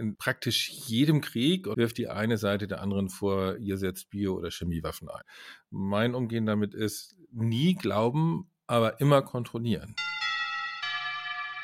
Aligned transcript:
in 0.00 0.16
praktisch 0.16 0.68
jedem 0.68 1.20
Krieg 1.20 1.66
und 1.66 1.76
wirft 1.76 1.98
die 1.98 2.08
eine 2.08 2.38
Seite 2.38 2.66
der 2.66 2.80
anderen 2.80 3.08
vor, 3.08 3.56
ihr 3.58 3.78
setzt 3.78 4.10
Bio- 4.10 4.36
oder 4.36 4.50
Chemiewaffen 4.50 5.08
ein. 5.08 5.22
Mein 5.70 6.14
Umgehen 6.14 6.46
damit 6.46 6.74
ist 6.74 7.14
nie 7.30 7.74
glauben, 7.74 8.50
aber 8.66 9.00
immer 9.00 9.22
kontrollieren. 9.22 9.94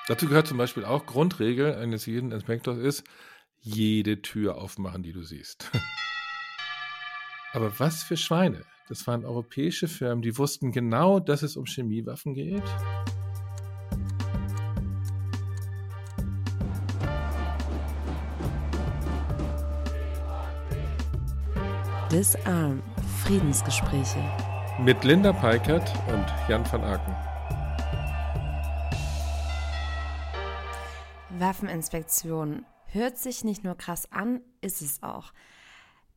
Dazu 0.07 0.29
gehört 0.29 0.47
zum 0.47 0.59
Beispiel 0.59 0.85
auch 0.85 1.07
Grundregel 1.07 1.75
eines 1.75 2.07
jeden 2.07 2.31
Inspektors 2.31 2.79
ist, 2.79 3.05
jede 3.59 4.23
Tür 4.23 4.57
aufmachen, 4.57 5.03
die 5.03 5.13
du 5.13 5.25
siehst. 5.25 5.73
aber 7.53 7.77
was 7.81 8.05
für 8.05 8.17
Schweine? 8.17 8.63
Das 8.89 9.05
waren 9.09 9.25
europäische 9.25 9.89
Firmen, 9.89 10.23
die 10.23 10.39
wussten 10.39 10.71
genau, 10.71 11.19
dass 11.19 11.43
es 11.43 11.57
um 11.57 11.65
Chemiewaffen 11.67 12.35
geht. 12.35 12.63
Disarm 22.17 22.83
Friedensgespräche 23.25 24.25
mit 24.81 25.05
Linda 25.05 25.35
Peikert 25.35 25.93
und 26.09 26.25
Jan 26.49 26.65
van 26.73 26.83
Aken. 26.83 27.15
Waffeninspektion 31.39 32.65
hört 32.87 33.19
sich 33.19 33.45
nicht 33.45 33.65
nur 33.65 33.77
krass 33.77 34.11
an, 34.13 34.41
ist 34.63 34.81
es 34.81 35.03
auch. 35.03 35.35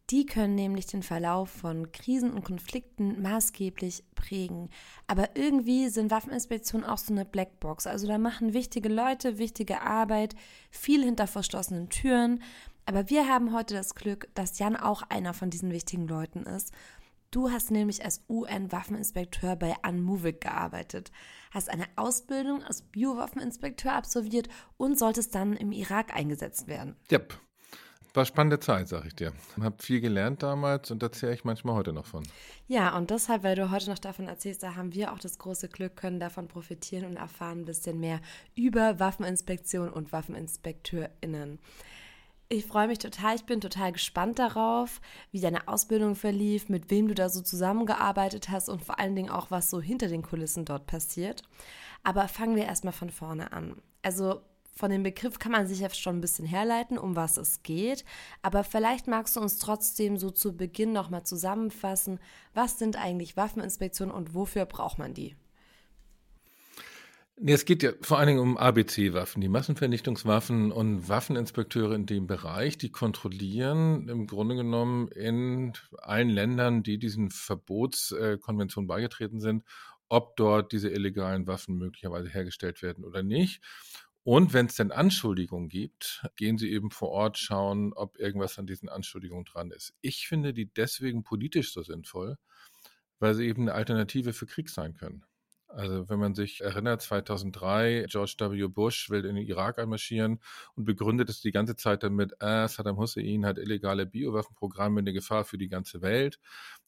Die 0.09 0.25
können 0.25 0.55
nämlich 0.55 0.87
den 0.87 1.03
Verlauf 1.03 1.49
von 1.49 1.91
Krisen 1.91 2.31
und 2.31 2.43
Konflikten 2.43 3.21
maßgeblich 3.21 4.05
prägen. 4.15 4.69
Aber 5.05 5.35
irgendwie 5.35 5.89
sind 5.89 6.09
Waffeninspektionen 6.09 6.87
auch 6.87 6.97
so 6.97 7.13
eine 7.13 7.25
Blackbox. 7.25 7.85
Also 7.85 8.07
da 8.07 8.17
machen 8.17 8.53
wichtige 8.53 8.89
Leute 8.89 9.37
wichtige 9.37 9.81
Arbeit, 9.81 10.33
viel 10.71 11.03
hinter 11.03 11.27
verschlossenen 11.27 11.89
Türen. 11.89 12.41
Aber 12.89 13.07
wir 13.07 13.27
haben 13.27 13.53
heute 13.53 13.75
das 13.75 13.93
Glück, 13.93 14.29
dass 14.33 14.57
Jan 14.57 14.75
auch 14.75 15.03
einer 15.09 15.35
von 15.35 15.51
diesen 15.51 15.71
wichtigen 15.71 16.07
Leuten 16.07 16.41
ist. 16.47 16.73
Du 17.29 17.51
hast 17.51 17.69
nämlich 17.69 18.03
als 18.03 18.23
UN-Waffeninspekteur 18.27 19.55
bei 19.55 19.75
Unmovik 19.87 20.41
gearbeitet, 20.41 21.11
hast 21.51 21.69
eine 21.69 21.85
Ausbildung 21.97 22.63
als 22.63 22.81
Biowaffeninspekteur 22.81 23.93
absolviert 23.93 24.49
und 24.77 24.97
solltest 24.97 25.35
dann 25.35 25.53
im 25.53 25.71
Irak 25.71 26.15
eingesetzt 26.15 26.67
werden. 26.67 26.95
Yep. 27.11 27.39
War 28.15 28.25
spannende 28.25 28.59
Zeit, 28.59 28.87
sag 28.87 29.05
ich 29.05 29.13
dir. 29.13 29.33
Ich 29.55 29.63
habe 29.63 29.75
viel 29.77 30.01
gelernt 30.01 30.41
damals 30.41 30.89
und 30.89 31.03
erzähle 31.03 31.35
ich 31.35 31.43
manchmal 31.43 31.75
heute 31.75 31.93
noch 31.93 32.07
von. 32.07 32.23
Ja, 32.65 32.97
und 32.97 33.11
deshalb, 33.11 33.43
weil 33.43 33.55
du 33.55 33.69
heute 33.69 33.91
noch 33.91 33.99
davon 33.99 34.27
erzählst, 34.27 34.63
da 34.63 34.75
haben 34.75 34.95
wir 34.95 35.13
auch 35.13 35.19
das 35.19 35.37
große 35.37 35.69
Glück, 35.69 35.95
können 35.95 36.19
davon 36.19 36.47
profitieren 36.47 37.05
und 37.05 37.17
erfahren 37.17 37.59
ein 37.59 37.65
bisschen 37.65 37.99
mehr 37.99 38.19
über 38.55 38.99
Waffeninspektion 38.99 39.89
und 39.91 40.11
WaffeninspekteurInnen. 40.11 41.59
Ich 42.51 42.65
freue 42.65 42.87
mich 42.87 42.97
total. 42.97 43.35
Ich 43.35 43.45
bin 43.45 43.61
total 43.61 43.91
gespannt 43.91 44.39
darauf, 44.39 45.01
wie 45.31 45.39
deine 45.39 45.67
Ausbildung 45.67 46.15
verlief, 46.15 46.67
mit 46.67 46.89
wem 46.89 47.07
du 47.07 47.13
da 47.13 47.29
so 47.29 47.41
zusammengearbeitet 47.41 48.49
hast 48.49 48.69
und 48.69 48.83
vor 48.83 48.97
allen 48.97 49.15
Dingen 49.15 49.29
auch, 49.29 49.51
was 49.51 49.69
so 49.69 49.79
hinter 49.79 50.07
den 50.07 50.23
Kulissen 50.23 50.65
dort 50.65 50.87
passiert. 50.87 51.43
Aber 52.03 52.27
fangen 52.27 52.55
wir 52.55 52.65
erstmal 52.65 52.93
von 52.93 53.11
vorne 53.11 53.53
an. 53.53 53.79
Also 54.01 54.41
von 54.73 54.89
dem 54.89 55.03
Begriff 55.03 55.37
kann 55.37 55.51
man 55.51 55.67
sich 55.67 55.81
ja 55.81 55.91
schon 55.91 56.17
ein 56.17 56.21
bisschen 56.21 56.47
herleiten, 56.47 56.97
um 56.97 57.15
was 57.15 57.37
es 57.37 57.61
geht. 57.61 58.03
Aber 58.41 58.63
vielleicht 58.63 59.05
magst 59.05 59.35
du 59.35 59.41
uns 59.41 59.59
trotzdem 59.59 60.17
so 60.17 60.31
zu 60.31 60.57
Beginn 60.57 60.91
nochmal 60.91 61.23
zusammenfassen, 61.23 62.19
was 62.55 62.79
sind 62.79 62.95
eigentlich 62.95 63.37
Waffeninspektionen 63.37 64.15
und 64.15 64.33
wofür 64.33 64.65
braucht 64.65 64.97
man 64.97 65.13
die? 65.13 65.35
Nee, 67.41 67.53
es 67.53 67.63
geht 67.63 67.83
ja 67.83 67.93
vor 68.01 68.17
allen 68.17 68.27
Dingen 68.27 68.39
um 68.41 68.57
ABC-Waffen, 68.57 69.39
die 69.39 69.47
Massenvernichtungswaffen 69.47 70.73
und 70.73 71.07
Waffeninspekteure 71.07 71.95
in 71.95 72.05
dem 72.05 72.27
Bereich, 72.27 72.77
die 72.77 72.91
kontrollieren 72.91 74.09
im 74.09 74.27
Grunde 74.27 74.55
genommen 74.55 75.07
in 75.07 75.71
allen 75.99 76.27
Ländern, 76.29 76.83
die 76.83 76.99
diesen 76.99 77.31
Verbotskonventionen 77.31 78.89
beigetreten 78.89 79.39
sind, 79.39 79.63
ob 80.09 80.35
dort 80.35 80.73
diese 80.73 80.89
illegalen 80.89 81.47
Waffen 81.47 81.77
möglicherweise 81.77 82.27
hergestellt 82.27 82.81
werden 82.81 83.05
oder 83.05 83.23
nicht. 83.23 83.63
Und 84.23 84.51
wenn 84.51 84.65
es 84.65 84.75
denn 84.75 84.91
Anschuldigungen 84.91 85.69
gibt, 85.69 86.25
gehen 86.35 86.57
sie 86.57 86.69
eben 86.69 86.91
vor 86.91 87.09
Ort 87.11 87.37
schauen, 87.37 87.93
ob 87.93 88.19
irgendwas 88.19 88.59
an 88.59 88.67
diesen 88.67 88.89
Anschuldigungen 88.89 89.45
dran 89.45 89.71
ist. 89.71 89.93
Ich 90.01 90.27
finde 90.27 90.53
die 90.53 90.65
deswegen 90.73 91.23
politisch 91.23 91.71
so 91.71 91.83
sinnvoll, 91.83 92.37
weil 93.19 93.33
sie 93.33 93.47
eben 93.47 93.61
eine 93.61 93.75
Alternative 93.75 94.33
für 94.33 94.45
Krieg 94.45 94.69
sein 94.69 94.93
können. 94.95 95.23
Also 95.69 96.09
wenn 96.09 96.19
man 96.19 96.33
sich 96.33 96.61
erinnert, 96.61 97.01
2003, 97.01 98.05
George 98.09 98.35
W. 98.39 98.67
Bush 98.67 99.11
will 99.11 99.23
in 99.25 99.35
den 99.35 99.45
Irak 99.45 99.77
einmarschieren 99.77 100.39
und 100.75 100.85
begründet 100.85 101.29
es 101.29 101.41
die 101.41 101.51
ganze 101.51 101.75
Zeit 101.75 102.01
damit, 102.01 102.33
äh, 102.39 102.67
Saddam 102.67 102.97
Hussein 102.97 103.45
hat 103.45 103.59
illegale 103.59 104.07
Biowaffenprogramme, 104.07 104.99
eine 104.99 105.13
Gefahr 105.13 105.45
für 105.45 105.59
die 105.59 105.69
ganze 105.69 106.01
Welt 106.01 106.39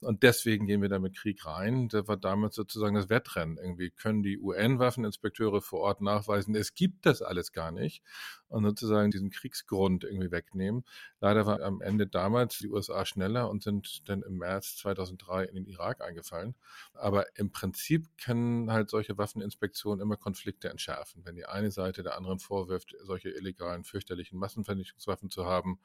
und 0.01 0.23
deswegen 0.23 0.65
gehen 0.65 0.81
wir 0.81 0.89
da 0.89 0.99
mit 0.99 1.15
Krieg 1.15 1.45
rein. 1.45 1.87
Da 1.87 2.07
war 2.07 2.17
damals 2.17 2.55
sozusagen 2.55 2.95
das 2.95 3.09
Wettrennen. 3.09 3.57
Irgendwie 3.57 3.91
können 3.91 4.23
die 4.23 4.39
UN-Waffeninspekteure 4.39 5.61
vor 5.61 5.81
Ort 5.81 6.01
nachweisen, 6.01 6.55
es 6.55 6.73
gibt 6.73 7.05
das 7.05 7.21
alles 7.21 7.51
gar 7.51 7.71
nicht 7.71 8.03
und 8.47 8.63
sozusagen 8.63 9.11
diesen 9.11 9.29
Kriegsgrund 9.29 10.03
irgendwie 10.03 10.31
wegnehmen. 10.31 10.83
Leider 11.19 11.45
war 11.45 11.61
am 11.61 11.81
Ende 11.81 12.07
damals 12.07 12.57
die 12.57 12.69
USA 12.69 13.05
schneller 13.05 13.49
und 13.49 13.63
sind 13.63 14.09
dann 14.09 14.23
im 14.23 14.39
März 14.39 14.77
2003 14.77 15.45
in 15.45 15.55
den 15.55 15.65
Irak 15.67 16.01
eingefallen. 16.01 16.55
Aber 16.93 17.25
im 17.37 17.51
Prinzip 17.51 18.07
können 18.17 18.71
halt 18.71 18.89
solche 18.89 19.17
Waffeninspektionen 19.17 20.01
immer 20.01 20.17
Konflikte 20.17 20.69
entschärfen. 20.69 21.23
Wenn 21.25 21.35
die 21.35 21.45
eine 21.45 21.71
Seite 21.71 22.03
der 22.03 22.17
anderen 22.17 22.39
vorwirft, 22.39 22.95
solche 23.03 23.29
illegalen, 23.29 23.83
fürchterlichen 23.83 24.37
Massenvernichtungswaffen 24.37 25.29
zu 25.29 25.45
haben, 25.45 25.79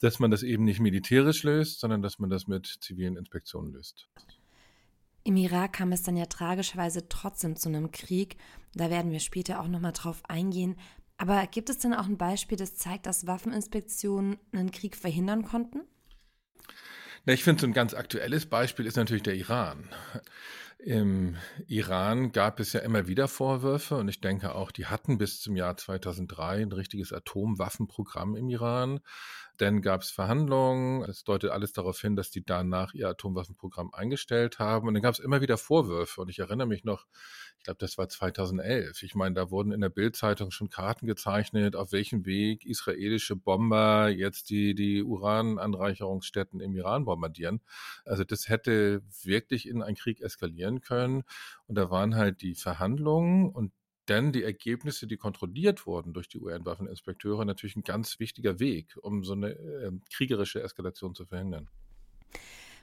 dass 0.00 0.18
man 0.18 0.30
das 0.30 0.42
eben 0.42 0.64
nicht 0.64 0.80
militärisch 0.80 1.42
löst, 1.42 1.80
sondern 1.80 2.02
dass 2.02 2.18
man 2.18 2.30
das 2.30 2.46
mit 2.46 2.66
zivilen 2.80 3.16
Inspektionen 3.16 3.72
löst. 3.72 4.08
Im 5.22 5.36
Irak 5.36 5.74
kam 5.74 5.92
es 5.92 6.02
dann 6.02 6.16
ja 6.16 6.26
tragischerweise 6.26 7.08
trotzdem 7.08 7.54
zu 7.54 7.68
einem 7.68 7.90
Krieg. 7.90 8.36
Da 8.74 8.90
werden 8.90 9.12
wir 9.12 9.20
später 9.20 9.60
auch 9.60 9.68
nochmal 9.68 9.92
drauf 9.92 10.22
eingehen. 10.28 10.76
Aber 11.18 11.46
gibt 11.46 11.68
es 11.68 11.78
denn 11.78 11.92
auch 11.92 12.06
ein 12.06 12.16
Beispiel, 12.16 12.56
das 12.56 12.76
zeigt, 12.76 13.04
dass 13.04 13.26
Waffeninspektionen 13.26 14.38
einen 14.52 14.70
Krieg 14.70 14.96
verhindern 14.96 15.44
konnten? 15.44 15.82
Na, 17.26 17.34
ich 17.34 17.44
finde, 17.44 17.60
so 17.60 17.66
ein 17.66 17.74
ganz 17.74 17.92
aktuelles 17.92 18.46
Beispiel 18.46 18.86
ist 18.86 18.96
natürlich 18.96 19.22
der 19.22 19.34
Iran. 19.34 19.90
Im 20.78 21.36
Iran 21.66 22.32
gab 22.32 22.58
es 22.58 22.72
ja 22.72 22.80
immer 22.80 23.06
wieder 23.06 23.28
Vorwürfe 23.28 23.96
und 23.96 24.08
ich 24.08 24.22
denke 24.22 24.54
auch, 24.54 24.70
die 24.70 24.86
hatten 24.86 25.18
bis 25.18 25.42
zum 25.42 25.54
Jahr 25.54 25.76
2003 25.76 26.62
ein 26.62 26.72
richtiges 26.72 27.12
Atomwaffenprogramm 27.12 28.34
im 28.34 28.48
Iran. 28.48 29.00
Dann 29.60 29.82
gab 29.82 30.00
es 30.00 30.10
Verhandlungen. 30.10 31.02
Es 31.02 31.22
deutet 31.22 31.50
alles 31.50 31.74
darauf 31.74 32.00
hin, 32.00 32.16
dass 32.16 32.30
die 32.30 32.42
danach 32.42 32.94
ihr 32.94 33.08
Atomwaffenprogramm 33.10 33.92
eingestellt 33.92 34.58
haben. 34.58 34.88
Und 34.88 34.94
dann 34.94 35.02
gab 35.02 35.12
es 35.12 35.20
immer 35.20 35.42
wieder 35.42 35.58
Vorwürfe. 35.58 36.22
Und 36.22 36.30
ich 36.30 36.38
erinnere 36.38 36.66
mich 36.66 36.84
noch, 36.84 37.04
ich 37.58 37.64
glaube, 37.64 37.76
das 37.78 37.98
war 37.98 38.08
2011. 38.08 39.02
Ich 39.02 39.14
meine, 39.14 39.34
da 39.34 39.50
wurden 39.50 39.72
in 39.72 39.82
der 39.82 39.90
Bildzeitung 39.90 40.50
schon 40.50 40.70
Karten 40.70 41.06
gezeichnet, 41.06 41.76
auf 41.76 41.92
welchem 41.92 42.24
Weg 42.24 42.64
israelische 42.64 43.36
Bomber 43.36 44.08
jetzt 44.08 44.48
die, 44.48 44.74
die 44.74 45.02
Urananreicherungsstätten 45.02 46.60
im 46.60 46.74
Iran 46.74 47.04
bombardieren. 47.04 47.60
Also 48.06 48.24
das 48.24 48.48
hätte 48.48 49.02
wirklich 49.24 49.68
in 49.68 49.82
einen 49.82 49.96
Krieg 49.96 50.22
eskalieren 50.22 50.80
können. 50.80 51.24
Und 51.66 51.74
da 51.74 51.90
waren 51.90 52.16
halt 52.16 52.40
die 52.40 52.54
Verhandlungen 52.54 53.50
und 53.50 53.72
dann 54.10 54.32
die 54.32 54.42
Ergebnisse, 54.42 55.06
die 55.06 55.16
kontrolliert 55.16 55.86
wurden 55.86 56.12
durch 56.12 56.28
die 56.28 56.40
UN-Waffeninspekteure, 56.40 57.44
natürlich 57.44 57.76
ein 57.76 57.82
ganz 57.82 58.18
wichtiger 58.18 58.58
Weg, 58.58 58.96
um 59.02 59.24
so 59.24 59.32
eine 59.32 59.50
äh, 59.50 59.92
kriegerische 60.12 60.62
Eskalation 60.62 61.14
zu 61.14 61.24
verhindern. 61.24 61.68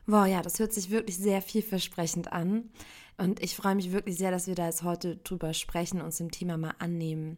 Wow, 0.05 0.25
ja, 0.25 0.41
das 0.41 0.57
hört 0.59 0.71
sich 0.71 0.89
wirklich 0.89 1.17
sehr 1.17 1.41
vielversprechend 1.41 2.31
an. 2.31 2.69
Und 3.17 3.41
ich 3.43 3.55
freue 3.55 3.75
mich 3.75 3.91
wirklich 3.91 4.17
sehr, 4.17 4.31
dass 4.31 4.47
wir 4.47 4.55
da 4.55 4.67
jetzt 4.67 4.83
heute 4.83 5.17
drüber 5.17 5.53
sprechen 5.53 5.99
und 5.99 6.05
uns 6.05 6.17
dem 6.17 6.31
Thema 6.31 6.57
mal 6.57 6.75
annehmen. 6.79 7.37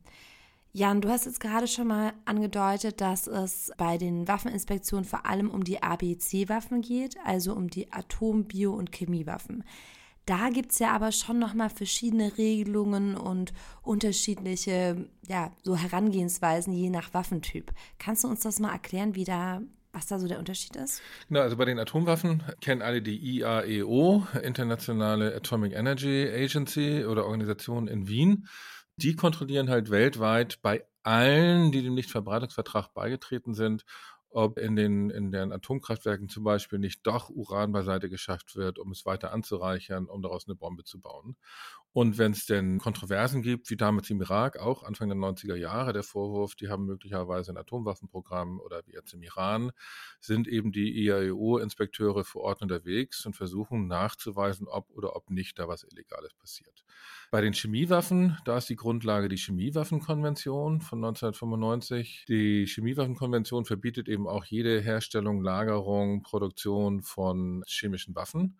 Jan, 0.71 1.01
du 1.01 1.09
hast 1.09 1.25
jetzt 1.25 1.39
gerade 1.39 1.67
schon 1.67 1.87
mal 1.87 2.13
angedeutet, 2.25 3.01
dass 3.01 3.25
es 3.25 3.71
bei 3.77 3.97
den 3.97 4.27
Waffeninspektionen 4.27 5.03
vor 5.03 5.25
allem 5.25 5.49
um 5.49 5.63
die 5.63 5.81
ABC-Waffen 5.81 6.81
geht, 6.81 7.17
also 7.25 7.55
um 7.55 7.69
die 7.69 7.91
Atom-, 7.91 8.43
Bio- 8.43 8.75
und 8.75 8.91
Chemiewaffen. 8.91 9.63
Da 10.29 10.49
gibt 10.51 10.73
es 10.73 10.77
ja 10.77 10.91
aber 10.91 11.11
schon 11.11 11.39
nochmal 11.39 11.71
verschiedene 11.71 12.37
Regelungen 12.37 13.17
und 13.17 13.51
unterschiedliche, 13.81 15.09
ja, 15.27 15.51
so 15.63 15.75
Herangehensweisen 15.75 16.71
je 16.71 16.91
nach 16.91 17.15
Waffentyp. 17.15 17.71
Kannst 17.97 18.23
du 18.23 18.27
uns 18.27 18.41
das 18.41 18.59
mal 18.59 18.71
erklären, 18.71 19.15
wie 19.15 19.23
da 19.23 19.63
was 19.91 20.05
da 20.05 20.19
so 20.19 20.27
der 20.27 20.37
Unterschied 20.37 20.75
ist? 20.75 21.01
Genau, 21.29 21.39
also 21.39 21.57
bei 21.57 21.65
den 21.65 21.79
Atomwaffen 21.79 22.43
kennen 22.61 22.83
alle 22.83 23.01
die 23.01 23.17
IAEO, 23.17 24.27
Internationale 24.43 25.35
Atomic 25.35 25.73
Energy 25.73 26.29
Agency 26.31 27.05
oder 27.05 27.25
Organisation 27.25 27.87
in 27.87 28.07
Wien. 28.07 28.47
Die 28.97 29.15
kontrollieren 29.15 29.67
halt 29.67 29.89
weltweit 29.89 30.59
bei 30.61 30.85
allen, 31.01 31.71
die 31.71 31.81
dem 31.81 31.95
Nichtverbreitungsvertrag 31.95 32.93
beigetreten 32.93 33.55
sind, 33.55 33.83
ob 34.31 34.57
in 34.57 34.75
den, 34.75 35.09
in 35.09 35.31
den 35.31 35.51
Atomkraftwerken 35.51 36.29
zum 36.29 36.43
Beispiel 36.43 36.79
nicht 36.79 37.05
doch 37.07 37.29
Uran 37.29 37.71
beiseite 37.71 38.09
geschafft 38.09 38.55
wird, 38.55 38.79
um 38.79 38.91
es 38.91 39.05
weiter 39.05 39.31
anzureichern, 39.33 40.05
um 40.05 40.21
daraus 40.21 40.47
eine 40.47 40.55
Bombe 40.55 40.83
zu 40.83 40.99
bauen. 40.99 41.35
Und 41.91 42.19
wenn 42.19 42.33
es 42.33 42.45
denn 42.45 42.77
Kontroversen 42.77 43.41
gibt, 43.41 43.69
wie 43.71 43.77
damals 43.77 44.09
im 44.11 44.21
Irak, 44.21 44.59
auch 44.59 44.83
Anfang 44.83 45.09
der 45.09 45.17
90er 45.17 45.55
Jahre, 45.55 45.91
der 45.91 46.03
Vorwurf, 46.03 46.55
die 46.55 46.69
haben 46.69 46.85
möglicherweise 46.85 47.51
ein 47.51 47.57
Atomwaffenprogramm 47.57 48.59
oder 48.59 48.81
wie 48.85 48.93
jetzt 48.93 49.13
im 49.13 49.23
Iran, 49.23 49.71
sind 50.19 50.47
eben 50.47 50.71
die 50.71 51.03
IAEO-Inspekteure 51.03 52.23
vor 52.23 52.43
Ort 52.43 52.61
unterwegs 52.61 53.25
und 53.25 53.35
versuchen 53.35 53.87
nachzuweisen, 53.87 54.67
ob 54.67 54.89
oder 54.91 55.15
ob 55.15 55.31
nicht 55.31 55.57
da 55.57 55.67
was 55.67 55.83
Illegales 55.83 56.35
passiert. 56.35 56.85
Bei 57.31 57.41
den 57.41 57.53
Chemiewaffen, 57.53 58.37
da 58.45 58.57
ist 58.57 58.69
die 58.69 58.75
Grundlage 58.75 59.27
die 59.27 59.37
Chemiewaffenkonvention 59.37 60.81
von 60.81 60.99
1995. 60.99 62.25
Die 62.27 62.65
Chemiewaffenkonvention 62.67 63.65
verbietet 63.65 64.07
eben 64.09 64.27
auch 64.27 64.45
jede 64.45 64.79
Herstellung, 64.79 65.41
Lagerung, 65.41 66.21
Produktion 66.21 67.01
von 67.01 67.63
chemischen 67.67 68.15
Waffen. 68.15 68.57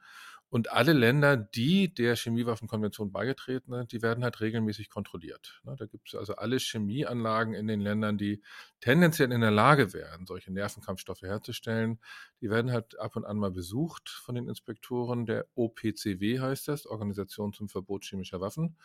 Und 0.49 0.71
alle 0.71 0.93
Länder, 0.93 1.37
die 1.37 1.93
der 1.93 2.15
Chemiewaffenkonvention 2.15 3.11
beigetreten 3.11 3.71
sind, 3.71 3.91
die 3.91 4.01
werden 4.01 4.23
halt 4.23 4.41
regelmäßig 4.41 4.89
kontrolliert. 4.89 5.61
Ne, 5.63 5.75
da 5.77 5.85
gibt 5.85 6.07
es 6.07 6.15
also 6.15 6.35
alle 6.35 6.57
Chemieanlagen 6.57 7.53
in 7.53 7.67
den 7.67 7.81
Ländern, 7.81 8.17
die 8.17 8.41
tendenziell 8.79 9.31
in 9.31 9.41
der 9.41 9.51
Lage 9.51 9.93
wären, 9.93 10.25
solche 10.25 10.51
Nervenkampfstoffe 10.51 11.21
herzustellen. 11.21 11.99
Die 12.41 12.49
werden 12.49 12.71
halt 12.71 12.99
ab 12.99 13.15
und 13.15 13.25
an 13.25 13.37
mal 13.37 13.51
besucht 13.51 14.09
von 14.09 14.33
den 14.33 14.47
Inspektoren. 14.47 15.27
Der 15.27 15.45
OPCW 15.53 16.39
heißt 16.39 16.67
das, 16.67 16.87
Organisation 16.87 17.53
zum 17.53 17.69
Verbot 17.69 18.03
chemischer 18.03 18.41
Waffen. 18.41 18.77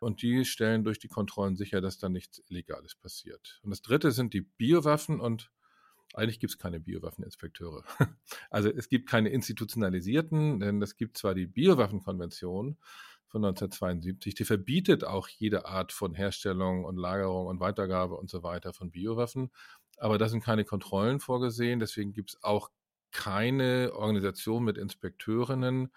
Und 0.00 0.22
die 0.22 0.44
stellen 0.44 0.82
durch 0.82 0.98
die 0.98 1.08
Kontrollen 1.08 1.54
sicher, 1.54 1.80
dass 1.80 1.98
da 1.98 2.08
nichts 2.08 2.42
Illegales 2.48 2.96
passiert. 2.96 3.60
Und 3.62 3.70
das 3.70 3.82
Dritte 3.82 4.10
sind 4.10 4.34
die 4.34 4.40
Biowaffen 4.40 5.20
und 5.20 5.52
eigentlich 6.14 6.40
gibt 6.40 6.52
es 6.52 6.58
keine 6.58 6.80
Biowaffeninspekteure. 6.80 7.84
Also 8.50 8.68
es 8.70 8.88
gibt 8.88 9.08
keine 9.08 9.30
institutionalisierten, 9.30 10.60
denn 10.60 10.82
es 10.82 10.96
gibt 10.96 11.16
zwar 11.16 11.34
die 11.34 11.46
Biowaffenkonvention 11.46 12.76
von 13.28 13.44
1972, 13.44 14.34
die 14.34 14.44
verbietet 14.44 15.04
auch 15.04 15.28
jede 15.28 15.64
Art 15.64 15.92
von 15.92 16.14
Herstellung 16.14 16.84
und 16.84 16.96
Lagerung 16.96 17.46
und 17.46 17.60
Weitergabe 17.60 18.14
und 18.14 18.28
so 18.28 18.42
weiter 18.42 18.74
von 18.74 18.90
Biowaffen, 18.90 19.50
aber 19.96 20.18
da 20.18 20.28
sind 20.28 20.44
keine 20.44 20.64
Kontrollen 20.64 21.18
vorgesehen, 21.18 21.80
deswegen 21.80 22.12
gibt 22.12 22.30
es 22.30 22.42
auch 22.42 22.70
keine 23.10 23.92
Organisation 23.94 24.64
mit 24.64 24.76
Inspekteurinnen, 24.76 25.92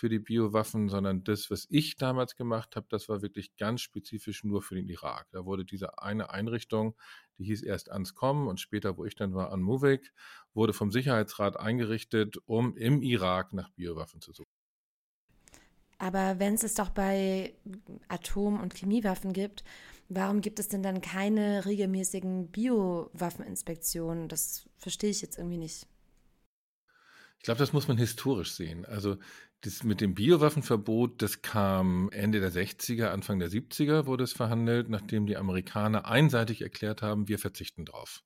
für 0.00 0.08
die 0.08 0.18
Biowaffen, 0.18 0.88
sondern 0.88 1.24
das, 1.24 1.50
was 1.50 1.66
ich 1.68 1.96
damals 1.96 2.34
gemacht 2.34 2.74
habe, 2.74 2.86
das 2.88 3.08
war 3.10 3.20
wirklich 3.20 3.54
ganz 3.56 3.82
spezifisch 3.82 4.44
nur 4.44 4.62
für 4.62 4.74
den 4.74 4.88
Irak. 4.88 5.28
Da 5.30 5.44
wurde 5.44 5.66
diese 5.66 5.98
eine 5.98 6.30
Einrichtung, 6.30 6.96
die 7.36 7.44
hieß 7.44 7.62
erst 7.62 7.90
ANSCOM 7.90 8.48
und 8.48 8.58
später, 8.58 8.96
wo 8.96 9.04
ich 9.04 9.14
dann 9.14 9.34
war, 9.34 9.52
ANMUVIC, 9.52 10.12
wurde 10.54 10.72
vom 10.72 10.90
Sicherheitsrat 10.90 11.60
eingerichtet, 11.60 12.38
um 12.46 12.74
im 12.76 13.02
Irak 13.02 13.52
nach 13.52 13.68
Biowaffen 13.72 14.22
zu 14.22 14.32
suchen. 14.32 14.50
Aber 15.98 16.38
wenn 16.38 16.54
es 16.54 16.62
es 16.62 16.74
doch 16.74 16.88
bei 16.88 17.52
Atom- 18.08 18.58
und 18.58 18.74
Chemiewaffen 18.74 19.34
gibt, 19.34 19.64
warum 20.08 20.40
gibt 20.40 20.58
es 20.58 20.68
denn 20.68 20.82
dann 20.82 21.02
keine 21.02 21.66
regelmäßigen 21.66 22.50
Biowaffeninspektionen? 22.50 24.28
Das 24.28 24.66
verstehe 24.78 25.10
ich 25.10 25.20
jetzt 25.20 25.36
irgendwie 25.36 25.58
nicht. 25.58 25.86
Ich 27.40 27.44
glaube, 27.44 27.58
das 27.58 27.72
muss 27.72 27.88
man 27.88 27.96
historisch 27.96 28.52
sehen. 28.52 28.84
Also 28.84 29.16
das 29.62 29.84
mit 29.84 30.00
dem 30.00 30.14
Biowaffenverbot, 30.14 31.20
das 31.20 31.42
kam 31.42 32.08
Ende 32.12 32.40
der 32.40 32.52
60er, 32.52 33.08
Anfang 33.08 33.38
der 33.38 33.50
70er 33.50 34.06
wurde 34.06 34.24
es 34.24 34.32
verhandelt, 34.32 34.88
nachdem 34.88 35.26
die 35.26 35.36
Amerikaner 35.36 36.06
einseitig 36.06 36.62
erklärt 36.62 37.02
haben, 37.02 37.28
wir 37.28 37.38
verzichten 37.38 37.84
drauf. 37.84 38.22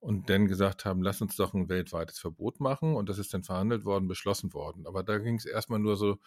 Und 0.00 0.28
dann 0.28 0.48
gesagt 0.48 0.84
haben, 0.84 1.00
lass 1.00 1.22
uns 1.22 1.36
doch 1.36 1.54
ein 1.54 1.68
weltweites 1.68 2.18
Verbot 2.18 2.58
machen. 2.58 2.96
Und 2.96 3.08
das 3.08 3.18
ist 3.18 3.32
dann 3.32 3.44
verhandelt 3.44 3.84
worden, 3.84 4.08
beschlossen 4.08 4.52
worden. 4.52 4.84
Aber 4.88 5.04
da 5.04 5.18
ging 5.18 5.36
es 5.36 5.44
erstmal 5.44 5.78
nur 5.78 5.96
so 5.96 6.18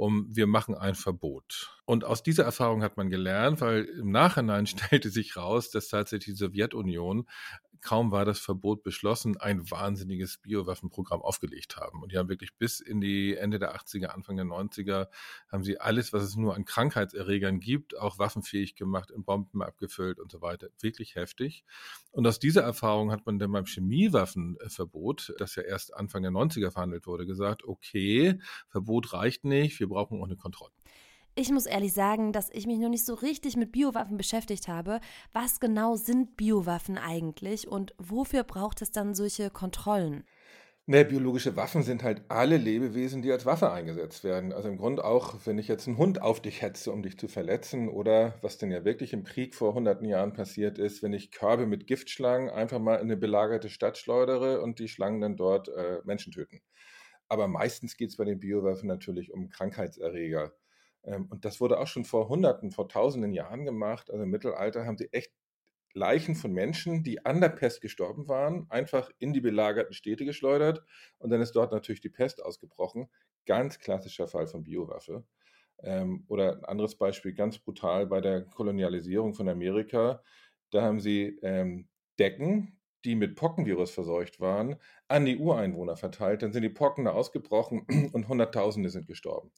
um, 0.00 0.26
wir 0.34 0.46
machen 0.46 0.74
ein 0.74 0.94
Verbot. 0.94 1.78
Und 1.84 2.04
aus 2.04 2.22
dieser 2.22 2.44
Erfahrung 2.44 2.82
hat 2.82 2.96
man 2.96 3.10
gelernt, 3.10 3.60
weil 3.60 3.84
im 3.84 4.10
Nachhinein 4.10 4.66
stellte 4.66 5.10
sich 5.10 5.36
raus, 5.36 5.70
dass 5.70 5.88
tatsächlich 5.88 6.36
die 6.36 6.38
Sowjetunion 6.38 7.26
kaum 7.80 8.12
war 8.12 8.24
das 8.24 8.38
Verbot 8.38 8.82
beschlossen, 8.82 9.36
ein 9.38 9.70
wahnsinniges 9.70 10.38
Biowaffenprogramm 10.38 11.22
aufgelegt 11.22 11.76
haben. 11.76 12.02
Und 12.02 12.12
die 12.12 12.18
haben 12.18 12.28
wirklich 12.28 12.54
bis 12.56 12.80
in 12.80 13.00
die 13.00 13.36
Ende 13.36 13.58
der 13.58 13.74
80er, 13.74 14.06
Anfang 14.06 14.36
der 14.36 14.46
90er, 14.46 15.08
haben 15.50 15.64
sie 15.64 15.80
alles, 15.80 16.12
was 16.12 16.22
es 16.22 16.36
nur 16.36 16.54
an 16.54 16.64
Krankheitserregern 16.64 17.60
gibt, 17.60 17.98
auch 17.98 18.18
waffenfähig 18.18 18.74
gemacht, 18.74 19.10
in 19.10 19.24
Bomben 19.24 19.62
abgefüllt 19.62 20.18
und 20.18 20.30
so 20.30 20.42
weiter. 20.42 20.68
Wirklich 20.80 21.14
heftig. 21.14 21.64
Und 22.10 22.26
aus 22.26 22.38
dieser 22.38 22.62
Erfahrung 22.62 23.10
hat 23.10 23.26
man 23.26 23.38
dann 23.38 23.52
beim 23.52 23.66
Chemiewaffenverbot, 23.66 25.34
das 25.38 25.54
ja 25.56 25.62
erst 25.62 25.94
Anfang 25.94 26.22
der 26.22 26.32
90er 26.32 26.70
verhandelt 26.70 27.06
wurde, 27.06 27.26
gesagt, 27.26 27.64
okay, 27.64 28.38
Verbot 28.68 29.12
reicht 29.12 29.44
nicht, 29.44 29.80
wir 29.80 29.89
brauchen 29.90 30.20
auch 30.20 30.26
eine 30.26 30.36
Kontrolle. 30.36 30.72
Ich 31.36 31.50
muss 31.50 31.66
ehrlich 31.66 31.92
sagen, 31.92 32.32
dass 32.32 32.50
ich 32.50 32.66
mich 32.66 32.78
noch 32.78 32.88
nicht 32.88 33.06
so 33.06 33.14
richtig 33.14 33.56
mit 33.56 33.72
Biowaffen 33.72 34.16
beschäftigt 34.16 34.66
habe. 34.66 35.00
Was 35.32 35.60
genau 35.60 35.96
sind 35.96 36.36
Biowaffen 36.36 36.98
eigentlich 36.98 37.68
und 37.68 37.94
wofür 37.98 38.42
braucht 38.42 38.82
es 38.82 38.90
dann 38.90 39.14
solche 39.14 39.50
Kontrollen? 39.50 40.24
Ne, 40.86 41.04
biologische 41.04 41.54
Waffen 41.54 41.84
sind 41.84 42.02
halt 42.02 42.22
alle 42.28 42.56
Lebewesen, 42.56 43.22
die 43.22 43.30
als 43.30 43.46
Waffe 43.46 43.70
eingesetzt 43.70 44.24
werden. 44.24 44.52
Also 44.52 44.68
im 44.68 44.76
Grunde 44.76 45.04
auch, 45.04 45.36
wenn 45.44 45.56
ich 45.56 45.68
jetzt 45.68 45.86
einen 45.86 45.98
Hund 45.98 46.20
auf 46.20 46.42
dich 46.42 46.62
hetze, 46.62 46.90
um 46.90 47.02
dich 47.04 47.16
zu 47.16 47.28
verletzen, 47.28 47.88
oder 47.88 48.34
was 48.42 48.58
denn 48.58 48.72
ja 48.72 48.84
wirklich 48.84 49.12
im 49.12 49.22
Krieg 49.22 49.54
vor 49.54 49.74
hunderten 49.74 50.04
Jahren 50.08 50.32
passiert 50.32 50.78
ist, 50.78 51.00
wenn 51.04 51.12
ich 51.12 51.30
Körbe 51.30 51.66
mit 51.66 51.86
Giftschlangen 51.86 52.50
einfach 52.50 52.80
mal 52.80 52.96
in 52.96 53.02
eine 53.02 53.16
belagerte 53.16 53.68
Stadt 53.70 53.98
schleudere 53.98 54.62
und 54.62 54.80
die 54.80 54.88
Schlangen 54.88 55.20
dann 55.20 55.36
dort 55.36 55.68
äh, 55.68 56.00
Menschen 56.04 56.32
töten. 56.32 56.60
Aber 57.30 57.48
meistens 57.48 57.96
geht 57.96 58.10
es 58.10 58.16
bei 58.18 58.24
den 58.26 58.40
Biowaffen 58.40 58.88
natürlich 58.88 59.32
um 59.32 59.48
Krankheitserreger. 59.48 60.52
Ähm, 61.04 61.26
und 61.30 61.44
das 61.46 61.60
wurde 61.60 61.78
auch 61.78 61.86
schon 61.86 62.04
vor 62.04 62.28
Hunderten, 62.28 62.72
vor 62.72 62.88
Tausenden 62.88 63.32
Jahren 63.32 63.64
gemacht. 63.64 64.10
Also 64.10 64.24
im 64.24 64.30
Mittelalter 64.30 64.84
haben 64.86 64.98
sie 64.98 65.08
echt 65.12 65.32
Leichen 65.94 66.34
von 66.36 66.52
Menschen, 66.52 67.02
die 67.02 67.24
an 67.24 67.40
der 67.40 67.48
Pest 67.50 67.80
gestorben 67.80 68.28
waren, 68.28 68.66
einfach 68.70 69.10
in 69.18 69.32
die 69.32 69.40
belagerten 69.40 69.94
Städte 69.94 70.24
geschleudert. 70.24 70.84
Und 71.18 71.30
dann 71.30 71.40
ist 71.40 71.52
dort 71.52 71.72
natürlich 71.72 72.00
die 72.00 72.10
Pest 72.10 72.42
ausgebrochen. 72.44 73.08
Ganz 73.46 73.78
klassischer 73.78 74.28
Fall 74.28 74.46
von 74.46 74.64
Biowaffe. 74.64 75.24
Ähm, 75.82 76.24
oder 76.28 76.54
ein 76.58 76.64
anderes 76.64 76.96
Beispiel, 76.96 77.32
ganz 77.34 77.58
brutal 77.58 78.06
bei 78.06 78.20
der 78.20 78.42
Kolonialisierung 78.44 79.34
von 79.34 79.48
Amerika. 79.48 80.22
Da 80.70 80.82
haben 80.82 81.00
sie 81.00 81.38
ähm, 81.42 81.88
Decken, 82.18 82.79
die 83.04 83.14
mit 83.14 83.36
Pockenvirus 83.36 83.90
verseucht 83.90 84.40
waren, 84.40 84.76
an 85.08 85.24
die 85.24 85.38
Ureinwohner 85.38 85.96
verteilt. 85.96 86.42
Dann 86.42 86.52
sind 86.52 86.62
die 86.62 86.68
Pocken 86.68 87.04
da 87.04 87.12
ausgebrochen 87.12 87.86
und 88.12 88.28
Hunderttausende 88.28 88.90
sind 88.90 89.06
gestorben. 89.06 89.50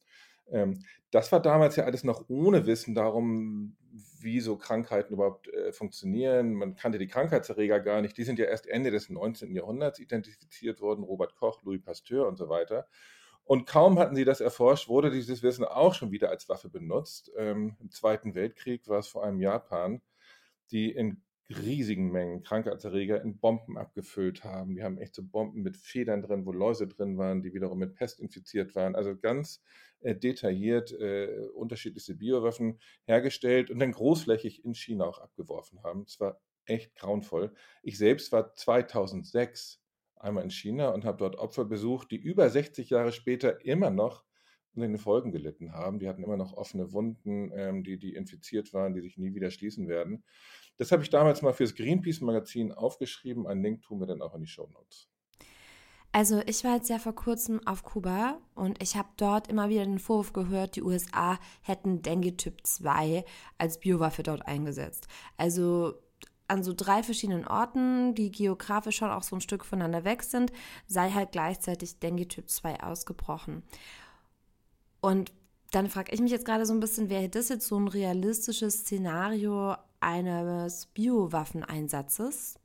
Ähm, 0.51 0.85
das 1.11 1.33
war 1.33 1.41
damals 1.41 1.77
ja 1.77 1.85
alles 1.85 2.05
noch 2.05 2.29
ohne 2.29 2.67
Wissen 2.67 2.95
darum, 2.95 3.77
wie 4.21 4.41
so 4.41 4.57
Krankheiten 4.57 5.15
überhaupt 5.15 5.49
äh, 5.49 5.73
funktionieren. 5.73 6.55
Man 6.55 6.75
kannte 6.75 6.99
die 6.99 7.09
Krankheitserreger 7.09 7.81
gar 7.81 8.01
nicht. 8.01 8.17
Die 8.17 8.25
sind 8.25 8.39
ja 8.39 8.47
erst 8.47 8.67
Ende 8.67 8.91
des 8.91 9.11
19. 9.11 9.55
Jahrhunderts 9.55 9.99
identifiziert 9.99 10.81
worden. 10.81 11.05
Robert 11.05 11.35
Koch, 11.37 11.63
Louis 11.63 11.83
Pasteur 11.83 12.27
und 12.29 12.37
so 12.37 12.49
weiter. 12.49 12.87
Und 13.45 13.67
kaum 13.67 13.99
hatten 13.99 14.15
sie 14.15 14.25
das 14.25 14.41
erforscht, 14.41 14.89
wurde 14.89 15.11
dieses 15.11 15.43
Wissen 15.43 15.65
auch 15.65 15.95
schon 15.95 16.13
wieder 16.13 16.31
als 16.31 16.49
Waffe 16.49 16.69
benutzt. 16.69 17.33
Ähm, 17.37 17.77
Im 17.81 17.91
Zweiten 17.91 18.35
Weltkrieg 18.35 18.89
war 18.89 19.01
es 19.01 19.09
vor 19.09 19.25
allem 19.25 19.41
Japan, 19.41 20.01
die 20.71 20.91
in 20.93 21.23
riesigen 21.53 22.11
Mengen 22.11 22.43
Krankheitserreger 22.43 23.23
in 23.23 23.39
Bomben 23.39 23.79
abgefüllt 23.79 24.45
haben. 24.45 24.75
Die 24.75 24.83
haben 24.83 24.99
echt 24.99 25.15
so 25.15 25.23
Bomben 25.23 25.63
mit 25.63 25.77
Federn 25.77 26.23
drin, 26.23 26.47
wo 26.47 26.53
Läuse 26.53 26.89
drin 26.89 27.19
waren, 27.19 27.43
die 27.43 27.55
wiederum 27.55 27.79
mit 27.79 27.95
Pest 27.95 28.21
infiziert 28.21 28.75
waren. 28.75 28.95
Also 28.95 29.17
ganz 29.17 29.63
äh, 30.01 30.15
detailliert 30.15 30.93
äh, 30.93 31.49
unterschiedlichste 31.55 32.15
Biowaffen 32.15 32.81
hergestellt 33.05 33.71
und 33.71 33.79
dann 33.79 33.93
großflächig 33.93 34.65
in 34.65 34.75
China 34.75 35.07
auch 35.07 35.19
abgeworfen 35.19 35.83
haben. 35.83 36.03
Es 36.07 36.19
war 36.21 36.41
echt 36.67 36.95
grauenvoll. 36.95 37.53
Ich 37.83 37.99
selbst 37.99 38.33
war 38.33 38.55
2006 38.55 39.81
einmal 40.17 40.45
in 40.45 40.51
China 40.51 40.91
und 40.91 41.05
habe 41.05 41.19
dort 41.19 41.37
Opfer 41.37 41.65
besucht, 41.65 42.11
die 42.11 42.17
über 42.17 42.49
60 42.49 42.91
Jahre 42.91 43.13
später 43.13 43.65
immer 43.65 43.91
noch 43.91 44.25
unter 44.75 44.87
den 44.87 44.99
Folgen 44.99 45.33
gelitten 45.33 45.73
haben. 45.73 45.99
Die 45.99 46.09
hatten 46.09 46.23
immer 46.23 46.37
noch 46.37 46.55
offene 46.55 46.93
Wunden, 46.93 47.51
ähm, 47.55 47.85
die, 47.85 47.99
die 47.99 48.15
infiziert 48.15 48.73
waren, 48.73 48.95
die 48.95 49.01
sich 49.01 49.19
nie 49.19 49.35
wieder 49.35 49.51
schließen 49.51 49.89
werden. 49.89 50.25
Das 50.79 50.93
habe 50.93 51.03
ich 51.03 51.11
damals 51.11 51.43
mal 51.43 51.53
fürs 51.53 51.75
Greenpeace-Magazin 51.75 52.73
aufgeschrieben. 52.73 53.47
Einen 53.47 53.63
Link 53.63 53.83
tun 53.83 54.01
wir 54.01 54.07
dann 54.07 54.23
auch 54.23 54.35
in 54.35 54.41
die 54.41 54.47
Show 54.49 54.69
Notes. 54.73 55.09
Also 56.15 56.43
ich 56.47 56.63
war 56.63 56.75
jetzt 56.75 56.91
ja 56.91 56.99
vor 56.99 57.15
kurzem 57.15 57.67
auf 57.67 57.85
Kuba 57.85 58.39
und 58.55 58.83
ich 58.83 58.97
habe 58.97 59.09
dort 59.17 59.49
immer 59.49 59.71
wieder 59.71 59.85
den 59.85 59.99
Vorwurf 59.99 60.35
gehört, 60.35 60.77
die 60.77 60.83
USA 60.83 61.39
hätten 61.63 62.03
Dengue 62.03 62.37
Typ 62.37 62.67
2 62.67 63.25
als 63.57 63.81
Biowaffe 63.81 64.23
dort 64.23 64.47
eingesetzt. 64.47 65.09
Also 65.39 65.95
an 66.49 66.63
so 66.63 66.75
drei 66.77 67.03
verschiedenen 67.03 67.47
Orten, 67.47 68.15
die 68.15 68.31
geografisch 68.31 68.97
schon 68.97 69.11
auch 69.11 69.23
so 69.23 69.37
ein 69.37 69.41
Stück 69.41 69.65
voneinander 69.65 70.05
weg 70.05 70.23
sind, 70.23 70.53
sei 70.87 71.11
halt 71.11 71.33
gleichzeitig 71.33 71.99
Dengue 71.99 72.29
Typ 72.29 72.51
2 72.51 72.83
ausgebrochen. 72.83 73.63
Und 75.01 75.33
dann 75.71 75.89
frage 75.89 76.13
ich 76.13 76.21
mich 76.21 76.31
jetzt 76.31 76.45
gerade 76.45 76.67
so 76.67 76.75
ein 76.75 76.81
bisschen, 76.81 77.09
wäre 77.09 77.31
das 77.31 77.49
jetzt 77.49 77.67
so 77.67 77.79
ein 77.79 77.89
realistisches 77.89 78.81
Szenario 78.81 79.77
eines 80.03 80.87
Biowaffeneinsatzes? 80.87 82.59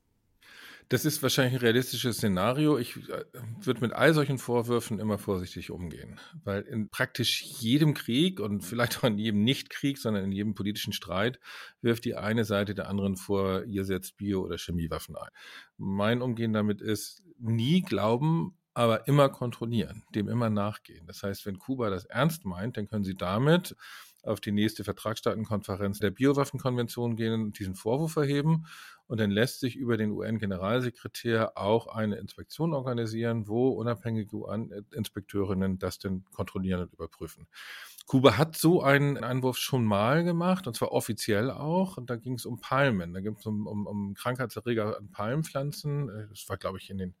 Das 0.90 1.04
ist 1.04 1.22
wahrscheinlich 1.22 1.54
ein 1.54 1.60
realistisches 1.60 2.16
Szenario. 2.16 2.78
Ich 2.78 2.96
äh, 3.10 3.24
würde 3.60 3.82
mit 3.82 3.92
all 3.92 4.14
solchen 4.14 4.38
Vorwürfen 4.38 4.98
immer 4.98 5.18
vorsichtig 5.18 5.70
umgehen, 5.70 6.18
weil 6.44 6.62
in 6.62 6.88
praktisch 6.88 7.42
jedem 7.42 7.92
Krieg 7.92 8.40
und 8.40 8.62
vielleicht 8.62 8.98
auch 8.98 9.04
in 9.04 9.18
jedem 9.18 9.44
Nicht-Krieg, 9.44 9.98
sondern 9.98 10.24
in 10.24 10.32
jedem 10.32 10.54
politischen 10.54 10.94
Streit 10.94 11.40
wirft 11.82 12.06
die 12.06 12.16
eine 12.16 12.44
Seite 12.44 12.74
der 12.74 12.88
anderen 12.88 13.16
vor, 13.16 13.64
ihr 13.64 13.84
setzt 13.84 14.16
Bio- 14.16 14.42
oder 14.42 14.56
Chemiewaffen 14.56 15.14
ein. 15.16 15.28
Mein 15.76 16.22
Umgehen 16.22 16.54
damit 16.54 16.80
ist, 16.80 17.22
nie 17.38 17.82
glauben, 17.82 18.56
aber 18.72 19.08
immer 19.08 19.28
kontrollieren, 19.28 20.04
dem 20.14 20.28
immer 20.28 20.48
nachgehen. 20.48 21.06
Das 21.06 21.22
heißt, 21.22 21.44
wenn 21.44 21.58
Kuba 21.58 21.90
das 21.90 22.04
ernst 22.06 22.44
meint, 22.46 22.76
dann 22.76 22.86
können 22.86 23.04
sie 23.04 23.16
damit 23.16 23.76
auf 24.22 24.40
die 24.40 24.52
nächste 24.52 24.84
Vertragsstaatenkonferenz 24.84 25.98
der 26.00 26.10
Biowaffenkonvention 26.10 27.16
gehen 27.16 27.32
und 27.32 27.58
diesen 27.58 27.74
Vorwurf 27.74 28.16
erheben. 28.16 28.66
Und 29.06 29.20
dann 29.20 29.30
lässt 29.30 29.60
sich 29.60 29.76
über 29.76 29.96
den 29.96 30.10
UN-Generalsekretär 30.10 31.56
auch 31.56 31.86
eine 31.86 32.16
Inspektion 32.16 32.74
organisieren, 32.74 33.48
wo 33.48 33.70
unabhängige 33.70 34.36
UN-Inspekteurinnen 34.36 35.78
das 35.78 35.98
dann 35.98 36.24
kontrollieren 36.32 36.82
und 36.82 36.92
überprüfen. 36.92 37.46
Kuba 38.06 38.38
hat 38.38 38.56
so 38.56 38.82
einen 38.82 39.18
Einwurf 39.18 39.58
schon 39.58 39.84
mal 39.84 40.24
gemacht, 40.24 40.66
und 40.66 40.74
zwar 40.74 40.92
offiziell 40.92 41.50
auch. 41.50 41.96
Und 41.96 42.10
da 42.10 42.16
ging 42.16 42.34
es 42.34 42.46
um 42.46 42.60
Palmen. 42.60 43.12
Da 43.12 43.20
ging 43.20 43.36
es 43.36 43.46
um, 43.46 43.66
um, 43.66 43.86
um 43.86 44.14
Krankheitserreger 44.14 44.96
an 44.98 45.10
Palmpflanzen. 45.10 46.28
Das 46.30 46.48
war, 46.48 46.56
glaube 46.56 46.78
ich, 46.78 46.90
in 46.90 46.98
den 46.98 47.14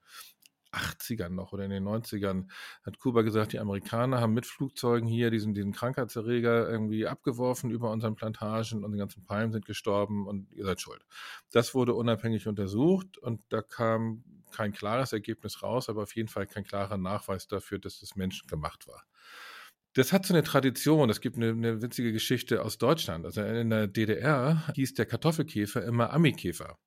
80ern 0.72 1.30
noch 1.30 1.52
oder 1.52 1.64
in 1.64 1.70
den 1.70 1.84
90ern 1.84 2.48
hat 2.82 2.98
Kuba 2.98 3.22
gesagt, 3.22 3.52
die 3.52 3.58
Amerikaner 3.58 4.20
haben 4.20 4.34
mit 4.34 4.46
Flugzeugen 4.46 5.08
hier 5.08 5.30
diesen, 5.30 5.54
diesen 5.54 5.72
Krankheitserreger 5.72 6.68
irgendwie 6.68 7.06
abgeworfen 7.06 7.70
über 7.70 7.90
unseren 7.90 8.14
Plantagen 8.14 8.84
und 8.84 8.92
die 8.92 8.98
ganzen 8.98 9.24
Palmen 9.24 9.52
sind 9.52 9.64
gestorben 9.66 10.26
und 10.26 10.52
ihr 10.52 10.64
seid 10.64 10.80
schuld. 10.80 11.04
Das 11.52 11.74
wurde 11.74 11.94
unabhängig 11.94 12.46
untersucht 12.46 13.18
und 13.18 13.40
da 13.48 13.62
kam 13.62 14.24
kein 14.50 14.72
klares 14.72 15.12
Ergebnis 15.12 15.62
raus, 15.62 15.88
aber 15.88 16.02
auf 16.02 16.14
jeden 16.16 16.28
Fall 16.28 16.46
kein 16.46 16.64
klarer 16.64 16.96
Nachweis 16.96 17.46
dafür, 17.46 17.78
dass 17.78 18.00
das 18.00 18.16
menschengemacht 18.16 18.86
war. 18.86 19.04
Das 19.94 20.12
hat 20.12 20.26
so 20.26 20.34
eine 20.34 20.42
Tradition. 20.42 21.10
Es 21.10 21.20
gibt 21.20 21.36
eine, 21.36 21.50
eine 21.50 21.82
witzige 21.82 22.12
Geschichte 22.12 22.62
aus 22.62 22.78
Deutschland. 22.78 23.24
Also 23.24 23.42
in 23.42 23.70
der 23.70 23.86
DDR 23.88 24.66
hieß 24.74 24.94
der 24.94 25.06
Kartoffelkäfer 25.06 25.84
immer 25.84 26.12
Amikäfer 26.12 26.78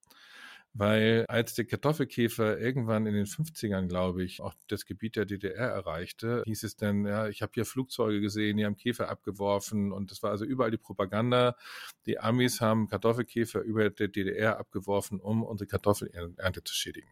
weil 0.74 1.26
als 1.28 1.54
der 1.54 1.66
Kartoffelkäfer 1.66 2.58
irgendwann 2.58 3.06
in 3.06 3.14
den 3.14 3.26
50ern, 3.26 3.88
glaube 3.88 4.24
ich, 4.24 4.42
auch 4.42 4.54
das 4.68 4.86
Gebiet 4.86 5.18
der 5.18 5.26
DDR 5.26 5.68
erreichte, 5.68 6.44
hieß 6.46 6.64
es 6.64 6.78
dann, 6.78 7.06
ja, 7.06 7.28
ich 7.28 7.42
habe 7.42 7.52
hier 7.54 7.66
Flugzeuge 7.66 8.22
gesehen, 8.22 8.58
die 8.58 8.66
haben 8.66 8.78
Käfer 8.78 9.10
abgeworfen 9.10 9.92
und 9.92 10.12
das 10.12 10.24
war 10.24 10.32
also 10.32 10.46
überall 10.46 10.72
die 10.72 10.78
Propaganda. 10.78 11.58
Die 12.06 12.20
Amis 12.20 12.62
haben 12.62 12.88
Kartoffelkäfer 12.88 13.62
über 13.62 13.90
der 13.90 14.08
DDR 14.08 14.60
abgeworfen, 14.60 15.20
um 15.20 15.44
unsere 15.44 15.68
Kartoffelernte 15.68 16.64
zu 16.64 16.74
schädigen. 16.74 17.10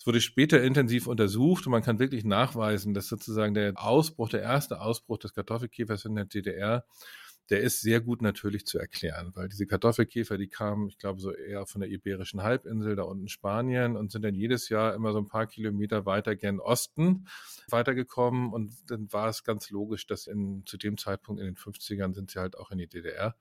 Es 0.00 0.06
wurde 0.06 0.20
später 0.22 0.62
intensiv 0.62 1.06
untersucht 1.06 1.66
und 1.66 1.72
man 1.72 1.82
kann 1.82 1.98
wirklich 1.98 2.24
nachweisen, 2.24 2.94
dass 2.94 3.06
sozusagen 3.06 3.54
der 3.54 3.74
Ausbruch, 3.76 4.30
der 4.30 4.40
erste 4.40 4.80
Ausbruch 4.80 5.18
des 5.18 5.34
Kartoffelkäfers 5.34 6.06
in 6.06 6.14
der 6.16 6.24
DDR 6.24 6.84
der 7.50 7.60
ist 7.60 7.80
sehr 7.80 8.00
gut 8.00 8.22
natürlich 8.22 8.64
zu 8.64 8.78
erklären, 8.78 9.32
weil 9.34 9.48
diese 9.48 9.66
Kartoffelkäfer, 9.66 10.38
die 10.38 10.46
kamen, 10.46 10.88
ich 10.88 10.98
glaube, 10.98 11.20
so 11.20 11.32
eher 11.32 11.66
von 11.66 11.80
der 11.80 11.90
Iberischen 11.90 12.42
Halbinsel, 12.42 12.94
da 12.94 13.02
unten 13.02 13.28
Spanien 13.28 13.96
und 13.96 14.12
sind 14.12 14.22
dann 14.22 14.36
jedes 14.36 14.68
Jahr 14.68 14.94
immer 14.94 15.12
so 15.12 15.18
ein 15.18 15.26
paar 15.26 15.48
Kilometer 15.48 16.06
weiter 16.06 16.36
gen 16.36 16.60
Osten 16.60 17.26
weitergekommen 17.68 18.52
und 18.52 18.72
dann 18.88 19.12
war 19.12 19.28
es 19.28 19.42
ganz 19.42 19.68
logisch, 19.70 20.06
dass 20.06 20.28
in, 20.28 20.62
zu 20.64 20.76
dem 20.76 20.96
Zeitpunkt 20.96 21.40
in 21.40 21.46
den 21.46 21.56
50ern 21.56 22.14
sind 22.14 22.30
sie 22.30 22.38
halt 22.38 22.56
auch 22.56 22.70
in 22.70 22.78
die 22.78 22.86
DDR. 22.86 23.36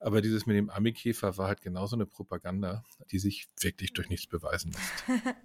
Aber 0.00 0.20
dieses 0.20 0.46
mit 0.46 0.56
dem 0.56 0.68
Amikäfer 0.68 1.38
war 1.38 1.46
halt 1.46 1.62
genauso 1.62 1.94
eine 1.94 2.06
Propaganda, 2.06 2.82
die 3.10 3.20
sich 3.20 3.48
wirklich 3.60 3.92
durch 3.92 4.10
nichts 4.10 4.26
beweisen 4.26 4.72
lässt. 4.72 5.22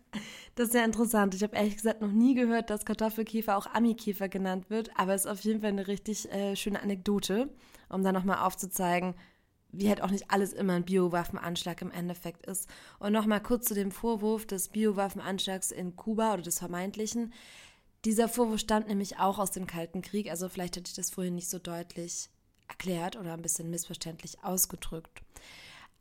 das 0.56 0.66
ist 0.68 0.72
sehr 0.74 0.84
interessant. 0.84 1.36
Ich 1.36 1.44
habe 1.44 1.56
ehrlich 1.56 1.78
gesagt 1.78 2.02
noch 2.02 2.12
nie 2.12 2.34
gehört, 2.34 2.72
dass 2.72 2.86
Kartoffelkäfer 2.86 3.56
auch 3.56 3.68
Amikäfer 3.68 4.28
genannt 4.28 4.70
wird, 4.70 4.90
aber 4.96 5.14
es 5.14 5.26
ist 5.26 5.32
auf 5.32 5.42
jeden 5.42 5.62
Fall 5.62 5.70
eine 5.70 5.88
richtig 5.88 6.30
äh, 6.32 6.56
schöne 6.56 6.82
Anekdote 6.82 7.50
um 7.90 8.04
dann 8.04 8.16
nochmal 8.16 8.46
aufzuzeigen, 8.46 9.16
wie 9.72 9.90
halt 9.90 10.02
auch 10.02 10.10
nicht 10.10 10.32
alles 10.32 10.54
immer 10.54 10.74
ein 10.74 10.86
Biowaffenanschlag 10.86 11.82
im 11.82 11.92
Endeffekt 11.92 12.46
ist. 12.46 12.70
Und 13.00 13.14
nochmal 13.14 13.42
kurz 13.42 13.66
zu 13.66 13.74
dem 13.76 13.92
Vorwurf 13.92 14.46
des 14.46 14.70
Biowaffenanschlags 14.70 15.72
in 15.72 15.96
Kuba 15.96 16.34
oder 16.34 16.42
des 16.42 16.60
vermeintlichen. 16.60 17.34
Dieser 18.06 18.30
Vorwurf 18.30 18.60
stammt 18.60 18.88
nämlich 18.88 19.20
auch 19.20 19.40
aus 19.40 19.52
dem 19.52 19.68
Kalten 19.68 20.02
Krieg, 20.02 20.30
also 20.30 20.48
vielleicht 20.48 20.78
hatte 20.78 20.88
ich 20.88 20.96
das 20.96 21.12
vorhin 21.12 21.36
nicht 21.36 21.50
so 21.50 21.60
deutlich 21.60 22.30
erklärt 22.70 23.18
oder 23.18 23.34
ein 23.34 23.42
bisschen 23.42 23.70
missverständlich 23.70 24.44
ausgedrückt. 24.44 25.22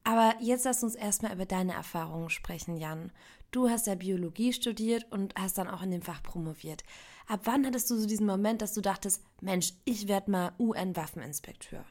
Aber 0.04 0.34
jetzt 0.40 0.64
lass 0.64 0.82
uns 0.82 0.94
erstmal 0.94 1.34
über 1.34 1.44
deine 1.44 1.74
Erfahrungen 1.74 2.30
sprechen, 2.30 2.76
Jan. 2.76 3.10
Du 3.50 3.68
hast 3.68 3.86
ja 3.86 3.94
Biologie 3.94 4.52
studiert 4.52 5.06
und 5.10 5.34
hast 5.34 5.58
dann 5.58 5.68
auch 5.68 5.82
in 5.82 5.90
dem 5.90 6.02
Fach 6.02 6.22
promoviert. 6.22 6.84
Ab 7.28 7.40
wann 7.44 7.66
hattest 7.66 7.90
du 7.90 7.96
so 7.96 8.06
diesen 8.06 8.26
Moment, 8.26 8.62
dass 8.62 8.72
du 8.72 8.80
dachtest, 8.80 9.22
Mensch, 9.42 9.74
ich 9.84 10.08
werde 10.08 10.30
mal 10.30 10.52
UN-Waffeninspekteur? 10.58 11.84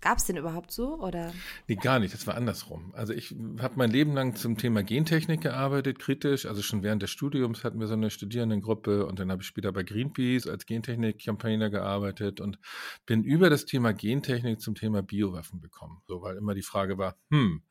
Gab 0.00 0.18
es 0.18 0.26
den 0.26 0.36
überhaupt 0.36 0.70
so 0.70 1.00
oder? 1.00 1.32
Nee, 1.66 1.74
gar 1.74 1.98
nicht. 1.98 2.14
Das 2.14 2.24
war 2.28 2.36
andersrum. 2.36 2.94
Also 2.94 3.12
ich 3.12 3.34
habe 3.58 3.74
mein 3.74 3.90
Leben 3.90 4.14
lang 4.14 4.36
zum 4.36 4.56
Thema 4.56 4.84
Gentechnik 4.84 5.40
gearbeitet, 5.40 5.98
kritisch. 5.98 6.46
Also 6.46 6.62
schon 6.62 6.84
während 6.84 7.02
des 7.02 7.10
Studiums 7.10 7.64
hatten 7.64 7.80
wir 7.80 7.88
so 7.88 7.94
eine 7.94 8.10
Studierendengruppe 8.10 9.06
und 9.06 9.18
dann 9.18 9.32
habe 9.32 9.42
ich 9.42 9.48
später 9.48 9.72
bei 9.72 9.82
Greenpeace 9.82 10.46
als 10.46 10.66
Gentechnik-Campaigner 10.66 11.70
gearbeitet 11.70 12.40
und 12.40 12.60
bin 13.06 13.24
über 13.24 13.50
das 13.50 13.64
Thema 13.64 13.92
Gentechnik 13.92 14.60
zum 14.60 14.76
Thema 14.76 15.02
Biowaffen 15.02 15.60
gekommen. 15.60 16.00
So, 16.06 16.22
weil 16.22 16.36
immer 16.36 16.54
die 16.54 16.62
Frage 16.62 16.96
war, 16.96 17.16
hm, 17.30 17.62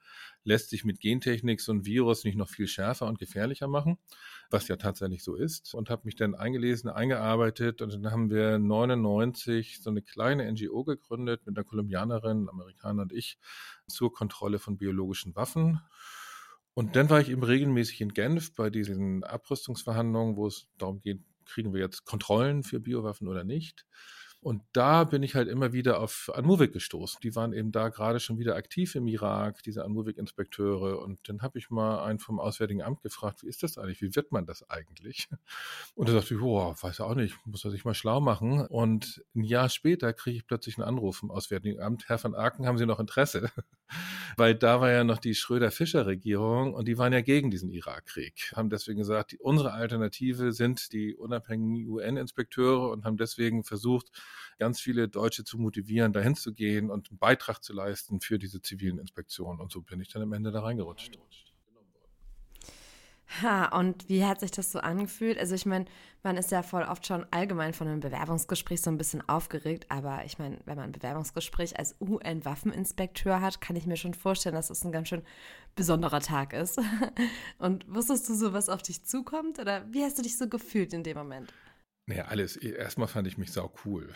lässt 0.43 0.69
sich 0.69 0.83
mit 0.83 0.99
Gentechnik 0.99 1.61
so 1.61 1.71
ein 1.71 1.85
Virus 1.85 2.25
nicht 2.25 2.37
noch 2.37 2.49
viel 2.49 2.67
schärfer 2.67 3.07
und 3.07 3.19
gefährlicher 3.19 3.69
machen? 3.69 3.97
Was 4.49 4.67
ja 4.67 4.75
tatsächlich 4.75 5.23
so 5.23 5.35
ist. 5.35 5.73
Und 5.73 5.89
habe 5.89 6.03
mich 6.05 6.15
dann 6.15 6.35
eingelesen, 6.35 6.89
eingearbeitet 6.89 7.81
und 7.81 7.93
dann 7.93 8.11
haben 8.11 8.29
wir 8.29 8.59
99 8.59 9.81
so 9.81 9.89
eine 9.89 10.01
kleine 10.01 10.51
NGO 10.51 10.83
gegründet 10.83 11.45
mit 11.45 11.57
einer 11.57 11.65
Kolumbianerin, 11.65 12.49
Amerikaner 12.49 13.03
und 13.03 13.13
ich 13.13 13.37
zur 13.87 14.13
Kontrolle 14.13 14.59
von 14.59 14.77
biologischen 14.77 15.35
Waffen. 15.35 15.81
Und 16.73 16.95
dann 16.95 17.09
war 17.09 17.19
ich 17.19 17.29
eben 17.29 17.43
regelmäßig 17.43 18.01
in 18.01 18.13
Genf 18.13 18.53
bei 18.53 18.69
diesen 18.69 19.23
Abrüstungsverhandlungen, 19.23 20.35
wo 20.35 20.45
es 20.47 20.67
darum 20.77 21.01
geht, 21.01 21.21
kriegen 21.45 21.73
wir 21.73 21.79
jetzt 21.81 22.05
Kontrollen 22.05 22.63
für 22.63 22.79
Biowaffen 22.79 23.27
oder 23.27 23.43
nicht. 23.43 23.85
Und 24.39 24.61
da 24.71 25.03
bin 25.03 25.23
ich 25.23 25.35
halt 25.35 25.47
immer 25.47 25.73
wieder 25.73 25.99
auf 25.99 26.31
Anmovik 26.33 26.71
gestoßen. 26.71 27.19
Die 27.23 27.35
waren 27.35 27.53
eben 27.53 27.71
da 27.71 27.89
gerade 27.89 28.19
schon 28.19 28.37
wieder 28.37 28.55
aktiv 28.55 28.93
im 28.95 29.07
Irak, 29.07 29.63
diese 29.63 29.83
Anmovik-Inspekteure. 29.83 30.99
Und 30.99 31.27
dann 31.27 31.41
habe 31.41 31.57
ich 31.57 31.69
mal 31.69 32.03
einen 32.03 32.19
vom 32.19 32.39
Auswärtigen 32.39 32.83
Amt 32.83 33.01
gefragt, 33.01 33.43
wie 33.43 33.47
ist 33.47 33.63
das 33.63 33.77
eigentlich? 33.77 34.01
Wie 34.01 34.15
wird 34.15 34.31
man 34.31 34.45
das 34.45 34.69
eigentlich? 34.69 35.27
Und 35.95 36.07
er 36.07 36.13
sagte, 36.13 36.37
boah, 36.37 36.75
weiß 36.81 37.01
auch 37.01 37.15
nicht, 37.15 37.35
muss 37.45 37.65
er 37.65 37.71
sich 37.71 37.83
mal 37.83 37.95
schlau 37.95 38.21
machen. 38.21 38.65
Und 38.67 39.23
ein 39.35 39.43
Jahr 39.43 39.69
später 39.69 40.13
kriege 40.13 40.37
ich 40.37 40.47
plötzlich 40.47 40.77
einen 40.77 40.87
Anruf 40.87 41.17
vom 41.17 41.31
Auswärtigen 41.31 41.81
Amt, 41.81 42.07
Herr 42.07 42.23
van 42.23 42.35
Aken, 42.35 42.67
haben 42.67 42.77
Sie 42.77 42.85
noch 42.85 42.99
Interesse? 42.99 43.49
Weil 44.37 44.53
da 44.53 44.81
war 44.81 44.91
ja 44.91 45.03
noch 45.03 45.17
die 45.17 45.33
Schröder-Fischer-Regierung 45.33 46.73
und 46.73 46.87
die 46.87 46.97
waren 46.97 47.11
ja 47.11 47.21
gegen 47.21 47.49
diesen 47.49 47.71
Irakkrieg. 47.71 48.53
Haben 48.55 48.69
deswegen 48.69 48.99
gesagt, 48.99 49.35
unsere 49.39 49.73
Alternative 49.73 50.53
sind 50.53 50.93
die 50.93 51.15
unabhängigen 51.15 51.89
UN-Inspekteure 51.89 52.91
und 52.91 53.03
haben 53.03 53.17
deswegen 53.17 53.63
versucht, 53.63 54.11
ganz 54.59 54.79
viele 54.79 55.07
Deutsche 55.07 55.43
zu 55.43 55.57
motivieren, 55.57 56.13
dahin 56.13 56.35
zu 56.35 56.53
gehen 56.53 56.89
und 56.89 57.09
einen 57.09 57.19
Beitrag 57.19 57.63
zu 57.63 57.73
leisten 57.73 58.21
für 58.21 58.39
diese 58.39 58.61
zivilen 58.61 58.99
Inspektionen. 58.99 59.59
Und 59.59 59.71
so 59.71 59.81
bin 59.81 60.01
ich 60.01 60.09
dann 60.09 60.21
am 60.21 60.33
Ende 60.33 60.51
da 60.51 60.61
reingerutscht. 60.61 61.17
Ha, 63.41 63.77
und 63.77 64.07
wie 64.07 64.25
hat 64.25 64.39
sich 64.39 64.51
das 64.51 64.71
so 64.71 64.79
angefühlt? 64.79 65.37
Also 65.37 65.53
ich 65.53 65.65
meine, 65.65 65.85
man 66.23 66.37
ist 66.37 66.49
ja 66.49 66.63
voll 66.63 66.83
oft 66.83 67.05
schon 67.05 67.25
allgemein 67.29 67.73
von 67.73 67.87
einem 67.87 67.99
Bewerbungsgespräch 67.99 68.81
so 68.81 68.89
ein 68.89 68.97
bisschen 68.97 69.27
aufgeregt, 69.27 69.85
aber 69.89 70.23
ich 70.25 70.39
meine, 70.39 70.59
wenn 70.65 70.77
man 70.77 70.85
ein 70.85 70.91
Bewerbungsgespräch 70.93 71.77
als 71.77 71.95
UN-Waffeninspekteur 71.99 73.41
hat, 73.41 73.59
kann 73.59 73.75
ich 73.75 73.85
mir 73.85 73.97
schon 73.97 74.13
vorstellen, 74.13 74.55
dass 74.55 74.69
es 74.69 74.83
ein 74.85 74.93
ganz 74.93 75.09
schön 75.09 75.23
besonderer 75.75 76.21
Tag 76.21 76.53
ist. 76.53 76.79
Und 77.59 77.85
wusstest 77.93 78.29
du 78.29 78.33
so, 78.33 78.53
was 78.53 78.69
auf 78.69 78.81
dich 78.81 79.03
zukommt? 79.03 79.59
Oder 79.59 79.85
wie 79.91 80.03
hast 80.03 80.17
du 80.17 80.21
dich 80.21 80.37
so 80.37 80.47
gefühlt 80.47 80.93
in 80.93 81.03
dem 81.03 81.17
Moment? 81.17 81.53
Naja, 82.09 82.23
alles. 82.29 82.55
Erstmal 82.55 83.09
fand 83.09 83.27
ich 83.27 83.37
mich 83.37 83.51
sau 83.51 83.69
cool. 83.83 84.07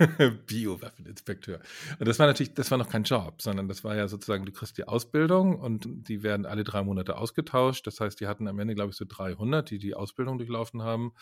Biowaffeninspekteur. 0.46 1.60
Und 2.00 2.08
das 2.08 2.18
war 2.18 2.26
natürlich, 2.26 2.52
das 2.52 2.72
war 2.72 2.78
noch 2.78 2.88
kein 2.88 3.04
Job, 3.04 3.40
sondern 3.40 3.68
das 3.68 3.84
war 3.84 3.94
ja 3.94 4.08
sozusagen, 4.08 4.44
du 4.44 4.50
kriegst 4.50 4.76
die 4.76 4.88
Ausbildung 4.88 5.56
und 5.60 5.86
die 5.86 6.24
werden 6.24 6.46
alle 6.46 6.64
drei 6.64 6.82
Monate 6.82 7.16
ausgetauscht. 7.16 7.86
Das 7.86 8.00
heißt, 8.00 8.18
die 8.18 8.26
hatten 8.26 8.48
am 8.48 8.58
Ende, 8.58 8.74
glaube 8.74 8.90
ich, 8.90 8.96
so 8.96 9.04
300, 9.08 9.70
die 9.70 9.78
die 9.78 9.94
Ausbildung 9.94 10.38
durchlaufen 10.38 10.82
haben. 10.82 11.12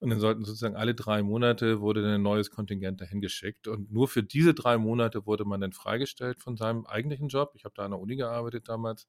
Und 0.00 0.08
dann 0.08 0.18
sollten 0.18 0.46
sozusagen 0.46 0.76
alle 0.76 0.94
drei 0.94 1.22
Monate 1.22 1.78
wurde 1.82 2.00
dann 2.00 2.12
ein 2.12 2.22
neues 2.22 2.50
Kontingent 2.50 3.02
dahin 3.02 3.20
geschickt. 3.20 3.68
Und 3.68 3.92
nur 3.92 4.08
für 4.08 4.22
diese 4.22 4.54
drei 4.54 4.78
Monate 4.78 5.26
wurde 5.26 5.44
man 5.44 5.60
dann 5.60 5.72
freigestellt 5.74 6.38
von 6.40 6.56
seinem 6.56 6.86
eigentlichen 6.86 7.28
Job. 7.28 7.52
Ich 7.54 7.66
habe 7.66 7.74
da 7.76 7.84
an 7.84 7.90
der 7.90 8.00
Uni 8.00 8.16
gearbeitet 8.16 8.70
damals. 8.70 9.08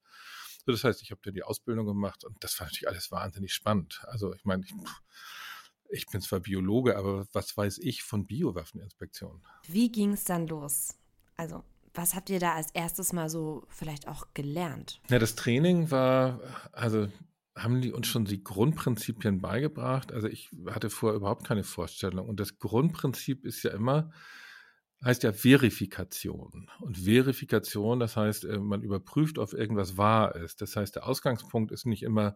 das 0.65 0.83
heißt, 0.83 1.01
ich 1.01 1.12
habe 1.12 1.21
dann 1.24 1.33
die 1.33 1.43
Ausbildung 1.43 1.86
gemacht 1.86 2.25
und 2.25 2.36
das 2.43 2.59
war 2.59 2.67
natürlich 2.67 2.89
alles 2.89 3.09
wahnsinnig 3.09 3.53
spannend. 3.53 4.01
Also 4.07 4.33
ich 4.33 4.43
meine, 4.43 4.65
ich, 4.65 4.74
ich 5.89 6.08
bin 6.08 6.22
zwar 6.22 6.39
Biologe, 6.39 6.98
aber 6.98 7.27
was 7.34 7.56
weiß 7.56 7.79
ich 7.79 8.03
von 8.03 8.25
Biowaffeninspektionen? 8.25 9.41
Wie 9.67 9.91
ging 9.91 10.13
es 10.13 10.24
dann 10.24 10.48
los? 10.48 10.96
Also, 11.36 11.63
was 11.94 12.15
habt 12.15 12.29
ihr 12.29 12.39
da 12.39 12.53
als 12.53 12.72
erstes 12.72 13.13
mal 13.13 13.29
so 13.29 13.65
vielleicht 13.70 14.08
auch 14.08 14.27
gelernt? 14.34 15.01
Ja, 15.10 15.20
das 15.20 15.36
Training 15.36 15.89
war, 15.91 16.41
also 16.72 17.08
haben 17.56 17.82
die 17.82 17.91
uns 17.91 18.08
schon 18.08 18.25
die 18.25 18.44
Grundprinzipien 18.44 19.41
beigebracht. 19.41 20.12
Also 20.12 20.27
ich 20.27 20.50
hatte 20.67 20.89
vorher 20.89 21.17
überhaupt 21.17 21.46
keine 21.46 21.63
Vorstellung. 21.63 22.29
Und 22.29 22.39
das 22.39 22.60
Grundprinzip 22.60 23.46
ist 23.46 23.63
ja 23.63 23.72
immer, 23.72 24.12
heißt 25.03 25.24
ja 25.24 25.34
Verifikation. 25.34 26.70
Und 26.79 26.98
Verifikation, 26.98 28.00
das 28.00 28.15
heißt, 28.15 28.46
äh, 28.46 28.60
man 28.60 28.84
überprüft, 28.84 29.39
ob 29.39 29.53
irgendwas 29.53 29.98
wahr 29.98 30.36
ist. 30.36 30.62
Das 30.62 30.75
heißt, 30.75 30.96
der 30.96 31.08
Ausgangspunkt 31.08 31.72
ist 31.72 31.86
nicht 31.86 32.03
immer, 32.03 32.36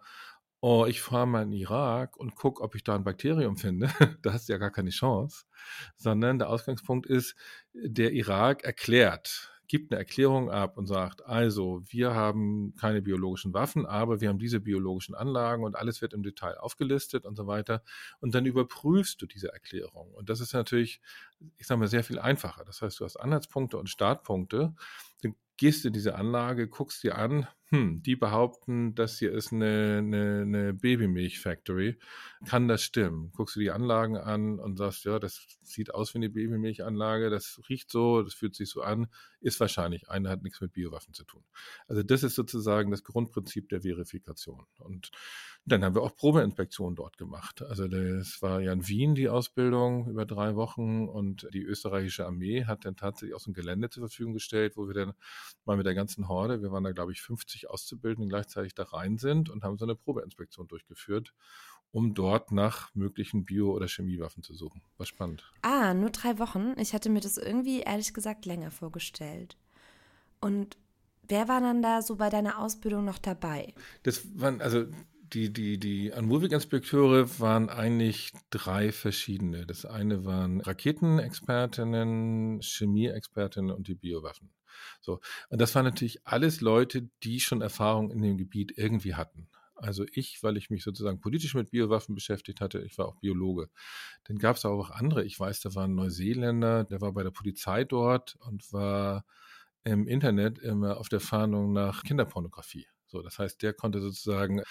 oh, 0.61 0.85
ich 0.85 1.01
fahre 1.01 1.27
mal 1.27 1.43
in 1.43 1.51
den 1.51 1.59
Irak 1.59 2.17
und 2.17 2.35
gucke, 2.35 2.61
ob 2.63 2.75
ich 2.75 2.83
da 2.83 2.95
ein 2.95 3.03
Bakterium 3.03 3.57
finde. 3.57 3.89
da 4.21 4.33
hast 4.33 4.47
du 4.47 4.53
ja 4.53 4.59
gar 4.59 4.71
keine 4.71 4.91
Chance. 4.91 5.45
Sondern 5.97 6.39
der 6.39 6.49
Ausgangspunkt 6.49 7.07
ist, 7.07 7.35
der 7.73 8.13
Irak 8.13 8.63
erklärt, 8.63 9.51
gibt 9.67 9.91
eine 9.91 9.99
Erklärung 9.99 10.51
ab 10.51 10.77
und 10.77 10.85
sagt, 10.85 11.25
also 11.25 11.81
wir 11.87 12.13
haben 12.13 12.75
keine 12.75 13.01
biologischen 13.01 13.53
Waffen, 13.53 13.85
aber 13.85 14.19
wir 14.19 14.27
haben 14.27 14.37
diese 14.37 14.59
biologischen 14.59 15.15
Anlagen 15.15 15.63
und 15.63 15.77
alles 15.77 16.01
wird 16.01 16.13
im 16.13 16.23
Detail 16.23 16.57
aufgelistet 16.57 17.25
und 17.25 17.37
so 17.37 17.47
weiter. 17.47 17.81
Und 18.19 18.35
dann 18.35 18.45
überprüfst 18.45 19.21
du 19.21 19.25
diese 19.25 19.51
Erklärung. 19.51 20.11
Und 20.13 20.29
das 20.29 20.41
ist 20.41 20.53
natürlich, 20.53 21.01
ich 21.57 21.67
sage 21.67 21.79
mal, 21.79 21.87
sehr 21.87 22.03
viel 22.03 22.19
einfacher. 22.19 22.65
Das 22.65 22.81
heißt, 22.81 22.99
du 22.99 23.05
hast 23.05 23.15
Anhaltspunkte 23.15 23.77
und 23.77 23.89
Startpunkte. 23.89 24.75
Dann 25.23 25.35
gehst 25.55 25.85
du 25.85 25.87
in 25.87 25.93
diese 25.93 26.15
Anlage, 26.15 26.67
guckst 26.67 27.01
dir 27.03 27.17
an, 27.17 27.47
hm, 27.71 28.03
die 28.03 28.17
behaupten, 28.17 28.95
das 28.95 29.17
hier 29.17 29.31
ist 29.31 29.53
eine, 29.53 29.99
eine, 29.99 30.41
eine 30.41 30.73
Babymilch-Factory. 30.73 31.97
Kann 32.45 32.67
das 32.67 32.83
stimmen? 32.83 33.31
Guckst 33.31 33.55
du 33.55 33.61
die 33.61 33.71
Anlagen 33.71 34.17
an 34.17 34.59
und 34.59 34.75
sagst, 34.77 35.05
ja, 35.05 35.19
das 35.19 35.47
sieht 35.61 35.93
aus 35.93 36.13
wie 36.13 36.17
eine 36.17 36.29
Babymilchanlage, 36.29 37.29
das 37.29 37.61
riecht 37.69 37.89
so, 37.89 38.23
das 38.23 38.33
fühlt 38.33 38.55
sich 38.55 38.69
so 38.69 38.81
an, 38.81 39.07
ist 39.39 39.59
wahrscheinlich, 39.61 40.09
eine 40.09 40.29
hat 40.29 40.43
nichts 40.43 40.59
mit 40.59 40.73
Biowaffen 40.73 41.13
zu 41.13 41.23
tun. 41.23 41.45
Also 41.87 42.03
das 42.03 42.23
ist 42.23 42.35
sozusagen 42.35 42.91
das 42.91 43.05
Grundprinzip 43.05 43.69
der 43.69 43.81
Verifikation. 43.83 44.65
Und 44.77 45.11
dann 45.65 45.83
haben 45.83 45.95
wir 45.95 46.01
auch 46.01 46.15
Probeinspektionen 46.15 46.95
dort 46.95 47.17
gemacht. 47.17 47.61
Also 47.61 47.87
das 47.87 48.41
war 48.41 48.61
ja 48.61 48.73
in 48.73 48.87
Wien 48.87 49.15
die 49.15 49.29
Ausbildung 49.29 50.09
über 50.09 50.25
drei 50.25 50.55
Wochen 50.55 51.07
und 51.07 51.47
die 51.53 51.61
österreichische 51.61 52.25
Armee 52.25 52.65
hat 52.65 52.85
dann 52.85 52.95
tatsächlich 52.95 53.35
auch 53.35 53.39
so 53.39 53.51
ein 53.51 53.53
Gelände 53.53 53.89
zur 53.89 54.01
Verfügung 54.01 54.33
gestellt, 54.33 54.75
wo 54.75 54.87
wir 54.87 54.93
dann 54.93 55.13
mal 55.65 55.77
mit 55.77 55.85
der 55.85 55.93
ganzen 55.93 56.27
Horde, 56.27 56.61
wir 56.61 56.71
waren 56.71 56.83
da 56.83 56.91
glaube 56.91 57.11
ich 57.11 57.21
50 57.21 57.60
Auszubildenden 57.69 58.29
gleichzeitig 58.29 58.73
da 58.73 58.83
rein 58.83 59.17
sind 59.17 59.49
und 59.49 59.63
haben 59.63 59.77
so 59.77 59.85
eine 59.85 59.95
Probeinspektion 59.95 60.67
durchgeführt, 60.67 61.33
um 61.91 62.13
dort 62.13 62.51
nach 62.51 62.93
möglichen 62.95 63.45
Bio- 63.45 63.73
oder 63.73 63.87
Chemiewaffen 63.87 64.43
zu 64.43 64.53
suchen. 64.53 64.81
War 64.97 65.05
spannend. 65.05 65.51
Ah, 65.61 65.93
nur 65.93 66.09
drei 66.09 66.39
Wochen. 66.39 66.73
Ich 66.77 66.93
hatte 66.93 67.09
mir 67.09 67.21
das 67.21 67.37
irgendwie 67.37 67.81
ehrlich 67.81 68.13
gesagt 68.13 68.45
länger 68.45 68.71
vorgestellt. 68.71 69.57
Und 70.39 70.77
wer 71.27 71.47
war 71.47 71.61
dann 71.61 71.81
da 71.81 72.01
so 72.01 72.15
bei 72.15 72.29
deiner 72.29 72.59
Ausbildung 72.59 73.05
noch 73.05 73.19
dabei? 73.19 73.73
Das 74.03 74.39
waren, 74.39 74.61
also 74.61 74.85
die, 75.33 75.51
die, 75.51 75.77
die 75.77 76.13
Anmovik-Inspekteure 76.13 77.39
waren 77.39 77.69
eigentlich 77.69 78.31
drei 78.49 78.91
verschiedene. 78.91 79.65
Das 79.65 79.85
eine 79.85 80.25
waren 80.25 80.61
Raketenexpertinnen, 80.61 82.61
Chemieexpertinnen 82.61 83.71
und 83.71 83.87
die 83.87 83.95
Biowaffen. 83.95 84.49
So. 85.01 85.19
Und 85.49 85.61
das 85.61 85.73
waren 85.75 85.85
natürlich 85.85 86.25
alles 86.25 86.61
Leute, 86.61 87.09
die 87.23 87.39
schon 87.39 87.61
Erfahrung 87.61 88.11
in 88.11 88.21
dem 88.21 88.37
Gebiet 88.37 88.73
irgendwie 88.77 89.15
hatten. 89.15 89.49
Also 89.75 90.05
ich, 90.13 90.43
weil 90.43 90.57
ich 90.57 90.69
mich 90.69 90.83
sozusagen 90.83 91.19
politisch 91.19 91.55
mit 91.55 91.71
Biowaffen 91.71 92.13
beschäftigt 92.13 92.61
hatte, 92.61 92.81
ich 92.81 92.97
war 92.99 93.07
auch 93.07 93.15
Biologe. 93.15 93.69
Dann 94.25 94.37
gab 94.37 94.55
es 94.55 94.65
auch 94.65 94.91
andere. 94.91 95.25
Ich 95.25 95.39
weiß, 95.39 95.61
da 95.61 95.73
war 95.73 95.85
ein 95.87 95.95
Neuseeländer, 95.95 96.83
der 96.83 97.01
war 97.01 97.13
bei 97.13 97.23
der 97.23 97.31
Polizei 97.31 97.83
dort 97.83 98.35
und 98.41 98.71
war 98.71 99.25
im 99.83 100.07
Internet 100.07 100.59
immer 100.59 100.97
auf 100.97 101.09
der 101.09 101.19
Fahndung 101.19 101.73
nach 101.73 102.03
Kinderpornografie. 102.03 102.87
So, 103.07 103.23
das 103.23 103.39
heißt, 103.39 103.61
der 103.63 103.73
konnte 103.73 103.99
sozusagen 104.01 104.61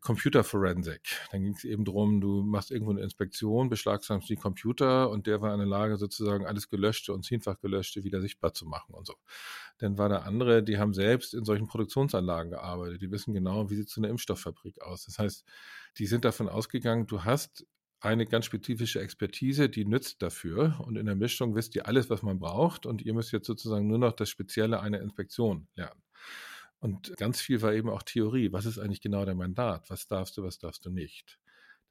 Computer 0.00 0.44
Forensic. 0.44 1.18
Dann 1.32 1.42
ging 1.42 1.54
es 1.54 1.64
eben 1.64 1.84
darum, 1.84 2.20
du 2.20 2.42
machst 2.42 2.70
irgendwo 2.70 2.92
eine 2.92 3.02
Inspektion, 3.02 3.68
beschlagnahmst 3.68 4.28
die 4.28 4.36
Computer 4.36 5.10
und 5.10 5.26
der 5.26 5.40
war 5.42 5.52
in 5.52 5.58
der 5.58 5.68
Lage, 5.68 5.96
sozusagen 5.96 6.46
alles 6.46 6.68
Gelöschte 6.68 7.12
und 7.12 7.24
zehnfach 7.24 7.58
Gelöschte 7.60 8.04
wieder 8.04 8.20
sichtbar 8.20 8.54
zu 8.54 8.64
machen 8.66 8.94
und 8.94 9.06
so. 9.06 9.14
Dann 9.78 9.98
war 9.98 10.08
da 10.08 10.18
andere, 10.18 10.62
die 10.62 10.78
haben 10.78 10.94
selbst 10.94 11.34
in 11.34 11.44
solchen 11.44 11.66
Produktionsanlagen 11.66 12.52
gearbeitet. 12.52 13.02
Die 13.02 13.10
wissen 13.10 13.34
genau, 13.34 13.70
wie 13.70 13.76
sieht 13.76 13.88
so 13.88 14.00
eine 14.00 14.08
Impfstofffabrik 14.08 14.80
aus. 14.82 15.04
Das 15.04 15.18
heißt, 15.18 15.44
die 15.98 16.06
sind 16.06 16.24
davon 16.24 16.48
ausgegangen, 16.48 17.06
du 17.06 17.24
hast 17.24 17.66
eine 18.02 18.26
ganz 18.26 18.46
spezifische 18.46 19.00
Expertise, 19.00 19.68
die 19.68 19.84
nützt 19.84 20.22
dafür. 20.22 20.80
Und 20.84 20.96
in 20.96 21.06
der 21.06 21.14
Mischung 21.14 21.54
wisst 21.54 21.74
ihr 21.76 21.86
alles, 21.86 22.10
was 22.10 22.22
man 22.22 22.38
braucht. 22.38 22.84
Und 22.84 23.02
ihr 23.02 23.14
müsst 23.14 23.32
jetzt 23.32 23.46
sozusagen 23.46 23.86
nur 23.86 23.98
noch 23.98 24.12
das 24.12 24.28
Spezielle 24.28 24.80
einer 24.80 25.00
Inspektion 25.00 25.68
lernen. 25.76 26.02
Und 26.82 27.16
ganz 27.16 27.40
viel 27.40 27.62
war 27.62 27.72
eben 27.72 27.88
auch 27.88 28.02
Theorie. 28.02 28.50
Was 28.50 28.66
ist 28.66 28.80
eigentlich 28.80 29.00
genau 29.00 29.24
dein 29.24 29.36
Mandat? 29.36 29.88
Was 29.88 30.08
darfst 30.08 30.36
du, 30.36 30.42
was 30.42 30.58
darfst 30.58 30.84
du 30.84 30.90
nicht? 30.90 31.38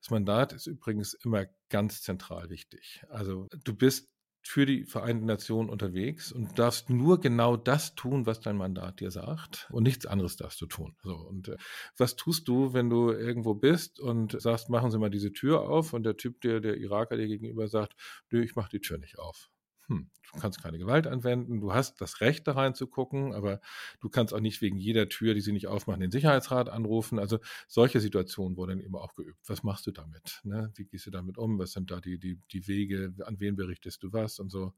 Das 0.01 0.09
Mandat 0.09 0.51
ist 0.51 0.67
übrigens 0.67 1.13
immer 1.13 1.45
ganz 1.69 2.01
zentral 2.01 2.49
wichtig. 2.49 3.01
Also 3.07 3.47
du 3.63 3.73
bist 3.73 4.09
für 4.43 4.65
die 4.65 4.83
Vereinten 4.83 5.27
Nationen 5.27 5.69
unterwegs 5.69 6.33
und 6.33 6.59
darfst 6.59 6.89
nur 6.89 7.21
genau 7.21 7.55
das 7.55 7.95
tun, 7.95 8.25
was 8.25 8.41
dein 8.41 8.57
Mandat 8.57 8.99
dir 8.99 9.11
sagt 9.11 9.69
und 9.71 9.83
nichts 9.83 10.05
anderes 10.05 10.35
darfst 10.35 10.59
du 10.59 10.65
tun. 10.65 10.93
So 11.03 11.15
und 11.15 11.47
äh, 11.47 11.57
was 11.95 12.17
tust 12.17 12.49
du, 12.49 12.73
wenn 12.73 12.89
du 12.89 13.11
irgendwo 13.11 13.53
bist 13.53 13.97
und 13.97 14.41
sagst, 14.41 14.69
machen 14.69 14.91
Sie 14.91 14.99
mal 14.99 15.09
diese 15.09 15.31
Tür 15.31 15.61
auf 15.61 15.93
und 15.93 16.03
der 16.03 16.17
Typ, 16.17 16.41
der 16.41 16.59
der 16.59 16.75
Iraker 16.75 17.15
dir 17.15 17.27
gegenüber 17.27 17.69
sagt, 17.69 17.95
nö, 18.29 18.43
ich 18.43 18.55
mache 18.55 18.71
die 18.71 18.81
Tür 18.81 18.97
nicht 18.97 19.19
auf 19.19 19.49
hm, 19.91 20.09
du 20.33 20.39
kannst 20.39 20.63
keine 20.63 20.77
Gewalt 20.77 21.05
anwenden, 21.07 21.59
du 21.59 21.73
hast 21.73 21.99
das 21.99 22.21
Recht 22.21 22.47
da 22.47 22.53
reinzugucken, 22.53 23.33
aber 23.33 23.59
du 23.99 24.09
kannst 24.09 24.33
auch 24.33 24.39
nicht 24.39 24.61
wegen 24.61 24.77
jeder 24.77 25.09
Tür, 25.09 25.33
die 25.33 25.41
sie 25.41 25.51
nicht 25.51 25.67
aufmachen, 25.67 25.99
den 25.99 26.11
Sicherheitsrat 26.11 26.69
anrufen. 26.69 27.19
Also 27.19 27.39
solche 27.67 27.99
Situationen 27.99 28.55
wurden 28.55 28.79
eben 28.79 28.95
auch 28.95 29.15
geübt. 29.15 29.39
Was 29.47 29.63
machst 29.63 29.85
du 29.87 29.91
damit? 29.91 30.39
Ne? 30.43 30.71
Wie 30.75 30.85
gehst 30.85 31.05
du 31.05 31.11
damit 31.11 31.37
um? 31.37 31.59
Was 31.59 31.73
sind 31.73 31.91
da 31.91 31.99
die, 31.99 32.17
die, 32.17 32.39
die 32.51 32.67
Wege? 32.67 33.13
An 33.25 33.39
wen 33.39 33.55
berichtest 33.55 34.01
du 34.03 34.13
was 34.13 34.39
und 34.39 34.49
so? 34.49 34.73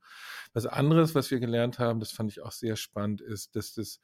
Was 0.54 0.66
anderes, 0.66 1.14
was 1.14 1.30
wir 1.30 1.40
gelernt 1.40 1.78
haben, 1.78 2.00
das 2.00 2.12
fand 2.12 2.32
ich 2.32 2.42
auch 2.42 2.52
sehr 2.52 2.76
spannend, 2.76 3.22
ist, 3.22 3.56
dass 3.56 3.74
das 3.74 4.00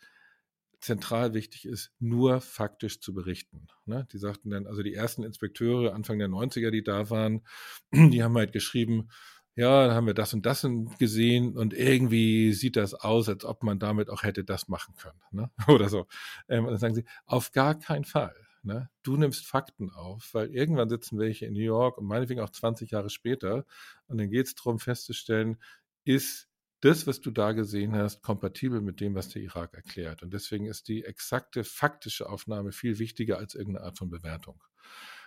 zentral 0.80 1.34
wichtig 1.34 1.66
ist, 1.66 1.92
nur 2.00 2.40
faktisch 2.40 3.02
zu 3.02 3.14
berichten. 3.14 3.68
Ne? 3.86 4.08
Die 4.14 4.18
sagten 4.18 4.50
dann, 4.50 4.66
also 4.66 4.82
die 4.82 4.94
ersten 4.94 5.24
Inspekteure 5.24 5.94
Anfang 5.94 6.20
der 6.20 6.30
90er, 6.30 6.72
die 6.72 6.84
da 6.84 7.10
waren, 7.10 7.42
die 7.92 8.24
haben 8.24 8.38
halt 8.38 8.54
geschrieben, 8.54 9.10
ja, 9.56 9.88
dann 9.88 9.96
haben 9.96 10.08
wir 10.08 10.14
das 10.14 10.34
und 10.34 10.46
das 10.46 10.66
gesehen 11.00 11.58
und 11.58 11.74
irgendwie 11.74 12.54
sieht 12.54 12.76
das 12.76 12.94
aus, 12.94 13.28
als 13.30 13.44
ob 13.46 13.64
man 13.64 13.80
damit 13.80 14.10
auch 14.10 14.24
hätte 14.24 14.44
das 14.44 14.68
machen 14.68 14.96
können, 14.96 15.20
ne? 15.32 15.52
oder 15.68 15.90
so. 15.90 16.08
Ähm, 16.48 16.66
und 16.66 16.72
dann 16.72 16.80
sagen 16.80 16.96
sie, 16.96 17.06
auf 17.26 17.52
gar 17.52 17.78
keinen 17.78 18.06
Fall. 18.06 18.36
Ne? 18.62 18.90
Du 19.04 19.16
nimmst 19.16 19.46
Fakten 19.46 19.90
auf, 19.90 20.34
weil 20.34 20.54
irgendwann 20.54 20.90
sitzen 20.90 21.18
welche 21.18 21.46
in 21.46 21.54
New 21.54 21.60
York 21.60 21.98
und 21.98 22.06
meinetwegen 22.06 22.42
auch 22.42 22.50
20 22.50 22.92
Jahre 22.92 23.10
später 23.10 23.66
und 24.08 24.18
dann 24.18 24.30
geht 24.30 24.48
es 24.48 24.56
darum 24.56 24.80
festzustellen, 24.80 25.58
ist 26.04 26.50
das, 26.82 27.08
was 27.08 27.22
du 27.22 27.32
da 27.32 27.52
gesehen 27.52 27.96
hast, 27.96 28.22
kompatibel 28.22 28.82
mit 28.82 29.00
dem, 29.02 29.16
was 29.16 29.30
der 29.30 29.42
Irak 29.42 29.74
erklärt. 29.74 30.24
Und 30.24 30.34
deswegen 30.34 30.66
ist 30.66 30.88
die 30.88 31.04
exakte 31.04 31.64
faktische 31.64 32.30
Aufnahme 32.30 32.72
viel 32.72 33.00
wichtiger 33.00 33.38
als 33.38 33.56
irgendeine 33.56 33.86
Art 33.86 33.98
von 33.98 34.10
Bewertung. 34.10 34.62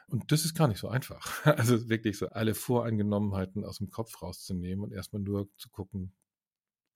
Und 0.09 0.33
das 0.33 0.45
ist 0.45 0.55
gar 0.55 0.69
nicht 0.69 0.79
so 0.79 0.89
einfach. 0.89 1.45
Also 1.57 1.89
wirklich 1.89 2.19
so 2.19 2.29
alle 2.29 2.55
Voreingenommenheiten 2.55 3.65
aus 3.65 3.79
dem 3.79 3.91
Kopf 3.91 4.23
rauszunehmen 4.23 4.85
und 4.85 4.93
erstmal 4.93 5.23
nur 5.23 5.49
zu 5.57 5.69
gucken, 5.71 6.13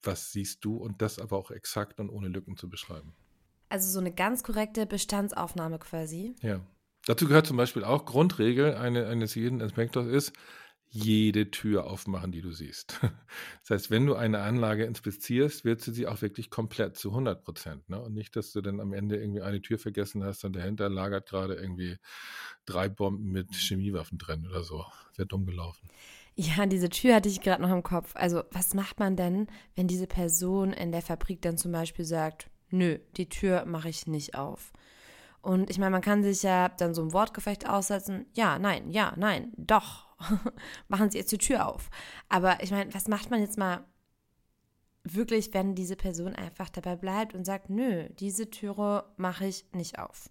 was 0.03 0.31
siehst 0.31 0.63
du 0.63 0.77
und 0.77 1.01
das 1.01 1.19
aber 1.19 1.37
auch 1.37 1.51
exakt 1.51 1.99
und 1.99 2.09
ohne 2.09 2.27
Lücken 2.27 2.57
zu 2.57 2.69
beschreiben. 2.69 3.13
Also 3.69 3.89
so 3.89 3.99
eine 3.99 4.13
ganz 4.13 4.43
korrekte 4.43 4.85
Bestandsaufnahme 4.85 5.79
quasi. 5.79 6.35
Ja. 6.41 6.61
Dazu 7.05 7.27
gehört 7.27 7.47
zum 7.47 7.57
Beispiel 7.57 7.83
auch 7.83 8.05
Grundregel 8.05 8.75
eines 8.75 9.35
jeden 9.35 9.61
Inspektors 9.61 10.07
ist, 10.07 10.33
jede 10.89 11.51
Tür 11.51 11.85
aufmachen, 11.85 12.31
die 12.31 12.41
du 12.41 12.51
siehst. 12.51 12.99
Das 13.61 13.81
heißt, 13.81 13.91
wenn 13.91 14.05
du 14.05 14.15
eine 14.15 14.39
Anlage 14.39 14.85
inspizierst, 14.85 15.65
wird 15.65 15.85
du 15.85 15.91
sie 15.91 16.07
auch 16.07 16.21
wirklich 16.21 16.49
komplett 16.49 16.95
zu 16.95 17.09
100 17.09 17.43
Prozent. 17.43 17.89
Ne? 17.89 18.01
Und 18.01 18.13
nicht, 18.13 18.33
dass 18.37 18.53
du 18.53 18.61
dann 18.61 18.79
am 18.79 18.93
Ende 18.93 19.17
irgendwie 19.17 19.41
eine 19.41 19.61
Tür 19.61 19.77
vergessen 19.77 20.23
hast 20.23 20.45
und 20.45 20.55
dahinter 20.55 20.87
lagert 20.87 21.27
gerade 21.27 21.55
irgendwie 21.55 21.97
drei 22.65 22.87
Bomben 22.87 23.29
mit 23.29 23.53
Chemiewaffen 23.53 24.17
drin 24.17 24.47
oder 24.47 24.63
so. 24.63 24.85
Wäre 25.17 25.27
dumm 25.27 25.45
gelaufen. 25.45 25.89
Ja, 26.35 26.65
diese 26.65 26.89
Tür 26.89 27.15
hatte 27.15 27.27
ich 27.27 27.41
gerade 27.41 27.61
noch 27.61 27.71
im 27.71 27.83
Kopf. 27.83 28.15
Also, 28.15 28.43
was 28.51 28.73
macht 28.73 28.99
man 28.99 29.17
denn, 29.17 29.47
wenn 29.75 29.87
diese 29.87 30.07
Person 30.07 30.71
in 30.71 30.91
der 30.91 31.01
Fabrik 31.01 31.41
dann 31.41 31.57
zum 31.57 31.71
Beispiel 31.71 32.05
sagt, 32.05 32.49
nö, 32.69 32.99
die 33.17 33.27
Tür 33.27 33.65
mache 33.65 33.89
ich 33.89 34.07
nicht 34.07 34.35
auf? 34.35 34.71
Und 35.41 35.69
ich 35.69 35.79
meine, 35.79 35.91
man 35.91 36.01
kann 36.01 36.23
sich 36.23 36.43
ja 36.43 36.69
dann 36.69 36.93
so 36.93 37.01
ein 37.01 37.11
Wortgefecht 37.11 37.67
aussetzen. 37.67 38.27
Ja, 38.33 38.59
nein, 38.59 38.91
ja, 38.91 39.13
nein, 39.17 39.51
doch. 39.57 40.06
Machen 40.87 41.11
Sie 41.11 41.17
jetzt 41.17 41.31
die 41.31 41.37
Tür 41.37 41.67
auf. 41.67 41.89
Aber 42.29 42.63
ich 42.63 42.71
meine, 42.71 42.93
was 42.93 43.07
macht 43.07 43.29
man 43.31 43.41
jetzt 43.41 43.57
mal 43.57 43.85
wirklich, 45.03 45.53
wenn 45.53 45.75
diese 45.75 45.95
Person 45.95 46.35
einfach 46.35 46.69
dabei 46.69 46.95
bleibt 46.95 47.33
und 47.33 47.45
sagt, 47.45 47.69
nö, 47.69 48.09
diese 48.19 48.49
Türe 48.49 49.05
mache 49.17 49.45
ich 49.45 49.65
nicht 49.73 49.99
auf? 49.99 50.29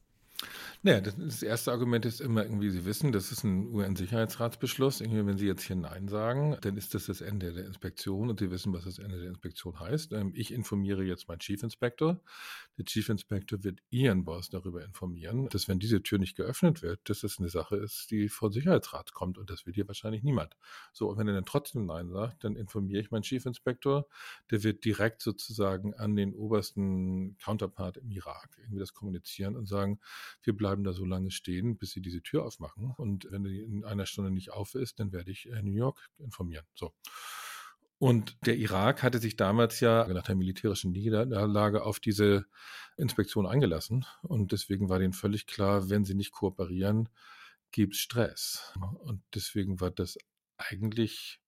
Naja, 0.87 1.01
das, 1.01 1.17
das, 1.17 1.43
erste 1.43 1.73
Argument 1.73 2.07
ist 2.07 2.21
immer 2.21 2.45
irgendwie, 2.45 2.71
Sie 2.71 2.85
wissen, 2.85 3.11
das 3.11 3.33
ist 3.33 3.43
ein 3.43 3.75
UN-Sicherheitsratsbeschluss. 3.75 5.01
Irgendwie, 5.01 5.27
wenn 5.27 5.37
Sie 5.37 5.49
jetzt 5.49 5.65
hier 5.65 5.75
Nein 5.75 6.07
sagen, 6.07 6.57
dann 6.61 6.77
ist 6.77 6.95
das 6.95 7.07
das 7.07 7.23
Ende 7.23 7.53
der 7.53 7.67
Inspektion 7.67 8.31
und 8.31 8.39
Sie 8.39 8.53
wissen, 8.53 8.73
was 8.73 8.85
das 8.85 9.01
Ende 9.01 9.19
der 9.19 9.29
Inspektion 9.29 9.81
heißt. 9.81 10.13
Ähm, 10.13 10.31
ich 10.37 10.55
informiere 10.55 11.03
jetzt 11.03 11.27
meinen 11.27 11.41
Chief 11.41 11.61
Inspector. 11.61 12.21
Der 12.79 12.85
Chief 12.85 13.09
Inspector 13.09 13.65
wird 13.65 13.81
Ihren 13.91 14.25
Boss 14.25 14.49
darüber 14.49 14.85
informieren, 14.85 15.49
dass 15.49 15.67
wenn 15.67 15.81
diese 15.81 16.05
Tür 16.05 16.21
nicht 16.21 16.37
geöffnet 16.37 16.83
wird, 16.83 17.01
dass 17.11 17.23
das 17.23 17.41
eine 17.41 17.49
Sache 17.49 17.75
ist, 17.75 18.13
die 18.13 18.29
vor 18.29 18.53
Sicherheitsrat 18.53 19.13
kommt 19.13 19.39
und 19.39 19.51
das 19.51 19.67
will 19.67 19.75
hier 19.75 19.89
wahrscheinlich 19.89 20.23
niemand. 20.23 20.57
So, 20.93 21.09
und 21.09 21.19
wenn 21.19 21.27
er 21.27 21.35
dann 21.35 21.47
trotzdem 21.47 21.87
Nein 21.87 22.11
sagt, 22.11 22.45
dann 22.45 22.55
informiere 22.55 23.01
ich 23.01 23.11
meinen 23.11 23.23
Chief 23.23 23.45
Inspector. 23.45 24.07
Der 24.53 24.63
wird 24.63 24.85
direkt 24.85 25.21
sozusagen 25.21 25.95
an 25.95 26.15
den 26.15 26.33
obersten 26.33 27.37
Counterpart 27.39 27.97
im 27.97 28.13
Irak 28.13 28.57
irgendwie 28.59 28.79
das 28.79 28.95
kommunizieren 28.95 29.57
und 29.57 29.67
sagen, 29.67 29.99
wir 30.45 30.57
bleiben 30.57 30.76
bleiben 30.77 30.85
da 30.85 30.93
so 30.93 31.05
lange 31.05 31.31
stehen, 31.31 31.79
bis 31.79 31.93
sie 31.93 32.01
diese 32.01 32.23
Tür 32.23 32.45
aufmachen. 32.45 32.93
Und 32.97 33.27
wenn 33.31 33.45
die 33.45 33.61
in 33.61 33.85
einer 33.85 34.07
Stunde 34.07 34.31
nicht 34.31 34.53
auf 34.53 34.75
ist, 34.75 35.01
dann 35.01 35.13
werde 35.13 35.31
ich 35.31 35.49
äh, 35.51 35.63
New 35.63 35.73
York 35.73 36.09
informieren. 36.19 36.67
So. 36.75 36.93
Und 37.99 38.37
der 38.45 38.57
Irak 38.57 39.03
hatte 39.03 39.19
sich 39.19 39.37
damals 39.37 39.81
ja 39.81 40.07
nach 40.09 40.25
der 40.25 40.35
militärischen 40.35 40.93
Niederlage 40.93 41.83
auf 41.83 41.99
diese 41.99 42.45
Inspektion 42.99 43.47
eingelassen. 43.47 44.05
Und 44.23 44.53
deswegen 44.53 44.91
war 44.91 44.99
denen 44.99 45.15
völlig 45.15 45.47
klar, 45.47 45.89
wenn 45.89 46.05
sie 46.05 46.15
nicht 46.15 46.33
kooperieren, 46.33 47.09
gibt 47.73 47.95
es 47.95 48.01
Stress. 48.01 48.75
Und 48.99 49.23
deswegen 49.35 49.81
war 49.81 49.91
das 49.91 50.19
eigentlich 50.59 51.41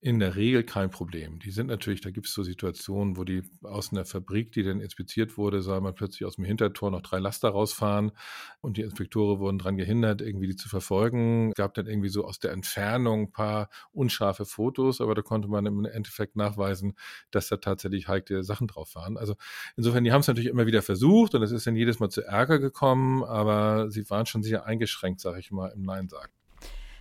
in 0.00 0.20
der 0.20 0.36
Regel 0.36 0.62
kein 0.62 0.90
Problem. 0.90 1.40
Die 1.40 1.50
sind 1.50 1.66
natürlich, 1.66 2.00
da 2.00 2.10
gibt 2.10 2.28
es 2.28 2.32
so 2.32 2.44
Situationen, 2.44 3.16
wo 3.16 3.24
die 3.24 3.42
aus 3.64 3.90
einer 3.90 4.04
Fabrik, 4.04 4.52
die 4.52 4.62
dann 4.62 4.80
inspiziert 4.80 5.36
wurde, 5.36 5.60
soll 5.60 5.80
man 5.80 5.94
plötzlich 5.94 6.24
aus 6.24 6.36
dem 6.36 6.44
Hintertor 6.44 6.92
noch 6.92 7.02
drei 7.02 7.18
Laster 7.18 7.48
rausfahren 7.48 8.12
und 8.60 8.76
die 8.76 8.82
Inspektore 8.82 9.40
wurden 9.40 9.58
daran 9.58 9.76
gehindert, 9.76 10.22
irgendwie 10.22 10.46
die 10.46 10.54
zu 10.54 10.68
verfolgen. 10.68 11.48
Es 11.48 11.56
gab 11.56 11.74
dann 11.74 11.86
irgendwie 11.88 12.10
so 12.10 12.24
aus 12.24 12.38
der 12.38 12.52
Entfernung 12.52 13.22
ein 13.22 13.32
paar 13.32 13.70
unscharfe 13.90 14.44
Fotos, 14.44 15.00
aber 15.00 15.16
da 15.16 15.22
konnte 15.22 15.48
man 15.48 15.66
im 15.66 15.84
Endeffekt 15.84 16.36
nachweisen, 16.36 16.94
dass 17.32 17.48
da 17.48 17.56
tatsächlich 17.56 18.06
heikle 18.06 18.44
Sachen 18.44 18.68
drauf 18.68 18.94
waren. 18.94 19.16
Also 19.16 19.34
insofern, 19.76 20.04
die 20.04 20.12
haben 20.12 20.20
es 20.20 20.28
natürlich 20.28 20.48
immer 20.48 20.66
wieder 20.66 20.82
versucht 20.82 21.34
und 21.34 21.42
es 21.42 21.50
ist 21.50 21.66
dann 21.66 21.74
jedes 21.74 21.98
Mal 21.98 22.08
zu 22.08 22.22
Ärger 22.22 22.60
gekommen, 22.60 23.24
aber 23.24 23.90
sie 23.90 24.08
waren 24.10 24.26
schon 24.26 24.44
sehr 24.44 24.64
eingeschränkt, 24.64 25.20
sage 25.20 25.40
ich 25.40 25.50
mal, 25.50 25.72
im 25.74 25.82
Nein 25.82 26.08
sagen. 26.08 26.37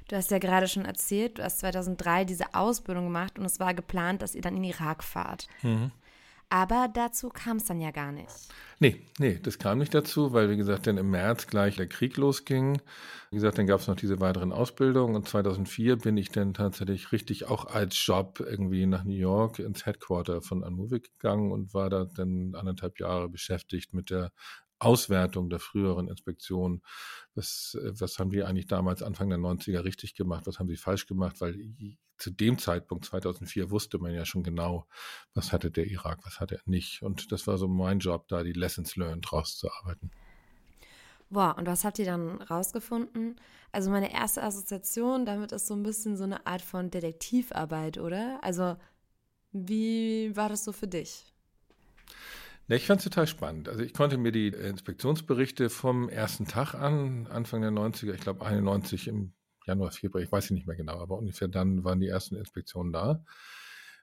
Du 0.07 0.15
hast 0.15 0.31
ja 0.31 0.39
gerade 0.39 0.67
schon 0.67 0.85
erzählt, 0.85 1.37
du 1.37 1.43
hast 1.43 1.59
2003 1.59 2.25
diese 2.25 2.53
Ausbildung 2.53 3.05
gemacht 3.05 3.37
und 3.37 3.45
es 3.45 3.59
war 3.59 3.73
geplant, 3.73 4.21
dass 4.21 4.35
ihr 4.35 4.41
dann 4.41 4.55
in 4.55 4.63
den 4.63 4.71
Irak 4.71 5.03
fahrt. 5.03 5.47
Mhm. 5.61 5.91
Aber 6.49 6.89
dazu 6.93 7.27
kam 7.27 7.57
es 7.57 7.65
dann 7.65 7.81
ja 7.81 7.91
gar 7.91 8.13
nicht. 8.13 8.29
Nee, 8.79 9.01
nee, 9.19 9.37
das 9.41 9.59
kam 9.59 9.79
nicht 9.79 9.93
dazu, 9.93 10.31
weil, 10.31 10.49
wie 10.49 10.55
gesagt, 10.55 10.87
dann 10.87 10.97
im 10.97 11.09
März 11.09 11.47
gleich 11.47 11.75
der 11.75 11.87
Krieg 11.87 12.15
losging. 12.15 12.79
Wie 13.31 13.35
gesagt, 13.35 13.57
dann 13.57 13.67
gab 13.67 13.81
es 13.81 13.87
noch 13.87 13.97
diese 13.97 14.21
weiteren 14.21 14.53
Ausbildungen 14.53 15.15
und 15.15 15.27
2004 15.27 15.97
bin 15.97 16.15
ich 16.15 16.29
dann 16.29 16.53
tatsächlich 16.53 17.11
richtig 17.11 17.49
auch 17.49 17.65
als 17.65 18.01
Job 18.05 18.39
irgendwie 18.39 18.85
nach 18.85 19.03
New 19.03 19.15
York 19.15 19.59
ins 19.59 19.85
Headquarter 19.85 20.41
von 20.41 20.63
Anmovik 20.63 21.11
gegangen 21.19 21.51
und 21.51 21.73
war 21.73 21.89
da 21.89 22.05
dann 22.05 22.53
anderthalb 22.55 22.99
Jahre 22.99 23.27
beschäftigt 23.27 23.93
mit 23.93 24.09
der 24.09 24.31
Auswertung 24.79 25.49
der 25.49 25.59
früheren 25.59 26.07
Inspektion. 26.07 26.81
Was, 27.35 27.77
äh, 27.81 27.91
was 27.99 28.19
haben 28.19 28.29
die 28.29 28.43
eigentlich 28.43 28.67
damals 28.67 29.01
Anfang 29.03 29.29
der 29.29 29.39
90er 29.39 29.83
richtig 29.83 30.15
gemacht? 30.15 30.47
Was 30.47 30.59
haben 30.59 30.67
sie 30.67 30.77
falsch 30.77 31.07
gemacht? 31.07 31.41
Weil 31.41 31.55
zu 32.17 32.31
dem 32.31 32.57
Zeitpunkt 32.57 33.05
2004 33.05 33.69
wusste 33.69 33.99
man 33.99 34.13
ja 34.13 34.25
schon 34.25 34.43
genau, 34.43 34.87
was 35.33 35.51
hatte 35.51 35.71
der 35.71 35.85
Irak, 35.87 36.19
was 36.25 36.39
hatte 36.39 36.55
er 36.55 36.61
nicht. 36.65 37.03
Und 37.03 37.31
das 37.31 37.47
war 37.47 37.57
so 37.57 37.67
mein 37.67 37.99
Job, 37.99 38.27
da 38.27 38.43
die 38.43 38.53
Lessons 38.53 38.95
learned 38.95 39.31
rauszuarbeiten. 39.31 40.11
Boah, 41.29 41.55
und 41.57 41.67
was 41.67 41.83
habt 41.83 41.99
ihr 41.99 42.05
dann 42.05 42.41
rausgefunden? 42.41 43.39
Also 43.71 43.89
meine 43.89 44.13
erste 44.13 44.43
Assoziation 44.43 45.25
damit 45.25 45.51
ist 45.51 45.67
so 45.67 45.73
ein 45.73 45.83
bisschen 45.83 46.15
so 46.15 46.23
eine 46.23 46.47
Art 46.47 46.61
von 46.61 46.89
Detektivarbeit, 46.89 47.97
oder? 47.97 48.39
Also 48.41 48.77
wie 49.51 50.35
war 50.35 50.49
das 50.49 50.63
so 50.63 50.71
für 50.71 50.87
dich? 50.87 51.33
Ich 52.69 52.85
fand 52.85 52.99
es 52.99 53.05
total 53.05 53.27
spannend. 53.27 53.69
Also 53.69 53.81
ich 53.81 53.93
konnte 53.93 54.17
mir 54.17 54.33
die 54.33 54.49
Inspektionsberichte 54.49 55.69
vom 55.69 56.09
ersten 56.09 56.47
Tag 56.47 56.73
an, 56.73 57.25
Anfang 57.27 57.61
der 57.61 57.71
90er, 57.71 58.13
ich 58.13 58.19
glaube 58.19 58.45
91 58.45 59.07
im 59.07 59.33
Januar, 59.65 59.91
Februar, 59.91 60.21
ich 60.21 60.31
weiß 60.31 60.51
nicht 60.51 60.67
mehr 60.67 60.75
genau, 60.75 60.99
aber 60.99 61.17
ungefähr 61.17 61.47
dann 61.47 61.85
waren 61.85 62.01
die 62.01 62.07
ersten 62.07 62.35
Inspektionen 62.35 62.91
da. 62.91 63.23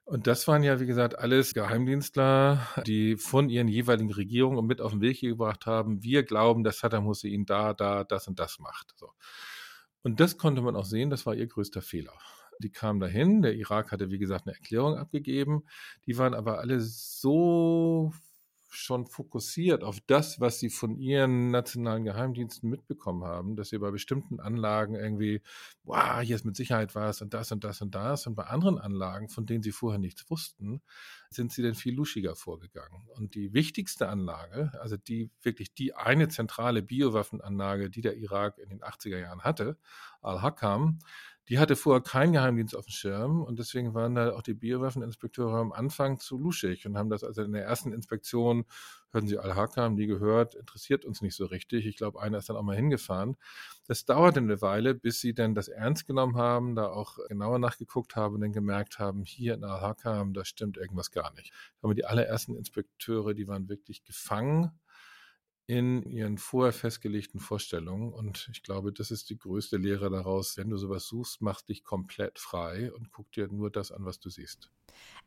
Und 0.07 0.27
das 0.27 0.49
waren 0.49 0.63
ja, 0.63 0.81
wie 0.81 0.87
gesagt, 0.87 1.19
alles 1.19 1.53
Geheimdienstler, 1.53 2.67
die 2.87 3.17
von 3.17 3.51
ihren 3.51 3.69
jeweiligen 3.69 4.13
Regierungen 4.13 4.67
mit 4.67 4.81
auf 4.81 4.93
den 4.93 5.03
Weg 5.03 5.21
gebracht 5.21 5.67
haben, 5.67 6.03
wir 6.03 6.23
glauben, 6.23 6.65
dass 6.65 6.79
Saddam 6.79 7.05
Hussein 7.05 7.45
da, 7.45 7.75
da, 7.75 8.05
das 8.05 8.29
und 8.29 8.39
das 8.39 8.59
macht. 8.61 8.95
So. 8.97 9.11
Und 10.03 10.21
das 10.21 10.39
konnte 10.39 10.63
man 10.63 10.75
auch 10.75 10.85
sehen, 10.87 11.11
das 11.11 11.27
war 11.27 11.35
ihr 11.35 11.47
größter 11.47 11.83
Fehler. 11.83 12.13
Die 12.61 12.71
kamen 12.71 13.01
dahin, 13.01 13.43
der 13.43 13.55
Irak 13.55 13.93
hatte, 13.93 14.11
wie 14.11 14.19
gesagt, 14.19 14.47
eine 14.47 14.55
Erklärung 14.57 14.97
abgegeben. 14.97 15.65
Die 16.07 16.17
waren 16.17 16.35
aber 16.35 16.61
alle 16.61 16.81
so 16.81 18.13
schon 18.75 19.07
fokussiert 19.07 19.85
auf 19.85 19.99
das, 20.07 20.41
was 20.41 20.59
sie 20.59 20.71
von 20.71 20.97
ihren 20.97 21.51
nationalen 21.51 22.05
Geheimdiensten 22.05 22.69
mitbekommen 22.69 23.25
haben, 23.25 23.57
dass 23.57 23.71
sie 23.71 23.79
bei 23.79 23.91
bestimmten 23.91 24.41
Anlagen 24.41 24.95
irgendwie, 24.95 25.43
wow, 25.85 26.21
hier 26.21 26.37
ist 26.37 26.45
mit 26.45 26.57
Sicherheit 26.57 26.95
was 26.95 27.23
und 27.23 27.35
das 27.35 27.53
und 27.53 27.65
das 27.65 27.81
und 27.81 27.95
das. 27.95 28.27
Und 28.27 28.35
bei 28.35 28.45
anderen 28.45 28.79
Anlagen, 28.79 29.29
von 29.29 29.47
denen 29.47 29.63
sie 29.63 29.73
vorher 29.73 29.99
nichts 29.99 30.29
wussten, 30.31 30.83
sind 31.31 31.53
sie 31.53 31.63
dann 31.63 31.75
viel 31.75 31.95
luschiger 31.95 32.37
vorgegangen. 32.37 33.09
Und 33.09 33.35
die 33.35 33.53
wichtigste 33.53 34.09
Anlage, 34.09 34.73
also 34.81 34.97
die 34.97 35.31
wirklich 35.43 35.75
die 35.75 35.95
eine 35.95 36.29
zentrale 36.29 36.83
Biowaffenanlage, 36.83 37.91
die 37.91 38.01
der 38.01 38.17
Irak 38.17 38.59
in 38.59 38.69
den 38.69 38.81
80er 38.83 39.19
Jahren 39.19 39.43
hatte, 39.43 39.79
Al-Hakam, 40.23 40.99
die 41.49 41.59
hatte 41.59 41.77
vorher 41.77 42.03
keinen 42.03 42.33
Geheimdienst 42.33 42.75
auf 42.75 42.87
dem 42.87 42.93
Schirm 42.93 43.43
und 43.43 43.59
deswegen 43.59 43.93
waren 43.93 44.15
da 44.15 44.33
auch 44.33 44.43
die 44.43 44.55
Biowaffeninspekteure 44.55 45.59
am 45.59 45.73
Anfang 45.73 46.19
zu 46.19 46.39
luschig 46.39 46.87
und 46.87 46.97
haben 46.97 47.11
das 47.11 47.23
also 47.23 47.43
in 47.43 47.53
der 47.53 47.65
ersten 47.65 47.93
Inspektion, 47.93 48.65
hörten 49.11 49.29
sie 49.29 49.39
Al-Haka, 49.39 49.83
haben 49.83 49.97
die 49.97 50.07
gehört, 50.07 50.55
interessiert 50.55 51.05
uns 51.05 51.21
nicht 51.21 51.37
so 51.37 51.45
richtig. 51.45 51.87
Ich 51.87 51.97
glaube, 51.97 52.21
einer 52.21 52.39
ist 52.39 52.49
dann 52.49 52.57
auch 52.57 52.63
mal 52.63 52.77
hingefahren. 52.77 53.37
Das 53.87 54.07
dauerte 54.07 54.41
eine 54.41 54.63
Weile, 54.63 54.95
bis 54.95 55.21
sie 55.21 55.35
dann 55.35 55.55
das 55.55 55.69
ernst 55.69 56.07
genommen 56.07 56.37
haben, 56.37 56.75
da 56.75 56.87
auch 56.89 57.19
genauer 57.29 57.59
nachgeguckt 57.59 58.17
haben 58.17 58.37
und 58.37 58.41
dann 58.41 58.53
gemerkt 58.53 58.99
haben, 58.99 59.23
hier 59.23 59.55
in 59.55 59.65
Al-Hakam, 59.65 60.33
da 60.33 60.45
stimmt 60.45 60.79
irgendwas 60.79 61.11
gar 61.11 61.33
nicht. 61.35 61.53
Aber 61.83 61.95
die 61.95 62.07
allerersten 62.07 62.57
Inspekteure, 62.57 63.35
die 63.35 63.47
waren 63.47 63.69
wirklich 63.69 64.03
gefangen 64.03 64.73
in 65.67 66.03
ihren 66.03 66.37
vorher 66.37 66.73
festgelegten 66.73 67.41
Vorstellungen. 67.41 68.13
Und 68.13 68.49
ich 68.53 68.63
glaube, 68.63 68.93
das 68.93 69.11
ist 69.11 69.31
die 69.31 69.39
größte 69.39 69.79
Lehre 69.79 70.11
daraus. 70.11 70.57
Wenn 70.57 70.71
du 70.71 70.77
sowas 70.77 71.07
suchst, 71.07 71.41
mach 71.41 71.63
dich 71.63 71.85
komplett 71.85 72.39
frei 72.39 72.93
und 72.93 73.11
guck 73.11 73.33
dir 73.33 73.49
nur 73.49 73.71
das 73.71 73.91
an, 73.91 74.05
was 74.05 74.21
du 74.21 74.29
siehst. 74.29 74.71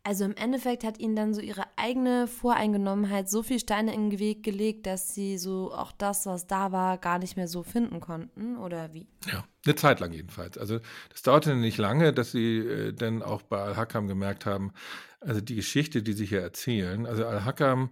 Also 0.03 0.23
im 0.23 0.35
Endeffekt 0.35 0.83
hat 0.83 0.99
ihnen 0.99 1.15
dann 1.15 1.33
so 1.33 1.41
ihre 1.41 1.65
eigene 1.75 2.27
Voreingenommenheit 2.27 3.29
so 3.29 3.43
viel 3.43 3.59
Steine 3.59 3.93
in 3.93 4.11
den 4.11 4.19
Weg 4.19 4.43
gelegt, 4.43 4.85
dass 4.85 5.13
sie 5.13 5.37
so 5.37 5.73
auch 5.73 5.91
das, 5.91 6.25
was 6.25 6.47
da 6.47 6.71
war, 6.71 6.97
gar 6.97 7.19
nicht 7.19 7.35
mehr 7.35 7.47
so 7.47 7.63
finden 7.63 7.99
konnten, 7.99 8.57
oder 8.57 8.93
wie? 8.93 9.09
Ja, 9.29 9.43
eine 9.65 9.75
Zeit 9.75 9.99
lang 9.99 10.13
jedenfalls. 10.13 10.57
Also 10.57 10.79
das 11.09 11.23
dauerte 11.23 11.55
nicht 11.55 11.77
lange, 11.77 12.13
dass 12.13 12.31
sie 12.31 12.59
äh, 12.59 12.93
dann 12.93 13.21
auch 13.21 13.41
bei 13.41 13.59
Al-Hakam 13.59 14.07
gemerkt 14.07 14.45
haben, 14.45 14.71
also 15.19 15.41
die 15.41 15.55
Geschichte, 15.55 16.03
die 16.03 16.13
sie 16.13 16.25
hier 16.25 16.41
erzählen, 16.41 17.05
also 17.05 17.25
Al-Hakam 17.25 17.89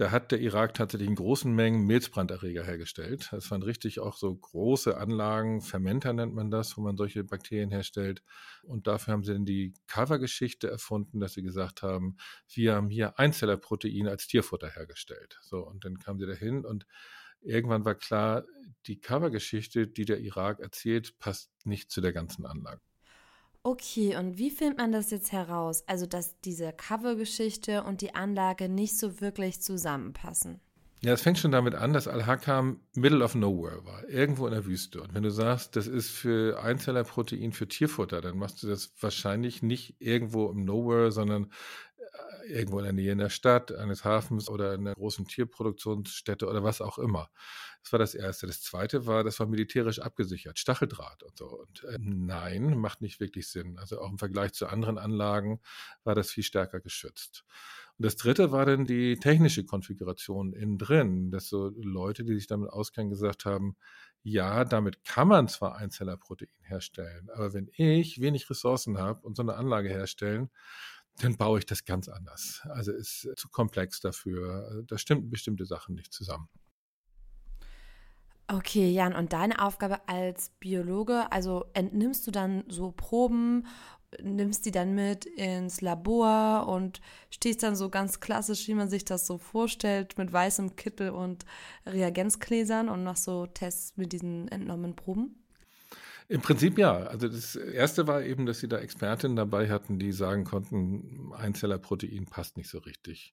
da 0.00 0.10
hat 0.10 0.32
der 0.32 0.40
Irak 0.40 0.72
tatsächlich 0.72 1.10
in 1.10 1.14
großen 1.14 1.54
Mengen 1.54 1.84
Milzbranderreger 1.84 2.64
hergestellt. 2.64 3.28
Das 3.32 3.50
waren 3.50 3.62
richtig 3.62 4.00
auch 4.00 4.16
so 4.16 4.34
große 4.34 4.96
Anlagen, 4.96 5.60
Fermenter 5.60 6.14
nennt 6.14 6.34
man 6.34 6.50
das, 6.50 6.78
wo 6.78 6.80
man 6.80 6.96
solche 6.96 7.22
Bakterien 7.22 7.70
herstellt. 7.70 8.22
Und 8.62 8.86
dafür 8.86 9.12
haben 9.12 9.24
sie 9.24 9.34
dann 9.34 9.44
die 9.44 9.74
Cover-Geschichte 9.88 10.70
erfunden, 10.70 11.20
dass 11.20 11.34
sie 11.34 11.42
gesagt 11.42 11.82
haben, 11.82 12.16
wir 12.48 12.76
haben 12.76 12.88
hier 12.88 13.18
Einzellerprotein 13.18 14.08
als 14.08 14.26
Tierfutter 14.26 14.70
hergestellt. 14.70 15.38
So, 15.42 15.58
und 15.58 15.84
dann 15.84 15.98
kamen 15.98 16.18
sie 16.18 16.26
dahin 16.26 16.64
und 16.64 16.86
irgendwann 17.42 17.84
war 17.84 17.94
klar, 17.94 18.46
die 18.86 19.02
Cover-Geschichte, 19.02 19.86
die 19.86 20.06
der 20.06 20.20
Irak 20.20 20.60
erzählt, 20.60 21.18
passt 21.18 21.50
nicht 21.66 21.90
zu 21.90 22.00
der 22.00 22.14
ganzen 22.14 22.46
Anlage. 22.46 22.80
Okay, 23.62 24.16
und 24.16 24.38
wie 24.38 24.50
findet 24.50 24.78
man 24.78 24.90
das 24.90 25.10
jetzt 25.10 25.32
heraus? 25.32 25.84
Also, 25.86 26.06
dass 26.06 26.40
diese 26.40 26.72
Covergeschichte 26.72 27.82
und 27.82 28.00
die 28.00 28.14
Anlage 28.14 28.70
nicht 28.70 28.96
so 28.96 29.20
wirklich 29.20 29.60
zusammenpassen. 29.60 30.60
Ja, 31.02 31.14
es 31.14 31.22
fängt 31.22 31.38
schon 31.38 31.50
damit 31.50 31.74
an, 31.74 31.94
dass 31.94 32.08
Al-Hakam 32.08 32.80
Middle 32.94 33.24
of 33.24 33.34
Nowhere 33.34 33.84
war, 33.86 34.06
irgendwo 34.08 34.46
in 34.46 34.52
der 34.52 34.66
Wüste. 34.66 35.00
Und 35.00 35.14
wenn 35.14 35.22
du 35.22 35.30
sagst, 35.30 35.74
das 35.76 35.86
ist 35.86 36.10
für 36.10 36.62
Einzellerprotein 36.62 37.52
für 37.52 37.66
Tierfutter, 37.66 38.20
dann 38.20 38.36
machst 38.36 38.62
du 38.62 38.66
das 38.66 38.92
wahrscheinlich 39.00 39.62
nicht 39.62 39.96
irgendwo 39.98 40.50
im 40.50 40.66
Nowhere, 40.66 41.10
sondern 41.10 41.50
irgendwo 42.50 42.78
in 42.78 42.84
der 42.84 42.92
Nähe 42.92 43.12
in 43.12 43.18
der 43.18 43.30
Stadt, 43.30 43.72
eines 43.72 44.04
Hafens 44.04 44.48
oder 44.48 44.74
in 44.74 44.80
einer 44.80 44.94
großen 44.94 45.26
Tierproduktionsstätte 45.26 46.46
oder 46.46 46.62
was 46.62 46.80
auch 46.80 46.98
immer. 46.98 47.30
Das 47.82 47.92
war 47.92 47.98
das 47.98 48.14
Erste. 48.14 48.46
Das 48.46 48.62
Zweite 48.62 49.06
war, 49.06 49.24
das 49.24 49.40
war 49.40 49.46
militärisch 49.46 50.00
abgesichert, 50.00 50.58
Stacheldraht 50.58 51.22
und 51.22 51.38
so. 51.38 51.46
Und 51.46 51.84
äh, 51.84 51.96
nein, 51.98 52.76
macht 52.76 53.00
nicht 53.00 53.20
wirklich 53.20 53.48
Sinn. 53.48 53.78
Also 53.78 54.00
auch 54.00 54.10
im 54.10 54.18
Vergleich 54.18 54.52
zu 54.52 54.66
anderen 54.66 54.98
Anlagen 54.98 55.60
war 56.04 56.14
das 56.14 56.30
viel 56.30 56.44
stärker 56.44 56.80
geschützt. 56.80 57.44
Und 57.98 58.06
das 58.06 58.16
Dritte 58.16 58.50
war 58.50 58.64
dann 58.66 58.86
die 58.86 59.16
technische 59.16 59.64
Konfiguration 59.64 60.52
innen 60.52 60.78
drin, 60.78 61.30
dass 61.30 61.48
so 61.48 61.70
Leute, 61.76 62.24
die 62.24 62.34
sich 62.34 62.46
damit 62.46 62.70
auskennen, 62.70 63.10
gesagt 63.10 63.44
haben, 63.44 63.76
ja, 64.22 64.64
damit 64.64 65.04
kann 65.04 65.28
man 65.28 65.48
zwar 65.48 65.76
Einzellerprotein 65.76 66.48
herstellen, 66.60 67.30
aber 67.34 67.54
wenn 67.54 67.70
ich 67.74 68.20
wenig 68.20 68.48
Ressourcen 68.50 68.98
habe 68.98 69.26
und 69.26 69.36
so 69.36 69.42
eine 69.42 69.54
Anlage 69.54 69.88
herstellen, 69.88 70.50
dann 71.22 71.36
baue 71.36 71.58
ich 71.58 71.66
das 71.66 71.84
ganz 71.84 72.08
anders. 72.08 72.60
Also 72.70 72.92
ist 72.92 73.28
zu 73.36 73.48
komplex 73.48 74.00
dafür. 74.00 74.82
Da 74.86 74.98
stimmen 74.98 75.30
bestimmte 75.30 75.66
Sachen 75.66 75.94
nicht 75.94 76.12
zusammen. 76.12 76.48
Okay, 78.48 78.90
Jan, 78.90 79.14
und 79.14 79.32
deine 79.32 79.64
Aufgabe 79.64 80.08
als 80.08 80.50
Biologe, 80.58 81.30
also 81.30 81.66
entnimmst 81.72 82.26
du 82.26 82.32
dann 82.32 82.64
so 82.68 82.90
Proben, 82.90 83.64
nimmst 84.20 84.66
die 84.66 84.72
dann 84.72 84.94
mit 84.94 85.24
ins 85.24 85.80
Labor 85.80 86.66
und 86.66 87.00
stehst 87.30 87.62
dann 87.62 87.76
so 87.76 87.90
ganz 87.90 88.18
klassisch, 88.18 88.66
wie 88.66 88.74
man 88.74 88.88
sich 88.88 89.04
das 89.04 89.24
so 89.24 89.38
vorstellt, 89.38 90.18
mit 90.18 90.32
weißem 90.32 90.74
Kittel 90.74 91.10
und 91.10 91.44
Reagenzgläsern 91.86 92.88
und 92.88 93.04
machst 93.04 93.22
so 93.22 93.46
Tests 93.46 93.96
mit 93.96 94.12
diesen 94.12 94.48
entnommenen 94.48 94.96
Proben? 94.96 95.39
Im 96.30 96.42
Prinzip 96.42 96.78
ja. 96.78 96.96
Also 96.96 97.26
das 97.26 97.56
erste 97.56 98.06
war 98.06 98.22
eben, 98.22 98.46
dass 98.46 98.60
sie 98.60 98.68
da 98.68 98.78
Expertinnen 98.78 99.36
dabei 99.36 99.68
hatten, 99.68 99.98
die 99.98 100.12
sagen 100.12 100.44
konnten, 100.44 101.32
Einzellerprotein 101.32 102.26
passt 102.26 102.56
nicht 102.56 102.70
so 102.70 102.78
richtig. 102.78 103.32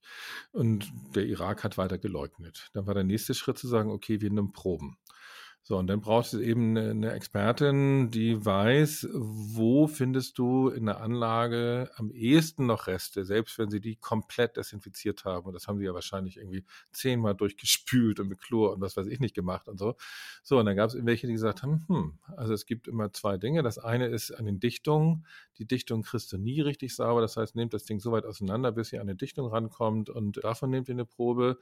Und 0.50 0.90
der 1.14 1.24
Irak 1.26 1.62
hat 1.62 1.78
weiter 1.78 1.96
geleugnet. 1.96 2.70
Dann 2.72 2.88
war 2.88 2.94
der 2.94 3.04
nächste 3.04 3.34
Schritt 3.34 3.56
zu 3.56 3.68
sagen, 3.68 3.92
okay, 3.92 4.20
wir 4.20 4.30
nehmen 4.30 4.52
Proben. 4.52 4.98
So, 5.68 5.76
und 5.76 5.86
dann 5.86 6.00
brauchst 6.00 6.32
du 6.32 6.40
eben 6.40 6.70
eine, 6.70 6.90
eine, 6.90 7.12
Expertin, 7.12 8.10
die 8.10 8.42
weiß, 8.42 9.08
wo 9.12 9.86
findest 9.86 10.38
du 10.38 10.70
in 10.70 10.86
der 10.86 11.02
Anlage 11.02 11.90
am 11.96 12.10
ehesten 12.10 12.64
noch 12.64 12.86
Reste, 12.86 13.26
selbst 13.26 13.58
wenn 13.58 13.68
sie 13.68 13.80
die 13.80 13.96
komplett 13.96 14.56
desinfiziert 14.56 15.26
haben. 15.26 15.46
Und 15.46 15.52
das 15.52 15.68
haben 15.68 15.78
sie 15.78 15.84
ja 15.84 15.92
wahrscheinlich 15.92 16.38
irgendwie 16.38 16.64
zehnmal 16.90 17.34
durchgespült 17.34 18.18
und 18.18 18.28
mit 18.28 18.40
Chlor 18.40 18.72
und 18.72 18.80
was 18.80 18.96
weiß 18.96 19.08
ich 19.08 19.20
nicht 19.20 19.34
gemacht 19.34 19.68
und 19.68 19.78
so. 19.78 19.96
So, 20.42 20.58
und 20.58 20.64
dann 20.64 20.74
gab 20.74 20.88
es 20.88 21.04
welche, 21.04 21.26
die 21.26 21.34
gesagt 21.34 21.62
haben, 21.62 21.84
hm, 21.86 22.18
also 22.34 22.54
es 22.54 22.64
gibt 22.64 22.88
immer 22.88 23.12
zwei 23.12 23.36
Dinge. 23.36 23.62
Das 23.62 23.78
eine 23.78 24.06
ist 24.06 24.30
an 24.30 24.46
den 24.46 24.60
Dichtungen. 24.60 25.26
Die 25.58 25.66
Dichtung 25.66 26.02
kriegst 26.02 26.32
du 26.32 26.38
nie 26.38 26.62
richtig 26.62 26.96
sauber. 26.96 27.20
Das 27.20 27.36
heißt, 27.36 27.56
nehmt 27.56 27.74
das 27.74 27.84
Ding 27.84 28.00
so 28.00 28.10
weit 28.12 28.24
auseinander, 28.24 28.72
bis 28.72 28.90
ihr 28.94 29.02
an 29.02 29.08
eine 29.08 29.16
Dichtung 29.16 29.48
rankommt 29.48 30.08
und 30.08 30.42
davon 30.42 30.70
nehmt 30.70 30.88
ihr 30.88 30.94
eine 30.94 31.04
Probe. 31.04 31.58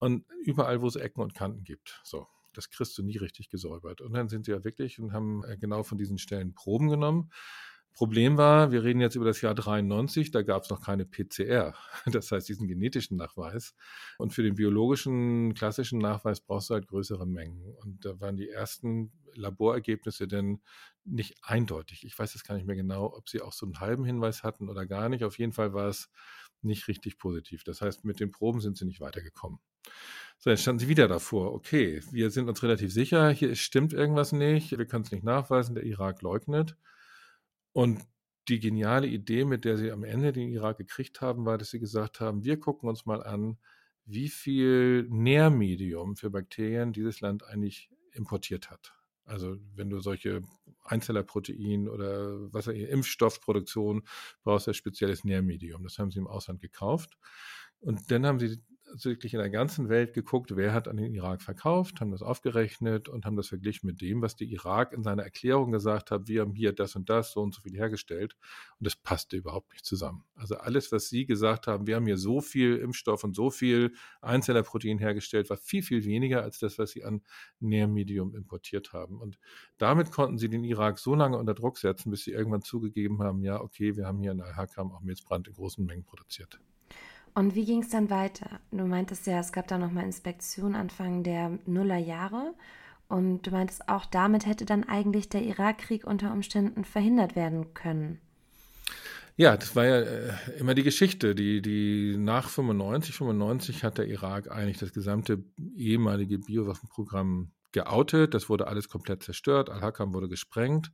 Und 0.00 0.24
überall, 0.42 0.82
wo 0.82 0.88
es 0.88 0.96
Ecken 0.96 1.22
und 1.22 1.32
Kanten 1.32 1.62
gibt. 1.62 2.00
So 2.02 2.26
das 2.56 2.70
kriegst 2.70 2.96
du 2.98 3.02
nie 3.02 3.16
richtig 3.16 3.48
gesäubert. 3.48 4.00
Und 4.00 4.14
dann 4.14 4.28
sind 4.28 4.46
sie 4.46 4.52
ja 4.52 4.64
wirklich 4.64 5.00
und 5.00 5.12
haben 5.12 5.44
äh, 5.44 5.56
genau 5.56 5.82
von 5.82 5.98
diesen 5.98 6.18
Stellen 6.18 6.54
Proben 6.54 6.88
genommen. 6.88 7.30
Problem 7.96 8.36
war, 8.36 8.72
wir 8.72 8.84
reden 8.84 9.00
jetzt 9.00 9.14
über 9.16 9.24
das 9.24 9.40
Jahr 9.40 9.54
93, 9.54 10.30
da 10.30 10.42
gab 10.42 10.64
es 10.64 10.70
noch 10.70 10.82
keine 10.82 11.06
PCR, 11.06 11.74
das 12.12 12.30
heißt 12.30 12.46
diesen 12.46 12.68
genetischen 12.68 13.16
Nachweis. 13.16 13.74
Und 14.18 14.34
für 14.34 14.42
den 14.42 14.54
biologischen, 14.54 15.54
klassischen 15.54 15.98
Nachweis 15.98 16.42
brauchst 16.42 16.68
du 16.68 16.74
halt 16.74 16.88
größere 16.88 17.26
Mengen. 17.26 17.74
Und 17.76 18.04
da 18.04 18.20
waren 18.20 18.36
die 18.36 18.50
ersten 18.50 19.12
Laborergebnisse 19.34 20.28
denn 20.28 20.60
nicht 21.04 21.36
eindeutig. 21.40 22.04
Ich 22.04 22.18
weiß 22.18 22.34
jetzt 22.34 22.44
gar 22.44 22.54
nicht 22.54 22.66
mehr 22.66 22.76
genau, 22.76 23.14
ob 23.16 23.30
sie 23.30 23.40
auch 23.40 23.54
so 23.54 23.64
einen 23.64 23.80
halben 23.80 24.04
Hinweis 24.04 24.42
hatten 24.42 24.68
oder 24.68 24.84
gar 24.84 25.08
nicht. 25.08 25.24
Auf 25.24 25.38
jeden 25.38 25.52
Fall 25.52 25.72
war 25.72 25.88
es 25.88 26.10
nicht 26.60 26.88
richtig 26.88 27.16
positiv. 27.18 27.64
Das 27.64 27.80
heißt, 27.80 28.04
mit 28.04 28.20
den 28.20 28.30
Proben 28.30 28.60
sind 28.60 28.76
sie 28.76 28.84
nicht 28.84 29.00
weitergekommen. 29.00 29.58
So, 30.38 30.50
jetzt 30.50 30.62
standen 30.62 30.80
sie 30.80 30.88
wieder 30.88 31.08
davor. 31.08 31.54
Okay, 31.54 32.02
wir 32.10 32.30
sind 32.30 32.48
uns 32.48 32.62
relativ 32.62 32.92
sicher, 32.92 33.30
hier 33.30 33.54
stimmt 33.56 33.92
irgendwas 33.92 34.32
nicht, 34.32 34.76
wir 34.76 34.86
können 34.86 35.04
es 35.04 35.12
nicht 35.12 35.24
nachweisen, 35.24 35.74
der 35.74 35.84
Irak 35.84 36.22
leugnet. 36.22 36.76
Und 37.72 38.02
die 38.48 38.60
geniale 38.60 39.06
Idee, 39.06 39.44
mit 39.44 39.64
der 39.64 39.76
sie 39.76 39.90
am 39.90 40.04
Ende 40.04 40.32
den 40.32 40.48
Irak 40.48 40.78
gekriegt 40.78 41.20
haben, 41.20 41.44
war, 41.46 41.58
dass 41.58 41.70
sie 41.70 41.80
gesagt 41.80 42.20
haben, 42.20 42.44
wir 42.44 42.60
gucken 42.60 42.88
uns 42.88 43.06
mal 43.06 43.22
an, 43.22 43.58
wie 44.04 44.28
viel 44.28 45.06
Nährmedium 45.10 46.16
für 46.16 46.30
Bakterien 46.30 46.92
dieses 46.92 47.20
Land 47.20 47.44
eigentlich 47.44 47.90
importiert 48.12 48.70
hat. 48.70 48.94
Also 49.24 49.56
wenn 49.74 49.90
du 49.90 49.98
solche 49.98 50.42
Einzellerprotein 50.84 51.88
oder 51.88 52.52
was 52.52 52.68
Impfstoffproduktion 52.68 54.04
brauchst 54.44 54.68
ein 54.68 54.74
spezielles 54.74 55.24
Nährmedium. 55.24 55.82
Das 55.82 55.98
haben 55.98 56.12
sie 56.12 56.20
im 56.20 56.28
Ausland 56.28 56.60
gekauft. 56.60 57.18
Und 57.80 58.10
dann 58.10 58.24
haben 58.24 58.38
sie 58.38 58.62
wirklich 59.04 59.34
in 59.34 59.40
der 59.40 59.50
ganzen 59.50 59.88
Welt 59.88 60.14
geguckt, 60.14 60.56
wer 60.56 60.72
hat 60.72 60.88
an 60.88 60.96
den 60.96 61.14
Irak 61.14 61.42
verkauft, 61.42 62.00
haben 62.00 62.10
das 62.10 62.22
aufgerechnet 62.22 63.08
und 63.08 63.26
haben 63.26 63.36
das 63.36 63.48
verglichen 63.48 63.86
mit 63.86 64.00
dem, 64.00 64.22
was 64.22 64.36
der 64.36 64.46
Irak 64.46 64.92
in 64.92 65.02
seiner 65.02 65.24
Erklärung 65.24 65.72
gesagt 65.72 66.10
hat, 66.10 66.28
wir 66.28 66.40
haben 66.40 66.54
hier 66.54 66.72
das 66.72 66.96
und 66.96 67.10
das, 67.10 67.32
so 67.32 67.42
und 67.42 67.54
so 67.54 67.60
viel 67.60 67.76
hergestellt. 67.76 68.36
Und 68.78 68.86
das 68.86 68.96
passte 68.96 69.36
überhaupt 69.36 69.72
nicht 69.72 69.84
zusammen. 69.84 70.24
Also 70.34 70.56
alles, 70.56 70.92
was 70.92 71.08
sie 71.08 71.26
gesagt 71.26 71.66
haben, 71.66 71.86
wir 71.86 71.96
haben 71.96 72.06
hier 72.06 72.18
so 72.18 72.40
viel 72.40 72.76
Impfstoff 72.76 73.24
und 73.24 73.34
so 73.34 73.50
viel 73.50 73.92
Einzellerprotein 74.20 74.98
hergestellt, 74.98 75.50
war 75.50 75.56
viel, 75.56 75.82
viel 75.82 76.04
weniger 76.04 76.42
als 76.42 76.58
das, 76.58 76.78
was 76.78 76.90
sie 76.90 77.04
an 77.04 77.22
Nährmedium 77.60 78.34
importiert 78.34 78.92
haben. 78.92 79.20
Und 79.20 79.38
damit 79.78 80.10
konnten 80.10 80.38
sie 80.38 80.48
den 80.48 80.64
Irak 80.64 80.98
so 80.98 81.14
lange 81.14 81.36
unter 81.36 81.54
Druck 81.54 81.78
setzen, 81.78 82.10
bis 82.10 82.24
sie 82.24 82.32
irgendwann 82.32 82.62
zugegeben 82.62 83.22
haben, 83.22 83.42
ja, 83.42 83.60
okay, 83.60 83.96
wir 83.96 84.06
haben 84.06 84.20
hier 84.20 84.32
in 84.32 84.40
Al-Hakam 84.40 84.92
auch 84.92 85.00
Milzbrand 85.00 85.48
in 85.48 85.54
großen 85.54 85.84
Mengen 85.84 86.04
produziert. 86.04 86.60
Und 87.36 87.54
wie 87.54 87.66
ging 87.66 87.82
es 87.82 87.90
dann 87.90 88.08
weiter? 88.08 88.60
Du 88.70 88.86
meintest 88.86 89.26
ja, 89.26 89.38
es 89.40 89.52
gab 89.52 89.68
da 89.68 89.76
nochmal 89.76 90.04
Inspektionen 90.04 90.74
Anfang 90.74 91.22
der 91.22 91.58
Nullerjahre. 91.66 92.54
Und 93.08 93.42
du 93.42 93.50
meintest, 93.50 93.90
auch 93.90 94.06
damit 94.06 94.46
hätte 94.46 94.64
dann 94.64 94.84
eigentlich 94.84 95.28
der 95.28 95.42
Irakkrieg 95.42 96.06
unter 96.06 96.32
Umständen 96.32 96.86
verhindert 96.86 97.36
werden 97.36 97.74
können. 97.74 98.20
Ja, 99.36 99.54
das 99.58 99.76
war 99.76 99.84
ja 99.84 100.00
äh, 100.00 100.32
immer 100.58 100.74
die 100.74 100.82
Geschichte. 100.82 101.34
Die, 101.34 101.60
die 101.60 102.16
nach 102.16 102.48
95, 102.48 103.14
95 103.14 103.84
hat 103.84 103.98
der 103.98 104.08
Irak 104.08 104.50
eigentlich 104.50 104.78
das 104.78 104.94
gesamte 104.94 105.44
ehemalige 105.76 106.38
Biowaffenprogramm 106.38 107.52
geoutet. 107.72 108.32
Das 108.32 108.48
wurde 108.48 108.66
alles 108.66 108.88
komplett 108.88 109.22
zerstört. 109.22 109.68
Al-Hakam 109.68 110.14
wurde 110.14 110.30
gesprengt. 110.30 110.90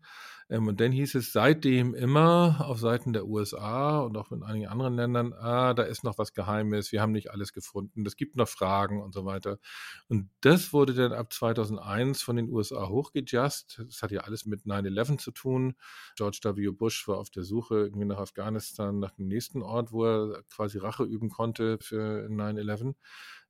Ähm, 0.53 0.69
und 0.69 0.81
dann 0.81 0.93
hieß 0.93 1.15
es 1.15 1.33
seitdem 1.33 1.95
immer 1.95 2.67
auf 2.67 2.79
Seiten 2.79 3.15
der 3.15 3.27
USA 3.27 4.01
und 4.01 4.19
auch 4.19 4.33
in 4.33 4.43
einigen 4.43 4.67
anderen 4.67 4.95
Ländern, 4.95 5.33
ah, 5.33 5.73
da 5.73 5.83
ist 5.85 6.05
noch 6.05 6.19
was 6.19 6.35
Geheimes, 6.35 6.93
wir 6.93 7.01
haben 7.01 7.13
nicht 7.13 7.31
alles 7.31 7.55
gefunden, 7.55 8.05
es 8.05 8.17
gibt 8.17 8.37
noch 8.37 8.49
Fragen 8.49 9.01
und 9.01 9.15
so 9.15 9.25
weiter. 9.25 9.59
Und 10.09 10.29
das 10.43 10.75
wurde 10.75 10.93
dann 10.93 11.15
ab 11.15 11.33
2001 11.33 12.21
von 12.21 12.37
den 12.37 12.51
USA 12.51 12.87
hochgejust. 12.89 13.83
Das 13.87 14.03
hat 14.03 14.11
ja 14.11 14.21
alles 14.21 14.45
mit 14.45 14.67
9-11 14.67 15.19
zu 15.19 15.31
tun. 15.31 15.75
George 16.17 16.41
W. 16.43 16.71
Bush 16.71 17.09
war 17.09 17.17
auf 17.17 17.31
der 17.31 17.45
Suche 17.45 17.77
irgendwie 17.77 18.07
nach 18.07 18.19
Afghanistan, 18.19 18.99
nach 18.99 19.13
dem 19.13 19.29
nächsten 19.29 19.63
Ort, 19.63 19.91
wo 19.91 20.05
er 20.05 20.43
quasi 20.55 20.77
Rache 20.77 21.05
üben 21.05 21.31
konnte 21.31 21.79
für 21.81 22.29
9-11. 22.29 22.95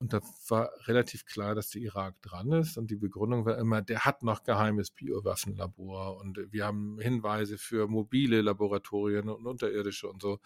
Und 0.03 0.13
da 0.13 0.21
war 0.49 0.71
relativ 0.87 1.27
klar, 1.27 1.55
dass 1.55 1.71
der 1.71 1.81
Irak 1.83 2.21
dran 2.23 2.51
ist. 2.51 2.77
Und 2.77 2.91
die 2.91 2.97
Begründung 2.97 3.45
war 3.45 3.57
immer, 3.57 3.83
der 3.83 4.05
hat 4.05 4.25
noch 4.25 4.43
geheimes 4.43 4.91
Biowaffenlabor. 4.91 6.17
Und 6.17 6.41
wir 6.51 6.67
haben 6.67 6.92
Hinweise 6.99 7.59
für 7.59 7.89
mobile 7.89 8.41
Laboratorien 8.43 9.29
und 9.29 9.47
unterirdische 9.47 10.09
und 10.09 10.23
so. 10.23 10.41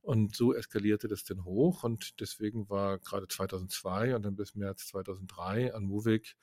Und 0.00 0.34
so 0.34 0.54
eskalierte 0.54 1.08
das 1.08 1.24
dann 1.24 1.44
hoch. 1.44 1.84
Und 1.84 2.20
deswegen 2.20 2.68
war 2.68 2.98
gerade 2.98 3.28
2002 3.28 4.16
und 4.16 4.22
dann 4.22 4.36
bis 4.36 4.54
März 4.54 4.88
2003 4.88 5.74
an 5.74 5.84
Muvik 5.84 6.36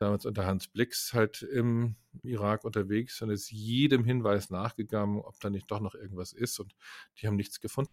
damals 0.00 0.26
unter 0.26 0.46
Hans 0.46 0.68
Blix 0.68 1.12
halt 1.12 1.42
im 1.42 1.96
Irak 2.22 2.64
unterwegs 2.64 3.20
und 3.22 3.30
ist 3.30 3.50
jedem 3.50 4.04
Hinweis 4.04 4.50
nachgegangen, 4.50 5.20
ob 5.20 5.38
da 5.40 5.50
nicht 5.50 5.70
doch 5.70 5.80
noch 5.80 5.94
irgendwas 5.94 6.32
ist. 6.32 6.58
Und 6.60 6.74
die 7.18 7.26
haben 7.26 7.36
nichts 7.36 7.60
gefunden. 7.60 7.92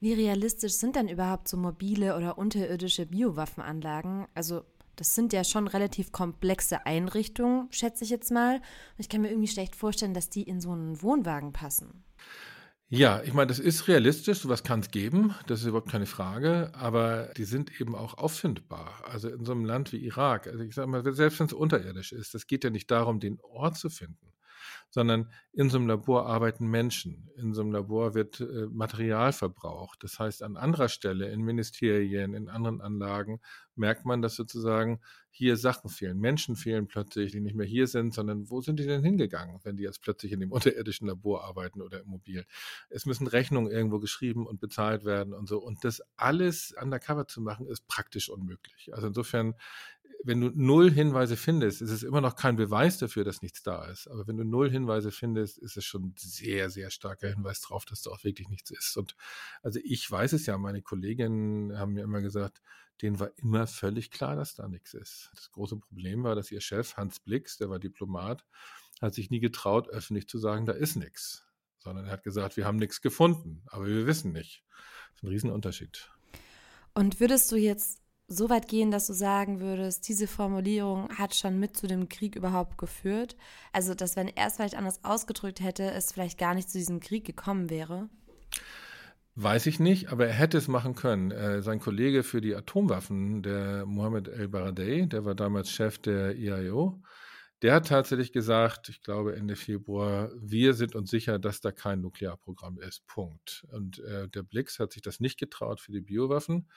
Wie 0.00 0.14
realistisch 0.14 0.72
sind 0.72 0.96
denn 0.96 1.08
überhaupt 1.08 1.46
so 1.46 1.56
mobile 1.56 2.16
oder 2.16 2.36
unterirdische 2.36 3.06
Biowaffenanlagen? 3.06 4.26
Also 4.34 4.64
das 4.96 5.14
sind 5.14 5.32
ja 5.32 5.44
schon 5.44 5.68
relativ 5.68 6.12
komplexe 6.12 6.86
Einrichtungen, 6.86 7.68
schätze 7.70 8.04
ich 8.04 8.10
jetzt 8.10 8.30
mal. 8.30 8.60
Ich 8.98 9.08
kann 9.08 9.22
mir 9.22 9.30
irgendwie 9.30 9.48
schlecht 9.48 9.76
vorstellen, 9.76 10.14
dass 10.14 10.28
die 10.28 10.42
in 10.42 10.60
so 10.60 10.72
einen 10.72 11.02
Wohnwagen 11.02 11.52
passen. 11.52 12.04
Ja, 12.94 13.22
ich 13.22 13.32
meine, 13.32 13.46
das 13.46 13.58
ist 13.58 13.88
realistisch, 13.88 14.40
sowas 14.40 14.64
kann 14.64 14.80
es 14.80 14.90
geben, 14.90 15.34
das 15.46 15.60
ist 15.60 15.66
überhaupt 15.66 15.90
keine 15.90 16.04
Frage, 16.04 16.70
aber 16.74 17.30
die 17.38 17.44
sind 17.44 17.80
eben 17.80 17.94
auch 17.94 18.18
auffindbar. 18.18 19.02
Also 19.06 19.30
in 19.30 19.46
so 19.46 19.52
einem 19.52 19.64
Land 19.64 19.92
wie 19.92 20.04
Irak, 20.04 20.46
also 20.46 20.62
ich 20.62 20.74
sage 20.74 20.88
mal, 20.88 21.02
selbst 21.14 21.40
wenn 21.40 21.46
es 21.46 21.54
unterirdisch 21.54 22.12
ist, 22.12 22.34
es 22.34 22.46
geht 22.46 22.64
ja 22.64 22.70
nicht 22.70 22.90
darum, 22.90 23.18
den 23.18 23.40
Ort 23.40 23.78
zu 23.78 23.88
finden, 23.88 24.31
sondern 24.92 25.30
in 25.52 25.70
so 25.70 25.78
einem 25.78 25.88
Labor 25.88 26.26
arbeiten 26.26 26.66
Menschen. 26.66 27.30
In 27.36 27.54
so 27.54 27.62
einem 27.62 27.72
Labor 27.72 28.14
wird 28.14 28.40
äh, 28.40 28.66
Material 28.70 29.32
verbraucht. 29.32 30.04
Das 30.04 30.18
heißt, 30.18 30.42
an 30.42 30.58
anderer 30.58 30.88
Stelle, 30.88 31.30
in 31.30 31.40
Ministerien, 31.40 32.34
in 32.34 32.50
anderen 32.50 32.82
Anlagen, 32.82 33.40
merkt 33.74 34.04
man, 34.04 34.20
dass 34.20 34.36
sozusagen 34.36 35.00
hier 35.30 35.56
Sachen 35.56 35.88
fehlen. 35.88 36.20
Menschen 36.20 36.56
fehlen 36.56 36.88
plötzlich, 36.88 37.32
die 37.32 37.40
nicht 37.40 37.56
mehr 37.56 37.66
hier 37.66 37.86
sind, 37.86 38.12
sondern 38.12 38.50
wo 38.50 38.60
sind 38.60 38.78
die 38.78 38.84
denn 38.84 39.02
hingegangen, 39.02 39.60
wenn 39.62 39.78
die 39.78 39.82
jetzt 39.82 40.02
plötzlich 40.02 40.30
in 40.32 40.40
dem 40.40 40.52
unterirdischen 40.52 41.08
Labor 41.08 41.44
arbeiten 41.44 41.80
oder 41.80 42.00
im 42.00 42.08
Mobil? 42.08 42.44
Es 42.90 43.06
müssen 43.06 43.26
Rechnungen 43.26 43.72
irgendwo 43.72 43.98
geschrieben 43.98 44.46
und 44.46 44.60
bezahlt 44.60 45.06
werden 45.06 45.32
und 45.32 45.48
so. 45.48 45.58
Und 45.58 45.84
das 45.84 46.02
alles 46.16 46.74
undercover 46.78 47.26
zu 47.26 47.40
machen, 47.40 47.66
ist 47.66 47.88
praktisch 47.88 48.28
unmöglich. 48.28 48.92
Also 48.92 49.06
insofern 49.06 49.54
wenn 50.24 50.40
du 50.40 50.50
null 50.54 50.90
Hinweise 50.90 51.36
findest, 51.36 51.82
ist 51.82 51.90
es 51.90 52.02
immer 52.02 52.20
noch 52.20 52.36
kein 52.36 52.56
Beweis 52.56 52.98
dafür, 52.98 53.24
dass 53.24 53.42
nichts 53.42 53.62
da 53.62 53.84
ist. 53.86 54.06
Aber 54.08 54.26
wenn 54.26 54.36
du 54.36 54.44
null 54.44 54.70
Hinweise 54.70 55.10
findest, 55.10 55.58
ist 55.58 55.76
es 55.76 55.84
schon 55.84 56.14
sehr, 56.16 56.70
sehr 56.70 56.90
starker 56.90 57.28
Hinweis 57.28 57.60
darauf, 57.60 57.84
dass 57.84 58.02
da 58.02 58.10
auch 58.10 58.22
wirklich 58.24 58.48
nichts 58.48 58.70
ist. 58.70 58.96
Und 58.96 59.16
also 59.62 59.80
ich 59.82 60.08
weiß 60.08 60.32
es 60.32 60.46
ja, 60.46 60.56
meine 60.58 60.82
Kolleginnen 60.82 61.78
haben 61.78 61.94
mir 61.94 62.04
immer 62.04 62.20
gesagt, 62.20 62.62
denen 63.00 63.18
war 63.18 63.30
immer 63.36 63.66
völlig 63.66 64.10
klar, 64.10 64.36
dass 64.36 64.54
da 64.54 64.68
nichts 64.68 64.94
ist. 64.94 65.30
Das 65.34 65.50
große 65.50 65.76
Problem 65.76 66.22
war, 66.22 66.34
dass 66.34 66.52
ihr 66.52 66.60
Chef, 66.60 66.96
Hans 66.96 67.18
Blix, 67.20 67.56
der 67.56 67.68
war 67.68 67.78
Diplomat, 67.78 68.44
hat 69.00 69.14
sich 69.14 69.30
nie 69.30 69.40
getraut, 69.40 69.88
öffentlich 69.88 70.28
zu 70.28 70.38
sagen, 70.38 70.66
da 70.66 70.72
ist 70.72 70.96
nichts. 70.96 71.46
Sondern 71.78 72.06
er 72.06 72.12
hat 72.12 72.22
gesagt, 72.22 72.56
wir 72.56 72.64
haben 72.64 72.76
nichts 72.76 73.00
gefunden, 73.00 73.62
aber 73.66 73.86
wir 73.86 74.06
wissen 74.06 74.32
nicht. 74.32 74.62
Das 74.68 75.16
ist 75.16 75.22
ein 75.24 75.28
Riesenunterschied. 75.28 76.10
Und 76.94 77.18
würdest 77.18 77.50
du 77.50 77.56
jetzt 77.56 78.01
so 78.28 78.48
weit 78.48 78.68
gehen, 78.68 78.90
dass 78.90 79.06
du 79.06 79.12
sagen 79.12 79.60
würdest, 79.60 80.08
diese 80.08 80.26
Formulierung 80.26 81.08
hat 81.10 81.34
schon 81.34 81.58
mit 81.58 81.76
zu 81.76 81.86
dem 81.86 82.08
Krieg 82.08 82.36
überhaupt 82.36 82.78
geführt? 82.78 83.36
Also, 83.72 83.94
dass 83.94 84.16
wenn 84.16 84.28
er 84.28 84.46
es 84.46 84.56
vielleicht 84.56 84.76
anders 84.76 85.04
ausgedrückt 85.04 85.60
hätte, 85.60 85.90
es 85.90 86.12
vielleicht 86.12 86.38
gar 86.38 86.54
nicht 86.54 86.70
zu 86.70 86.78
diesem 86.78 87.00
Krieg 87.00 87.24
gekommen 87.24 87.70
wäre? 87.70 88.08
Weiß 89.34 89.66
ich 89.66 89.80
nicht, 89.80 90.12
aber 90.12 90.26
er 90.26 90.34
hätte 90.34 90.58
es 90.58 90.68
machen 90.68 90.94
können. 90.94 91.30
Äh, 91.30 91.62
sein 91.62 91.80
Kollege 91.80 92.22
für 92.22 92.42
die 92.42 92.54
Atomwaffen, 92.54 93.42
der 93.42 93.86
Mohammed 93.86 94.28
El-Baradei, 94.28 95.06
der 95.06 95.24
war 95.24 95.34
damals 95.34 95.70
Chef 95.70 95.98
der 95.98 96.36
IAO, 96.36 97.02
der 97.62 97.74
hat 97.74 97.86
tatsächlich 97.86 98.32
gesagt, 98.32 98.88
ich 98.88 99.02
glaube 99.02 99.36
Ende 99.36 99.56
Februar, 99.56 100.30
wir 100.36 100.74
sind 100.74 100.94
uns 100.94 101.10
sicher, 101.10 101.38
dass 101.38 101.60
da 101.60 101.70
kein 101.70 102.00
Nuklearprogramm 102.00 102.78
ist. 102.80 103.06
Punkt. 103.06 103.64
Und 103.70 104.00
äh, 104.00 104.28
der 104.28 104.42
Blix 104.42 104.78
hat 104.80 104.92
sich 104.92 105.00
das 105.00 105.20
nicht 105.20 105.38
getraut 105.38 105.80
für 105.80 105.92
die 105.92 106.00
Biowaffen. 106.00 106.68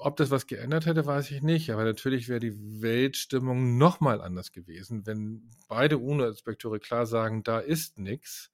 Ob 0.00 0.16
das 0.16 0.30
was 0.30 0.46
geändert 0.46 0.86
hätte, 0.86 1.06
weiß 1.06 1.32
ich 1.32 1.42
nicht. 1.42 1.70
Aber 1.70 1.82
natürlich 1.82 2.28
wäre 2.28 2.38
die 2.38 2.54
Weltstimmung 2.80 3.78
nochmal 3.78 4.20
anders 4.20 4.52
gewesen, 4.52 5.06
wenn 5.06 5.50
beide 5.66 5.98
UNO-Inspekteure 5.98 6.78
klar 6.78 7.04
sagen, 7.04 7.42
da 7.42 7.58
ist 7.58 7.98
nichts. 7.98 8.52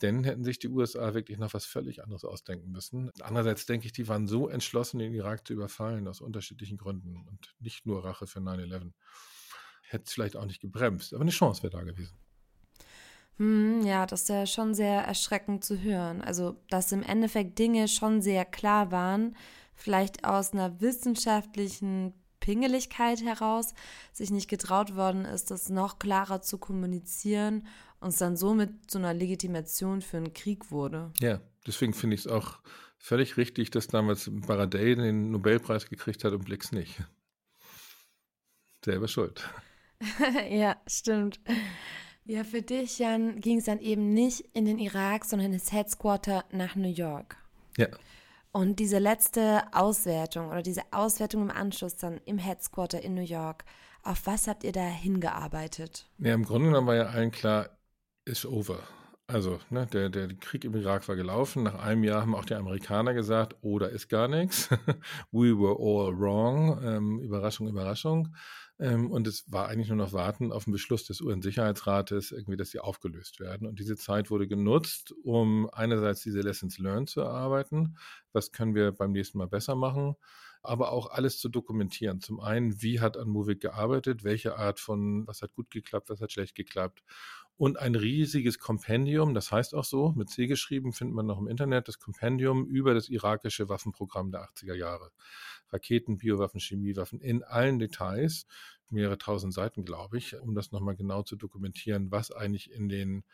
Dann 0.00 0.24
hätten 0.24 0.42
sich 0.42 0.58
die 0.58 0.68
USA 0.68 1.14
wirklich 1.14 1.38
noch 1.38 1.54
was 1.54 1.64
völlig 1.64 2.02
anderes 2.02 2.24
ausdenken 2.24 2.72
müssen. 2.72 3.12
Andererseits 3.20 3.66
denke 3.66 3.86
ich, 3.86 3.92
die 3.92 4.08
waren 4.08 4.26
so 4.26 4.48
entschlossen, 4.48 4.98
den 4.98 5.14
Irak 5.14 5.46
zu 5.46 5.52
überfallen, 5.52 6.08
aus 6.08 6.20
unterschiedlichen 6.20 6.76
Gründen 6.76 7.24
und 7.28 7.54
nicht 7.60 7.86
nur 7.86 8.04
Rache 8.04 8.26
für 8.26 8.40
9-11. 8.40 8.90
Hätte 9.82 10.04
es 10.06 10.12
vielleicht 10.12 10.34
auch 10.34 10.46
nicht 10.46 10.60
gebremst, 10.60 11.14
aber 11.14 11.22
eine 11.22 11.30
Chance 11.30 11.62
wäre 11.62 11.70
da 11.70 11.84
gewesen. 11.84 12.18
Hm, 13.36 13.82
ja, 13.82 14.06
das 14.06 14.22
ist 14.22 14.28
ja 14.28 14.46
schon 14.46 14.74
sehr 14.74 15.02
erschreckend 15.02 15.64
zu 15.64 15.80
hören. 15.80 16.20
Also, 16.20 16.56
dass 16.68 16.90
im 16.90 17.04
Endeffekt 17.04 17.60
Dinge 17.60 17.86
schon 17.86 18.22
sehr 18.22 18.44
klar 18.44 18.90
waren, 18.90 19.36
vielleicht 19.74 20.24
aus 20.24 20.52
einer 20.52 20.80
wissenschaftlichen 20.80 22.14
Pingeligkeit 22.40 23.22
heraus 23.22 23.72
sich 24.12 24.30
nicht 24.30 24.48
getraut 24.48 24.96
worden 24.96 25.24
ist, 25.24 25.50
das 25.50 25.70
noch 25.70 25.98
klarer 25.98 26.42
zu 26.42 26.58
kommunizieren 26.58 27.66
und 28.00 28.10
es 28.10 28.18
dann 28.18 28.36
somit 28.36 28.90
zu 28.90 28.98
einer 28.98 29.14
Legitimation 29.14 30.02
für 30.02 30.18
einen 30.18 30.34
Krieg 30.34 30.70
wurde. 30.70 31.10
Ja, 31.20 31.40
deswegen 31.66 31.94
finde 31.94 32.14
ich 32.14 32.20
es 32.20 32.26
auch 32.26 32.58
völlig 32.98 33.38
richtig, 33.38 33.70
dass 33.70 33.86
damals 33.86 34.30
Baradei 34.30 34.94
den 34.94 35.30
Nobelpreis 35.30 35.88
gekriegt 35.88 36.22
hat 36.24 36.32
und 36.34 36.44
Blix 36.44 36.70
nicht. 36.70 37.02
Selber 38.84 39.08
schuld. 39.08 39.48
ja, 40.50 40.76
stimmt. 40.86 41.40
Ja, 42.26 42.44
für 42.44 42.62
dich, 42.62 42.98
Jan, 42.98 43.40
ging 43.40 43.58
es 43.58 43.64
dann 43.64 43.80
eben 43.80 44.12
nicht 44.12 44.40
in 44.52 44.64
den 44.64 44.78
Irak, 44.78 45.24
sondern 45.24 45.52
ins 45.52 45.72
Headquarter 45.72 46.44
nach 46.52 46.74
New 46.76 46.92
York. 46.92 47.36
Ja. 47.76 47.88
Und 48.56 48.78
diese 48.78 49.00
letzte 49.00 49.64
Auswertung 49.72 50.48
oder 50.48 50.62
diese 50.62 50.82
Auswertung 50.92 51.42
im 51.42 51.50
Anschluss 51.50 51.96
dann 51.96 52.20
im 52.24 52.38
Headquarter 52.38 53.02
in 53.02 53.14
New 53.14 53.20
York, 53.20 53.64
auf 54.04 54.28
was 54.28 54.46
habt 54.46 54.62
ihr 54.62 54.70
da 54.70 54.86
hingearbeitet? 54.86 56.06
Ja, 56.18 56.34
im 56.34 56.44
Grunde 56.44 56.68
genommen 56.68 56.86
war 56.86 56.94
ja 56.94 57.06
allen 57.06 57.32
klar, 57.32 57.70
ist 58.24 58.46
over. 58.46 58.78
Also, 59.26 59.58
ne, 59.70 59.88
der, 59.88 60.08
der 60.08 60.28
Krieg 60.34 60.64
im 60.64 60.76
Irak 60.76 61.08
war 61.08 61.16
gelaufen. 61.16 61.64
Nach 61.64 61.82
einem 61.82 62.04
Jahr 62.04 62.20
haben 62.20 62.36
auch 62.36 62.44
die 62.44 62.54
Amerikaner 62.54 63.12
gesagt, 63.12 63.56
oh, 63.62 63.80
da 63.80 63.86
ist 63.86 64.08
gar 64.08 64.28
nichts. 64.28 64.68
We 65.32 65.58
were 65.58 65.76
all 65.76 66.16
wrong. 66.16 66.80
Ähm, 66.80 67.18
Überraschung, 67.18 67.66
Überraschung. 67.66 68.36
Ähm, 68.78 69.10
und 69.10 69.26
es 69.26 69.50
war 69.50 69.68
eigentlich 69.68 69.88
nur 69.88 69.96
noch 69.96 70.12
warten 70.12 70.52
auf 70.52 70.64
den 70.64 70.72
Beschluss 70.72 71.04
des 71.04 71.20
UN-Sicherheitsrates, 71.20 72.32
irgendwie, 72.32 72.56
dass 72.56 72.70
sie 72.70 72.80
aufgelöst 72.80 73.40
werden. 73.40 73.66
Und 73.66 73.78
diese 73.78 73.96
Zeit 73.96 74.30
wurde 74.30 74.48
genutzt, 74.48 75.14
um 75.22 75.70
einerseits 75.70 76.22
diese 76.22 76.40
Lessons 76.40 76.78
learned 76.78 77.08
zu 77.08 77.20
erarbeiten. 77.20 77.96
Was 78.32 78.52
können 78.52 78.74
wir 78.74 78.92
beim 78.92 79.12
nächsten 79.12 79.38
Mal 79.38 79.48
besser 79.48 79.74
machen? 79.76 80.16
aber 80.64 80.92
auch 80.92 81.10
alles 81.10 81.38
zu 81.38 81.48
dokumentieren. 81.50 82.20
Zum 82.20 82.40
einen, 82.40 82.80
wie 82.80 83.00
hat 83.00 83.18
Anmovik 83.18 83.60
gearbeitet, 83.60 84.24
welche 84.24 84.56
Art 84.56 84.80
von, 84.80 85.26
was 85.26 85.42
hat 85.42 85.52
gut 85.52 85.70
geklappt, 85.70 86.08
was 86.08 86.20
hat 86.22 86.32
schlecht 86.32 86.54
geklappt. 86.54 87.02
Und 87.56 87.78
ein 87.78 87.94
riesiges 87.94 88.58
Kompendium, 88.58 89.34
das 89.34 89.52
heißt 89.52 89.74
auch 89.74 89.84
so, 89.84 90.12
mit 90.16 90.28
C 90.30 90.46
geschrieben, 90.46 90.92
findet 90.92 91.14
man 91.14 91.26
noch 91.26 91.38
im 91.38 91.46
Internet, 91.46 91.86
das 91.86 92.00
Kompendium 92.00 92.66
über 92.66 92.94
das 92.94 93.08
irakische 93.08 93.68
Waffenprogramm 93.68 94.32
der 94.32 94.48
80er 94.48 94.74
Jahre. 94.74 95.10
Raketen, 95.74 96.18
Biowaffen, 96.18 96.60
Chemiewaffen 96.60 97.20
in 97.20 97.42
allen 97.42 97.78
Details, 97.78 98.46
mehrere 98.90 99.18
tausend 99.18 99.52
Seiten, 99.52 99.84
glaube 99.84 100.18
ich, 100.18 100.38
um 100.40 100.54
das 100.54 100.72
nochmal 100.72 100.96
genau 100.96 101.22
zu 101.22 101.36
dokumentieren, 101.36 102.10
was 102.10 102.30
eigentlich 102.30 102.70
in 102.70 102.88
den 102.88 103.24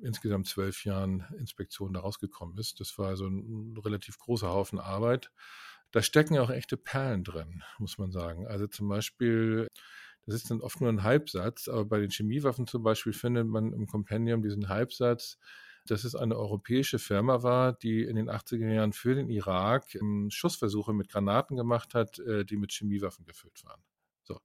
insgesamt 0.00 0.46
zwölf 0.46 0.84
Jahren 0.84 1.26
Inspektion 1.38 1.92
da 1.92 2.00
rausgekommen 2.00 2.58
ist. 2.58 2.80
Das 2.80 2.96
war 2.98 3.16
so 3.16 3.26
ein 3.26 3.76
relativ 3.76 4.18
großer 4.18 4.48
Haufen 4.48 4.80
Arbeit. 4.80 5.30
Da 5.90 6.02
stecken 6.02 6.34
ja 6.34 6.42
auch 6.42 6.50
echte 6.50 6.78
Perlen 6.78 7.24
drin, 7.24 7.62
muss 7.78 7.98
man 7.98 8.10
sagen. 8.10 8.46
Also 8.46 8.66
zum 8.66 8.88
Beispiel, 8.88 9.68
das 10.24 10.34
ist 10.34 10.50
dann 10.50 10.62
oft 10.62 10.80
nur 10.80 10.88
ein 10.88 11.02
Halbsatz, 11.02 11.68
aber 11.68 11.84
bei 11.84 12.00
den 12.00 12.10
Chemiewaffen 12.10 12.66
zum 12.66 12.82
Beispiel 12.82 13.12
findet 13.12 13.46
man 13.46 13.72
im 13.74 13.86
Kompendium 13.86 14.42
diesen 14.42 14.68
Halbsatz, 14.70 15.38
dass 15.86 16.04
es 16.04 16.14
eine 16.14 16.36
europäische 16.36 16.98
Firma 16.98 17.42
war, 17.42 17.72
die 17.72 18.02
in 18.02 18.16
den 18.16 18.30
80er 18.30 18.72
Jahren 18.72 18.92
für 18.92 19.14
den 19.14 19.28
Irak 19.28 19.94
ähm, 19.94 20.28
Schussversuche 20.30 20.92
mit 20.92 21.08
Granaten 21.08 21.56
gemacht 21.56 21.94
hat, 21.94 22.18
äh, 22.20 22.44
die 22.44 22.56
mit 22.56 22.72
Chemiewaffen 22.72 23.24
gefüllt 23.24 23.64
waren. 23.64 23.82
So. 24.22 24.40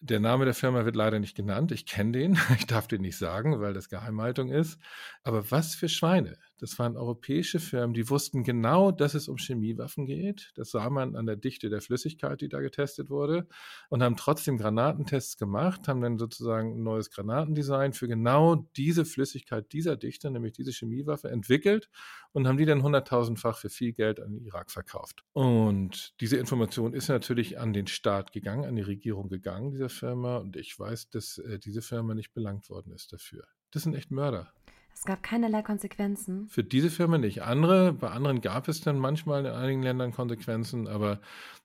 Der 0.00 0.20
Name 0.20 0.44
der 0.44 0.54
Firma 0.54 0.84
wird 0.84 0.94
leider 0.94 1.18
nicht 1.18 1.36
genannt. 1.36 1.72
Ich 1.72 1.84
kenne 1.84 2.12
den. 2.12 2.38
Ich 2.58 2.66
darf 2.66 2.86
den 2.86 3.02
nicht 3.02 3.18
sagen, 3.18 3.60
weil 3.60 3.74
das 3.74 3.88
Geheimhaltung 3.88 4.50
ist. 4.50 4.80
Aber 5.22 5.50
was 5.50 5.74
für 5.74 5.88
Schweine. 5.88 6.38
Das 6.58 6.78
waren 6.78 6.96
europäische 6.96 7.60
Firmen, 7.60 7.94
die 7.94 8.10
wussten 8.10 8.42
genau, 8.42 8.90
dass 8.90 9.14
es 9.14 9.28
um 9.28 9.36
Chemiewaffen 9.38 10.06
geht. 10.06 10.50
Das 10.56 10.70
sah 10.70 10.90
man 10.90 11.14
an 11.14 11.26
der 11.26 11.36
Dichte 11.36 11.70
der 11.70 11.80
Flüssigkeit, 11.80 12.40
die 12.40 12.48
da 12.48 12.60
getestet 12.60 13.10
wurde. 13.10 13.46
Und 13.88 14.02
haben 14.02 14.16
trotzdem 14.16 14.58
Granatentests 14.58 15.36
gemacht, 15.36 15.86
haben 15.86 16.00
dann 16.00 16.18
sozusagen 16.18 16.74
ein 16.74 16.82
neues 16.82 17.10
Granatendesign 17.10 17.92
für 17.92 18.08
genau 18.08 18.68
diese 18.76 19.04
Flüssigkeit 19.04 19.72
dieser 19.72 19.96
Dichte, 19.96 20.30
nämlich 20.30 20.52
diese 20.52 20.72
Chemiewaffe, 20.72 21.30
entwickelt 21.30 21.88
und 22.32 22.48
haben 22.48 22.58
die 22.58 22.66
dann 22.66 22.82
hunderttausendfach 22.82 23.58
für 23.58 23.70
viel 23.70 23.92
Geld 23.92 24.20
an 24.20 24.32
den 24.32 24.44
Irak 24.44 24.70
verkauft. 24.70 25.24
Und 25.32 26.14
diese 26.20 26.36
Information 26.36 26.92
ist 26.92 27.08
natürlich 27.08 27.58
an 27.58 27.72
den 27.72 27.86
Staat 27.86 28.32
gegangen, 28.32 28.64
an 28.64 28.76
die 28.76 28.82
Regierung 28.82 29.28
gegangen, 29.28 29.70
dieser 29.70 29.88
Firma. 29.88 30.38
Und 30.38 30.56
ich 30.56 30.78
weiß, 30.78 31.10
dass 31.10 31.38
äh, 31.38 31.58
diese 31.58 31.82
Firma 31.82 32.14
nicht 32.14 32.34
belangt 32.34 32.68
worden 32.68 32.92
ist 32.92 33.12
dafür. 33.12 33.44
Das 33.70 33.82
sind 33.82 33.94
echt 33.94 34.10
Mörder. 34.10 34.52
Es 34.98 35.04
gab 35.04 35.22
keinerlei 35.22 35.62
Konsequenzen. 35.62 36.48
Für 36.48 36.64
diese 36.64 36.90
Firma 36.90 37.18
nicht. 37.18 37.42
Andere, 37.42 37.92
bei 37.92 38.10
anderen 38.10 38.40
gab 38.40 38.66
es 38.66 38.80
dann 38.80 38.98
manchmal 38.98 39.46
in 39.46 39.52
einigen 39.52 39.80
Ländern 39.80 40.10
Konsequenzen, 40.10 40.88
aber 40.88 41.20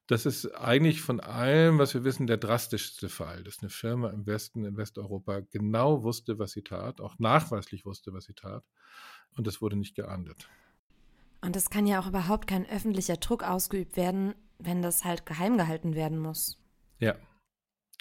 das 0.06 0.28
ist 0.28 0.54
eigentlich 0.54 1.02
von 1.02 1.20
allem, 1.20 1.80
was 1.80 1.96
wir 1.96 2.04
wissen, 2.04 2.28
der 2.28 2.38
drastischste 2.38 3.10
Fall, 3.10 3.44
dass 3.44 3.58
eine 3.64 3.72
Firma 3.72 4.12
im 4.12 4.28
Westen, 4.28 4.66
in 4.66 4.78
Westeuropa 4.78 5.40
genau 5.50 6.04
wusste, 6.04 6.38
was 6.38 6.52
sie 6.52 6.62
tat, 6.62 7.02
auch 7.02 7.18
nachweislich 7.18 7.88
wusste, 7.88 8.14
was 8.14 8.26
sie 8.26 8.36
tat. 8.36 8.64
Und 9.36 9.48
das 9.48 9.64
wurde 9.64 9.78
nicht 9.78 9.96
geahndet. 9.96 10.48
Und 11.42 11.56
es 11.56 11.72
kann 11.72 11.88
ja 11.88 12.00
auch 12.00 12.08
überhaupt 12.08 12.46
kein 12.46 12.70
öffentlicher 12.70 13.18
Druck 13.18 13.42
ausgeübt 13.42 13.98
werden, 13.98 14.36
wenn 14.60 14.84
das 14.84 15.06
halt 15.06 15.26
geheim 15.26 15.58
gehalten 15.58 15.96
werden 15.96 16.20
muss. 16.20 16.60
Ja, 17.00 17.16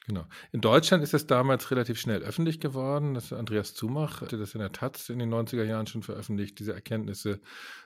Genau. 0.06 0.24
In 0.50 0.60
Deutschland 0.60 1.04
ist 1.04 1.14
es 1.14 1.28
damals 1.28 1.70
relativ 1.70 2.00
schnell 2.00 2.22
öffentlich 2.22 2.58
geworden. 2.58 3.14
Das 3.14 3.32
Andreas 3.32 3.74
Zumach 3.74 4.20
hatte 4.20 4.36
das 4.36 4.54
in 4.54 4.60
der 4.60 4.72
Taz 4.72 5.08
in 5.08 5.20
den 5.20 5.32
90er 5.32 5.62
Jahren 5.62 5.86
schon 5.86 6.02
veröffentlicht, 6.02 6.58
diese 6.58 6.72
Erkenntnisse 6.72 7.40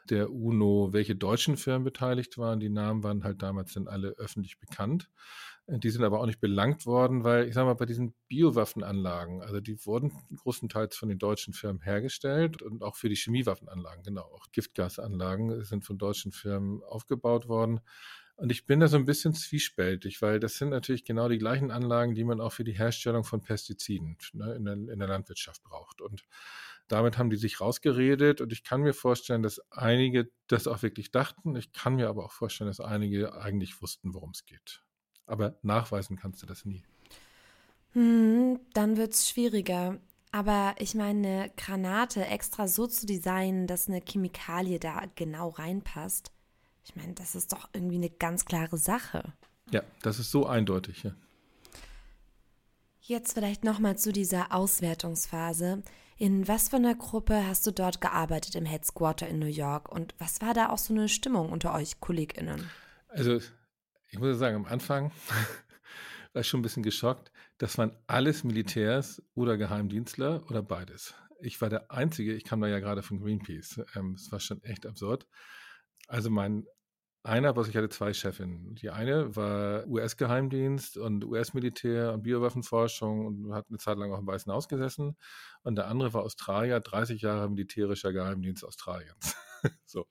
der 0.09 0.33
UNO, 0.33 0.93
welche 0.93 1.15
deutschen 1.15 1.59
Firmen 1.59 1.85
beteiligt 1.85 2.39
waren. 2.39 2.59
Die 2.59 2.71
Namen 2.71 3.03
waren 3.03 3.23
halt 3.23 3.43
damals 3.43 3.75
dann 3.75 3.87
alle 3.87 4.15
öffentlich 4.17 4.59
bekannt. 4.59 5.11
Die 5.69 5.91
sind 5.91 6.05
aber 6.05 6.21
auch 6.21 6.27
nicht 6.27 6.41
belangt 6.41 6.87
worden, 6.87 7.25
weil 7.25 7.49
ich 7.49 7.55
sage 7.55 7.67
mal, 7.67 7.75
bei 7.75 7.87
diesen 7.87 8.15
Biowaffenanlagen, 8.29 9.43
also 9.43 9.61
die 9.61 9.85
wurden 9.85 10.13
großenteils 10.37 10.97
von 10.97 11.09
den 11.09 11.19
deutschen 11.19 11.55
Firmen 11.55 11.83
hergestellt 11.83 12.63
und 12.63 12.85
auch 12.85 12.95
für 12.95 13.09
die 13.09 13.17
Chemiewaffenanlagen, 13.17 14.05
genau, 14.05 14.23
auch 14.23 14.47
Giftgasanlagen 14.53 15.65
sind 15.65 15.85
von 15.85 15.99
deutschen 15.99 16.31
Firmen 16.31 16.85
aufgebaut 16.85 17.49
worden. 17.49 17.81
Und 18.37 18.53
ich 18.53 18.67
bin 18.67 18.81
da 18.81 18.89
so 18.89 18.99
ein 18.99 19.07
bisschen 19.07 19.33
zwiespältig, 19.33 20.21
weil 20.21 20.39
das 20.39 20.57
sind 20.57 20.69
natürlich 20.69 21.05
genau 21.05 21.29
die 21.29 21.39
gleichen 21.39 21.71
Anlagen, 21.71 22.15
die 22.15 22.25
man 22.25 22.41
auch 22.41 22.53
für 22.53 22.65
die 22.65 22.77
Herstellung 22.77 23.25
von 23.25 23.41
Pestiziden 23.41 24.19
ne, 24.35 24.55
in, 24.55 24.65
der, 24.67 24.75
in 24.75 24.99
der 24.99 25.09
Landwirtschaft 25.09 25.63
braucht. 25.63 26.03
Und 26.03 26.23
damit 26.89 27.17
haben 27.17 27.31
die 27.31 27.37
sich 27.37 27.61
rausgeredet 27.61 28.43
und 28.43 28.53
ich 28.53 28.63
kann 28.63 28.83
mir 28.83 28.93
vorstellen, 28.93 29.43
dass 29.43 29.61
einige 29.73 30.31
das 30.49 30.67
auch 30.67 30.83
wirklich 30.83 31.11
dachten. 31.11 31.57
Ich 31.57 31.73
kann 31.73 31.97
mir 31.97 32.09
aber 32.09 32.25
auch 32.25 32.33
vorstellen, 32.33 32.69
dass 32.69 32.81
einige 32.81 33.35
eigentlich 33.41 33.81
wussten, 33.81 34.13
worum 34.13 34.31
es 34.31 34.45
geht. 34.45 34.83
Aber 35.25 35.59
nachweisen 35.63 36.17
kannst 36.17 36.43
du 36.43 36.47
das 36.47 36.67
nie. 36.67 36.85
Hm, 37.93 38.61
dann 38.75 38.99
wird 38.99 39.15
es 39.15 39.29
schwieriger. 39.29 39.99
Aber 40.31 40.75
ich 40.79 40.95
meine, 40.95 41.29
eine 41.29 41.53
Granate 41.57 42.27
extra 42.27 42.69
so 42.69 42.87
zu 42.87 43.07
designen, 43.07 43.67
dass 43.67 43.89
eine 43.89 44.03
Chemikalie 44.03 44.79
da 44.79 45.05
genau 45.15 45.49
reinpasst, 45.49 46.31
ich 46.87 46.95
meine, 46.95 47.15
das 47.15 47.35
ist 47.35 47.53
doch 47.53 47.69
irgendwie 47.73 47.97
eine 47.97 48.11
ganz 48.11 48.45
klare 48.45 48.79
Sache. 48.79 49.33
Ja, 49.73 49.83
das 50.03 50.21
ist 50.21 50.31
so 50.31 50.47
eindeutig. 50.47 51.03
Ja. 51.03 51.15
Jetzt 53.01 53.35
vielleicht 53.35 53.65
nochmal 53.65 53.99
zu 53.99 54.13
dieser 54.13 54.55
Auswertungsphase. 54.55 55.83
In 56.17 56.47
was 56.47 56.69
für 56.69 56.77
einer 56.77 56.95
Gruppe 56.95 57.45
hast 57.47 57.67
du 57.67 57.73
dort 57.73 58.01
gearbeitet 58.01 58.55
im 58.55 58.65
Headquarter 58.65 59.27
in 59.29 59.41
New 59.41 59.47
York 59.47 59.91
und 59.91 60.15
was 60.19 60.41
war 60.41 60.55
da 60.55 60.71
auch 60.71 60.79
so 60.79 60.95
eine 60.95 61.09
Stimmung 61.09 61.51
unter 61.51 61.75
euch 61.75 61.99
KollegInnen? 62.01 62.71
Also, 63.09 63.41
ich 64.09 64.19
muss 64.19 64.39
sagen, 64.39 64.57
am 64.57 64.65
Anfang 64.67 65.11
war 66.33 66.41
ich 66.41 66.49
schon 66.49 66.61
ein 66.61 66.63
bisschen 66.63 66.85
geschockt. 66.85 67.33
Das 67.59 67.77
waren 67.79 67.93
alles 68.07 68.45
Militärs 68.45 69.21
oder 69.35 69.57
Geheimdienstler 69.57 70.45
oder 70.49 70.63
beides. 70.63 71.15
Ich 71.41 71.61
war 71.61 71.69
der 71.69 71.91
Einzige, 71.91 72.33
ich 72.33 72.45
kam 72.45 72.61
da 72.61 72.69
ja 72.69 72.79
gerade 72.79 73.03
von 73.03 73.21
Greenpeace. 73.21 73.81
Ähm, 73.97 74.15
es 74.15 74.31
war 74.31 74.39
schon 74.39 74.63
echt 74.63 74.87
absurd. 74.87 75.27
Also 76.09 76.31
mein 76.31 76.65
einer, 77.27 77.49
aber 77.49 77.67
ich 77.67 77.77
hatte 77.77 77.89
zwei 77.89 78.13
Chefinnen. 78.15 78.75
Die 78.77 78.91
eine 78.91 79.35
war 79.37 79.87
US-Geheimdienst 79.87 80.97
und 80.97 81.25
US-Militär 81.25 82.13
und 82.13 82.23
Biowaffenforschung 82.23 83.27
und 83.27 83.55
hat 83.55 83.67
eine 83.69 83.79
Zeit 83.79 83.99
lang 83.99 84.13
auch 84.13 84.19
im 84.19 84.27
Weißen 84.27 84.53
Haus 84.53 84.69
gesessen. 84.69 85.17
Und 85.63 85.77
der 85.77 85.89
andere 85.89 86.15
war 86.15 86.23
Australier, 86.23 86.81
30 86.81 87.23
Jahre 87.23 87.51
militärischer 87.51 88.13
Geheimdienst 88.13 88.65
Australiens. 88.65 89.37
so. 89.85 90.07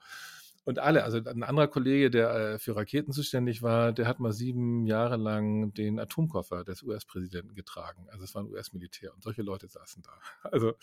Und 0.65 0.79
alle, 0.79 1.03
also 1.03 1.19
ein 1.19 1.43
anderer 1.43 1.67
Kollege, 1.67 2.09
der 2.09 2.29
äh, 2.33 2.59
für 2.59 2.75
Raketen 2.75 3.11
zuständig 3.13 3.61
war, 3.61 3.93
der 3.93 4.07
hat 4.07 4.19
mal 4.19 4.33
sieben 4.33 4.87
Jahre 4.87 5.15
lang 5.15 5.73
den 5.75 5.99
Atomkoffer 5.99 6.63
des 6.63 6.81
US-Präsidenten 6.81 7.53
getragen. 7.53 8.07
Also 8.09 8.23
es 8.23 8.33
war 8.33 8.41
ein 8.41 8.49
US-Militär 8.49 9.13
und 9.13 9.21
solche 9.21 9.43
Leute 9.43 9.67
saßen 9.67 10.01
da. 10.01 10.11
Also 10.49 10.73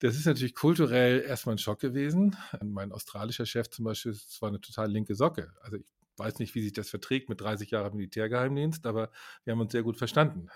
das 0.00 0.16
ist 0.16 0.26
natürlich 0.26 0.54
kulturell 0.54 1.20
erstmal 1.20 1.56
ein 1.56 1.58
Schock 1.58 1.80
gewesen. 1.80 2.36
Mein 2.64 2.92
australischer 2.92 3.46
Chef 3.46 3.68
zum 3.70 3.84
Beispiel 3.84 4.12
ist 4.12 4.32
zwar 4.32 4.48
eine 4.48 4.60
total 4.60 4.90
linke 4.90 5.14
Socke. 5.14 5.52
Also 5.60 5.76
ich 5.76 5.86
weiß 6.18 6.38
nicht, 6.40 6.54
wie 6.54 6.62
sich 6.62 6.72
das 6.72 6.90
verträgt 6.90 7.28
mit 7.28 7.40
30 7.40 7.70
Jahren 7.70 7.96
Militärgeheimdienst, 7.96 8.86
aber 8.86 9.10
wir 9.44 9.52
haben 9.52 9.60
uns 9.60 9.72
sehr 9.72 9.82
gut 9.82 9.96
verstanden. 9.96 10.48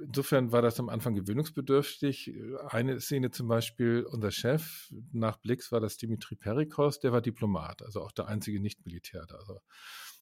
Insofern 0.00 0.52
war 0.52 0.62
das 0.62 0.80
am 0.80 0.88
Anfang 0.88 1.14
gewöhnungsbedürftig. 1.14 2.34
Eine 2.68 3.00
Szene 3.00 3.30
zum 3.30 3.48
Beispiel, 3.48 4.04
unser 4.10 4.30
Chef 4.30 4.92
nach 5.12 5.36
Blix 5.38 5.72
war 5.72 5.80
das 5.80 5.96
Dimitri 5.96 6.34
Perikos, 6.34 7.00
der 7.00 7.12
war 7.12 7.20
Diplomat, 7.20 7.82
also 7.82 8.02
auch 8.02 8.12
der 8.12 8.26
einzige 8.26 8.60
Nicht-Militär 8.60 9.24
da. 9.26 9.36
Also 9.36 9.60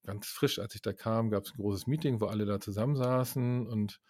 ganz 0.05 0.29
frisch, 0.29 0.59
als 0.59 0.75
ich 0.75 0.83
da 0.83 0.93
kam, 0.93 1.31
gab 1.31 1.45
es 1.45 1.53
ein 1.53 1.63
großes 1.63 1.87
Meeting, 1.87 2.21
wo 2.21 2.27
alle 2.27 2.47
da 2.47 2.61
zusammensaßen 2.61 3.67
und 3.67 4.01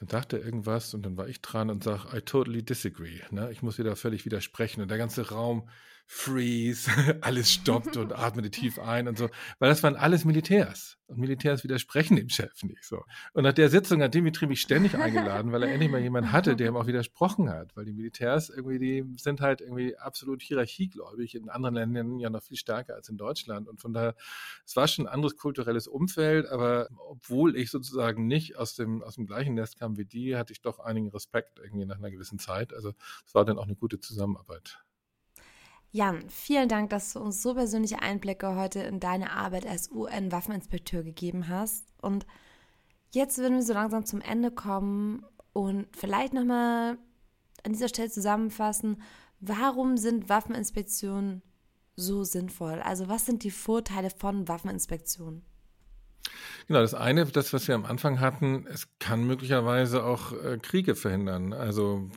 dann 0.00 0.08
sagt 0.08 0.32
er 0.32 0.42
irgendwas 0.42 0.94
und 0.94 1.04
dann 1.04 1.18
war 1.18 1.28
ich 1.28 1.42
dran 1.42 1.68
und 1.68 1.84
sage, 1.84 2.16
I 2.16 2.22
totally 2.22 2.62
disagree. 2.62 3.20
Ne? 3.30 3.52
Ich 3.52 3.60
muss 3.60 3.78
wieder 3.78 3.96
völlig 3.96 4.24
widersprechen. 4.24 4.80
Und 4.80 4.90
der 4.90 4.96
ganze 4.96 5.28
Raum 5.28 5.68
freeze, 6.12 6.90
alles 7.20 7.52
stoppt 7.52 7.96
und 7.96 8.12
atmete 8.18 8.50
tief 8.50 8.80
ein 8.80 9.06
und 9.06 9.16
so. 9.16 9.28
Weil 9.60 9.70
das 9.70 9.84
waren 9.84 9.94
alles 9.94 10.24
Militärs. 10.24 10.98
Und 11.06 11.18
Militärs 11.18 11.62
widersprechen 11.62 12.16
dem 12.16 12.28
Chef 12.28 12.64
nicht 12.64 12.84
so. 12.84 13.04
Und 13.32 13.44
nach 13.44 13.52
der 13.52 13.68
Sitzung 13.68 14.02
hat 14.02 14.12
Dimitri 14.12 14.48
mich 14.48 14.60
ständig 14.60 14.96
eingeladen, 14.96 15.52
weil 15.52 15.62
er 15.62 15.70
endlich 15.70 15.88
mal 15.88 16.00
jemanden 16.00 16.32
hatte, 16.32 16.56
der 16.56 16.68
ihm 16.68 16.76
auch 16.76 16.88
widersprochen 16.88 17.48
hat. 17.48 17.76
Weil 17.76 17.84
die 17.84 17.92
Militärs 17.92 18.48
irgendwie, 18.48 18.80
die 18.80 19.04
sind 19.18 19.40
halt 19.40 19.60
irgendwie 19.60 19.96
absolut 19.96 20.42
hierarchiegläubig, 20.42 21.36
in 21.36 21.48
anderen 21.48 21.76
Ländern 21.76 22.18
ja 22.18 22.28
noch 22.28 22.42
viel 22.42 22.56
stärker 22.56 22.96
als 22.96 23.08
in 23.08 23.16
Deutschland. 23.16 23.68
Und 23.68 23.80
von 23.80 23.92
daher, 23.92 24.16
es 24.66 24.74
war 24.74 24.88
schon 24.88 25.06
ein 25.06 25.12
anderes 25.12 25.36
kulturelles 25.36 25.86
Umfeld, 25.86 26.46
aber 26.48 26.88
obwohl 27.08 27.56
ich 27.56 27.70
sozusagen 27.70 28.26
nicht 28.26 28.56
aus 28.56 28.74
dem, 28.74 29.04
aus 29.04 29.14
dem 29.14 29.26
gleichen 29.26 29.54
Nest 29.54 29.78
kam 29.78 29.96
wie 29.96 30.06
die, 30.06 30.36
hatte 30.36 30.52
ich 30.52 30.60
doch 30.60 30.80
einigen 30.80 31.08
Respekt 31.10 31.60
irgendwie 31.62 31.86
nach 31.86 31.98
einer 31.98 32.10
gewissen 32.10 32.40
Zeit. 32.40 32.74
Also 32.74 32.94
es 33.24 33.32
war 33.32 33.44
dann 33.44 33.58
auch 33.58 33.66
eine 33.66 33.76
gute 33.76 34.00
Zusammenarbeit. 34.00 34.80
Jan, 35.92 36.28
vielen 36.28 36.68
Dank, 36.68 36.90
dass 36.90 37.14
du 37.14 37.20
uns 37.20 37.42
so 37.42 37.54
persönliche 37.54 38.00
Einblicke 38.00 38.54
heute 38.54 38.80
in 38.80 39.00
deine 39.00 39.32
Arbeit 39.32 39.66
als 39.66 39.90
UN-Waffeninspekteur 39.90 41.02
gegeben 41.02 41.48
hast. 41.48 41.92
Und 42.00 42.26
jetzt 43.10 43.38
würden 43.38 43.56
wir 43.56 43.62
so 43.62 43.72
langsam 43.72 44.06
zum 44.06 44.20
Ende 44.20 44.52
kommen 44.52 45.24
und 45.52 45.88
vielleicht 45.96 46.32
nochmal 46.32 46.96
an 47.64 47.72
dieser 47.72 47.88
Stelle 47.88 48.08
zusammenfassen, 48.08 49.02
warum 49.40 49.96
sind 49.96 50.28
Waffeninspektionen 50.28 51.42
so 51.96 52.22
sinnvoll? 52.22 52.80
Also 52.80 53.08
was 53.08 53.26
sind 53.26 53.42
die 53.42 53.50
Vorteile 53.50 54.10
von 54.10 54.46
Waffeninspektionen? 54.46 55.42
Genau, 56.68 56.80
das 56.80 56.94
eine, 56.94 57.26
das, 57.26 57.52
was 57.52 57.66
wir 57.66 57.74
am 57.74 57.84
Anfang 57.84 58.20
hatten, 58.20 58.64
es 58.68 58.86
kann 59.00 59.26
möglicherweise 59.26 60.04
auch 60.04 60.32
äh, 60.32 60.58
Kriege 60.58 60.94
verhindern. 60.94 61.52
Also 61.52 62.08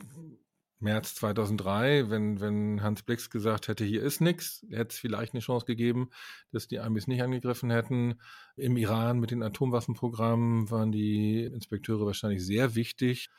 März 0.84 1.16
2003, 1.16 2.10
wenn, 2.10 2.40
wenn 2.40 2.82
Hans 2.82 3.02
Blix 3.02 3.30
gesagt 3.30 3.68
hätte, 3.68 3.84
hier 3.84 4.02
ist 4.02 4.20
nichts, 4.20 4.64
hätte 4.70 4.92
es 4.92 4.98
vielleicht 4.98 5.34
eine 5.34 5.40
Chance 5.40 5.66
gegeben, 5.66 6.10
dass 6.52 6.68
die 6.68 6.78
Amis 6.78 7.08
nicht 7.08 7.22
angegriffen 7.22 7.70
hätten. 7.70 8.20
Im 8.56 8.76
Iran 8.76 9.18
mit 9.18 9.32
den 9.32 9.42
Atomwaffenprogrammen 9.42 10.70
waren 10.70 10.92
die 10.92 11.42
Inspekteure 11.44 12.06
wahrscheinlich 12.06 12.44
sehr 12.44 12.74
wichtig, 12.74 13.30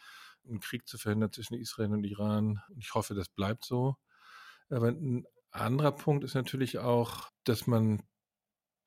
einen 0.48 0.60
Krieg 0.60 0.88
zu 0.88 0.98
verhindern 0.98 1.32
zwischen 1.32 1.56
Israel 1.56 1.94
und 1.94 2.04
Iran. 2.04 2.60
Ich 2.78 2.94
hoffe, 2.94 3.14
das 3.14 3.30
bleibt 3.30 3.64
so. 3.64 3.96
Aber 4.70 4.90
ein 4.90 5.26
anderer 5.52 5.94
Punkt 5.94 6.24
ist 6.24 6.34
natürlich 6.34 6.80
auch, 6.80 7.30
dass 7.46 7.68
man 7.68 8.02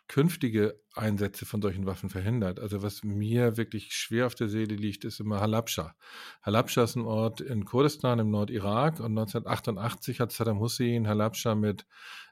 künftige 0.09 0.81
Einsätze 0.95 1.45
von 1.45 1.61
solchen 1.61 1.85
Waffen 1.87 2.09
verhindert. 2.09 2.59
Also 2.59 2.83
was 2.83 3.05
mir 3.05 3.59
wirklich 3.59 3.93
schwer 3.95 4.27
auf 4.27 4.35
der 4.35 4.49
Seele 4.49 4.75
liegt, 4.75 5.05
ist 5.05 5.21
immer 5.21 5.39
Halabscha. 5.39 5.95
Halabscha 6.43 6.83
ist 6.83 6.97
ein 6.97 7.05
Ort 7.05 7.43
in 7.43 7.67
Kurdistan 7.67 8.19
im 8.19 8.31
Nordirak 8.31 9.01
und 9.01 9.17
1988 9.17 10.21
hat 10.21 10.33
Saddam 10.33 10.61
Hussein 10.61 11.07
Halabscha 11.07 11.55
mit 11.55 11.87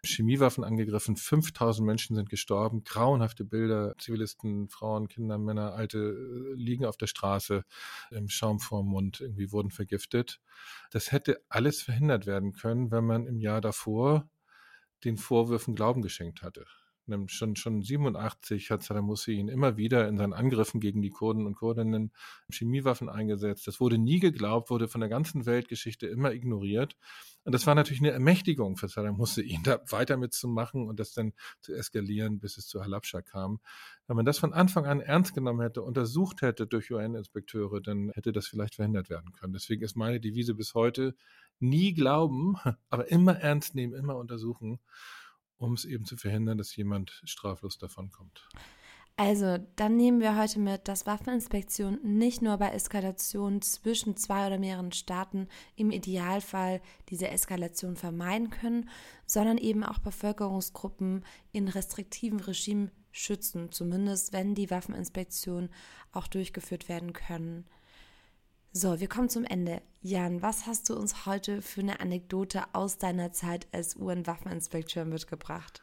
Chemiewaffen 0.04 0.64
angegriffen. 0.64 1.16
5000 1.16 1.86
Menschen 1.86 2.16
sind 2.16 2.30
gestorben. 2.30 2.82
Grauenhafte 2.82 3.44
Bilder. 3.44 3.94
Zivilisten, 3.98 4.68
Frauen, 4.68 5.08
Kinder, 5.08 5.36
Männer, 5.36 5.74
Alte 5.74 5.98
äh, 5.98 6.54
liegen 6.54 6.86
auf 6.86 6.96
der 6.96 7.08
Straße 7.08 7.62
im 8.10 8.28
Schaum 8.28 8.58
vorm 8.58 8.86
Mund, 8.86 9.20
irgendwie 9.20 9.52
wurden 9.52 9.70
vergiftet. 9.70 10.40
Das 10.90 11.12
hätte 11.12 11.42
alles 11.50 11.82
verhindert 11.82 12.26
werden 12.26 12.54
können, 12.54 12.90
wenn 12.90 13.04
man 13.04 13.26
im 13.26 13.38
Jahr 13.38 13.60
davor 13.60 14.28
den 15.04 15.18
Vorwürfen 15.18 15.74
Glauben 15.74 16.00
geschenkt 16.00 16.42
hatte 16.42 16.64
schon, 17.26 17.56
schon 17.56 17.82
87 17.82 18.70
hat 18.70 18.82
Saddam 18.82 19.08
Hussein 19.08 19.48
immer 19.48 19.76
wieder 19.76 20.08
in 20.08 20.16
seinen 20.16 20.32
Angriffen 20.32 20.80
gegen 20.80 21.02
die 21.02 21.10
Kurden 21.10 21.46
und 21.46 21.54
Kurdinnen 21.54 22.12
Chemiewaffen 22.50 23.08
eingesetzt. 23.08 23.66
Das 23.66 23.80
wurde 23.80 23.98
nie 23.98 24.18
geglaubt, 24.18 24.70
wurde 24.70 24.88
von 24.88 25.00
der 25.00 25.10
ganzen 25.10 25.46
Weltgeschichte 25.46 26.06
immer 26.06 26.32
ignoriert. 26.32 26.96
Und 27.44 27.52
das 27.52 27.66
war 27.66 27.76
natürlich 27.76 28.00
eine 28.00 28.10
Ermächtigung 28.10 28.76
für 28.76 28.88
Saddam 28.88 29.18
Hussein, 29.18 29.60
da 29.64 29.80
weiter 29.90 30.16
mitzumachen 30.16 30.88
und 30.88 30.98
das 30.98 31.12
dann 31.12 31.32
zu 31.60 31.74
eskalieren, 31.74 32.40
bis 32.40 32.58
es 32.58 32.66
zu 32.66 32.82
Halabscha 32.82 33.22
kam. 33.22 33.60
Wenn 34.08 34.16
man 34.16 34.26
das 34.26 34.38
von 34.38 34.52
Anfang 34.52 34.86
an 34.86 35.00
ernst 35.00 35.34
genommen 35.34 35.60
hätte, 35.60 35.82
untersucht 35.82 36.42
hätte 36.42 36.66
durch 36.66 36.90
UN-Inspekteure, 36.90 37.80
dann 37.80 38.10
hätte 38.14 38.32
das 38.32 38.48
vielleicht 38.48 38.74
verhindert 38.74 39.10
werden 39.10 39.32
können. 39.32 39.52
Deswegen 39.52 39.84
ist 39.84 39.96
meine 39.96 40.20
Devise 40.20 40.54
bis 40.54 40.74
heute, 40.74 41.14
nie 41.60 41.94
glauben, 41.94 42.56
aber 42.90 43.10
immer 43.10 43.36
ernst 43.36 43.74
nehmen, 43.76 43.94
immer 43.94 44.16
untersuchen 44.16 44.80
um 45.58 45.74
es 45.74 45.84
eben 45.84 46.04
zu 46.04 46.16
verhindern, 46.16 46.58
dass 46.58 46.74
jemand 46.76 47.22
straflos 47.24 47.78
davonkommt. 47.78 48.48
Also, 49.18 49.56
dann 49.76 49.96
nehmen 49.96 50.20
wir 50.20 50.36
heute 50.36 50.58
mit, 50.58 50.88
dass 50.88 51.06
Waffeninspektionen 51.06 52.18
nicht 52.18 52.42
nur 52.42 52.58
bei 52.58 52.68
Eskalationen 52.68 53.62
zwischen 53.62 54.14
zwei 54.18 54.46
oder 54.46 54.58
mehreren 54.58 54.92
Staaten 54.92 55.48
im 55.74 55.90
Idealfall 55.90 56.82
diese 57.08 57.28
Eskalation 57.28 57.96
vermeiden 57.96 58.50
können, 58.50 58.90
sondern 59.24 59.56
eben 59.56 59.84
auch 59.84 60.00
Bevölkerungsgruppen 60.00 61.24
in 61.52 61.68
restriktiven 61.68 62.40
Regimen 62.40 62.90
schützen, 63.10 63.72
zumindest 63.72 64.34
wenn 64.34 64.54
die 64.54 64.70
Waffeninspektionen 64.70 65.70
auch 66.12 66.26
durchgeführt 66.26 66.90
werden 66.90 67.14
können. 67.14 67.64
So, 68.78 69.00
wir 69.00 69.08
kommen 69.08 69.30
zum 69.30 69.44
Ende. 69.46 69.80
Jan, 70.02 70.42
was 70.42 70.66
hast 70.66 70.90
du 70.90 70.96
uns 70.96 71.24
heute 71.24 71.62
für 71.62 71.80
eine 71.80 72.00
Anekdote 72.00 72.62
aus 72.74 72.98
deiner 72.98 73.32
Zeit 73.32 73.66
als 73.72 73.96
UN-Waffeninspekteur 73.96 75.06
mitgebracht? 75.06 75.80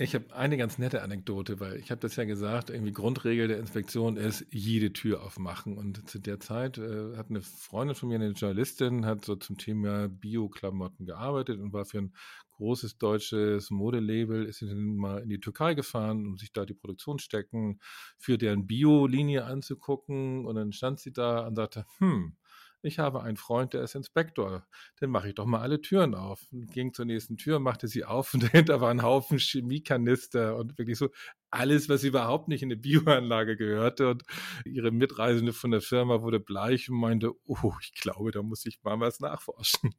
Ich 0.00 0.14
habe 0.14 0.32
eine 0.32 0.56
ganz 0.56 0.78
nette 0.78 1.02
Anekdote, 1.02 1.58
weil 1.58 1.74
ich 1.78 1.90
habe 1.90 2.00
das 2.00 2.14
ja 2.14 2.24
gesagt, 2.24 2.70
irgendwie 2.70 2.92
Grundregel 2.92 3.48
der 3.48 3.58
Inspektion 3.58 4.16
ist, 4.16 4.46
jede 4.48 4.92
Tür 4.92 5.24
aufmachen. 5.24 5.76
Und 5.76 6.08
zu 6.08 6.20
der 6.20 6.38
Zeit 6.38 6.78
äh, 6.78 7.16
hat 7.16 7.30
eine 7.30 7.42
Freundin 7.42 7.96
von 7.96 8.08
mir, 8.08 8.14
eine 8.14 8.30
Journalistin, 8.30 9.06
hat 9.06 9.24
so 9.24 9.34
zum 9.34 9.58
Thema 9.58 10.08
Bio-Klamotten 10.08 11.04
gearbeitet 11.04 11.58
und 11.58 11.72
war 11.72 11.84
für 11.84 11.98
ein 11.98 12.14
großes 12.52 12.98
deutsches 12.98 13.70
Modelabel, 13.70 14.44
ist 14.44 14.62
dann 14.62 14.94
mal 14.94 15.20
in 15.20 15.30
die 15.30 15.40
Türkei 15.40 15.74
gefahren, 15.74 16.28
um 16.28 16.36
sich 16.36 16.52
da 16.52 16.64
die 16.64 16.74
Produktionsstätten 16.74 17.80
für 18.18 18.38
deren 18.38 18.68
Bio-Linie 18.68 19.46
anzugucken. 19.46 20.46
Und 20.46 20.54
dann 20.54 20.72
stand 20.72 21.00
sie 21.00 21.12
da 21.12 21.44
und 21.44 21.56
sagte, 21.56 21.86
hm, 21.98 22.36
ich 22.82 22.98
habe 22.98 23.22
einen 23.22 23.36
Freund, 23.36 23.74
der 23.74 23.82
ist 23.82 23.94
Inspektor, 23.94 24.66
dann 25.00 25.10
mache 25.10 25.28
ich 25.28 25.34
doch 25.34 25.46
mal 25.46 25.60
alle 25.60 25.80
Türen 25.80 26.14
auf. 26.14 26.46
Und 26.52 26.72
ging 26.72 26.92
zur 26.92 27.04
nächsten 27.04 27.36
Tür, 27.36 27.58
machte 27.58 27.88
sie 27.88 28.04
auf 28.04 28.34
und 28.34 28.42
dahinter 28.42 28.80
war 28.80 28.90
ein 28.90 29.02
Haufen 29.02 29.38
Chemiekanister 29.38 30.56
und 30.56 30.78
wirklich 30.78 30.98
so 30.98 31.08
alles, 31.50 31.88
was 31.88 32.04
überhaupt 32.04 32.48
nicht 32.48 32.62
in 32.62 32.68
eine 32.68 32.76
Bioanlage 32.76 33.56
gehörte. 33.56 34.10
Und 34.10 34.22
ihre 34.64 34.90
Mitreisende 34.90 35.52
von 35.52 35.70
der 35.70 35.80
Firma 35.80 36.22
wurde 36.22 36.40
bleich 36.40 36.90
und 36.90 36.98
meinte, 36.98 37.32
oh, 37.46 37.72
ich 37.82 37.94
glaube, 37.94 38.30
da 38.30 38.42
muss 38.42 38.66
ich 38.66 38.82
mal 38.82 39.00
was 39.00 39.20
nachforschen. 39.20 39.94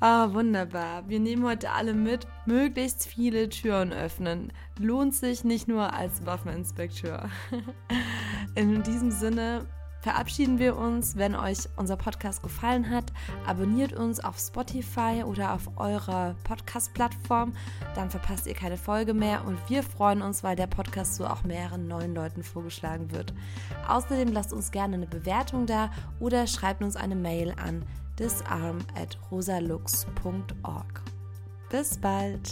Ah, 0.00 0.26
oh, 0.26 0.34
wunderbar. 0.34 1.08
Wir 1.08 1.20
nehmen 1.20 1.44
heute 1.44 1.70
alle 1.70 1.94
mit, 1.94 2.26
möglichst 2.44 3.06
viele 3.06 3.48
Türen 3.48 3.92
öffnen. 3.92 4.52
Lohnt 4.80 5.14
sich 5.14 5.44
nicht 5.44 5.68
nur 5.68 5.92
als 5.92 6.26
Waffeninspekteur. 6.26 7.30
In 8.56 8.82
diesem 8.82 9.12
Sinne 9.12 9.68
verabschieden 10.02 10.58
wir 10.58 10.76
uns. 10.76 11.16
Wenn 11.16 11.34
euch 11.34 11.68
unser 11.76 11.96
Podcast 11.96 12.42
gefallen 12.42 12.90
hat, 12.90 13.12
abonniert 13.46 13.92
uns 13.92 14.20
auf 14.20 14.38
Spotify 14.38 15.22
oder 15.24 15.54
auf 15.54 15.70
eurer 15.76 16.34
Podcast-Plattform. 16.44 17.54
Dann 17.94 18.10
verpasst 18.10 18.46
ihr 18.46 18.54
keine 18.54 18.76
Folge 18.76 19.14
mehr 19.14 19.44
und 19.46 19.58
wir 19.68 19.82
freuen 19.82 20.20
uns, 20.20 20.42
weil 20.42 20.56
der 20.56 20.66
Podcast 20.66 21.14
so 21.14 21.26
auch 21.26 21.44
mehreren 21.44 21.86
neuen 21.86 22.14
Leuten 22.14 22.42
vorgeschlagen 22.42 23.12
wird. 23.12 23.32
Außerdem 23.88 24.32
lasst 24.32 24.52
uns 24.52 24.72
gerne 24.72 24.96
eine 24.96 25.06
Bewertung 25.06 25.66
da 25.66 25.90
oder 26.18 26.46
schreibt 26.46 26.82
uns 26.82 26.96
eine 26.96 27.16
Mail 27.16 27.54
an 27.64 27.84
disarm 28.18 28.78
at 28.94 29.16
rosalux.org. 29.30 31.02
Bis 31.70 31.98
bald! 31.98 32.50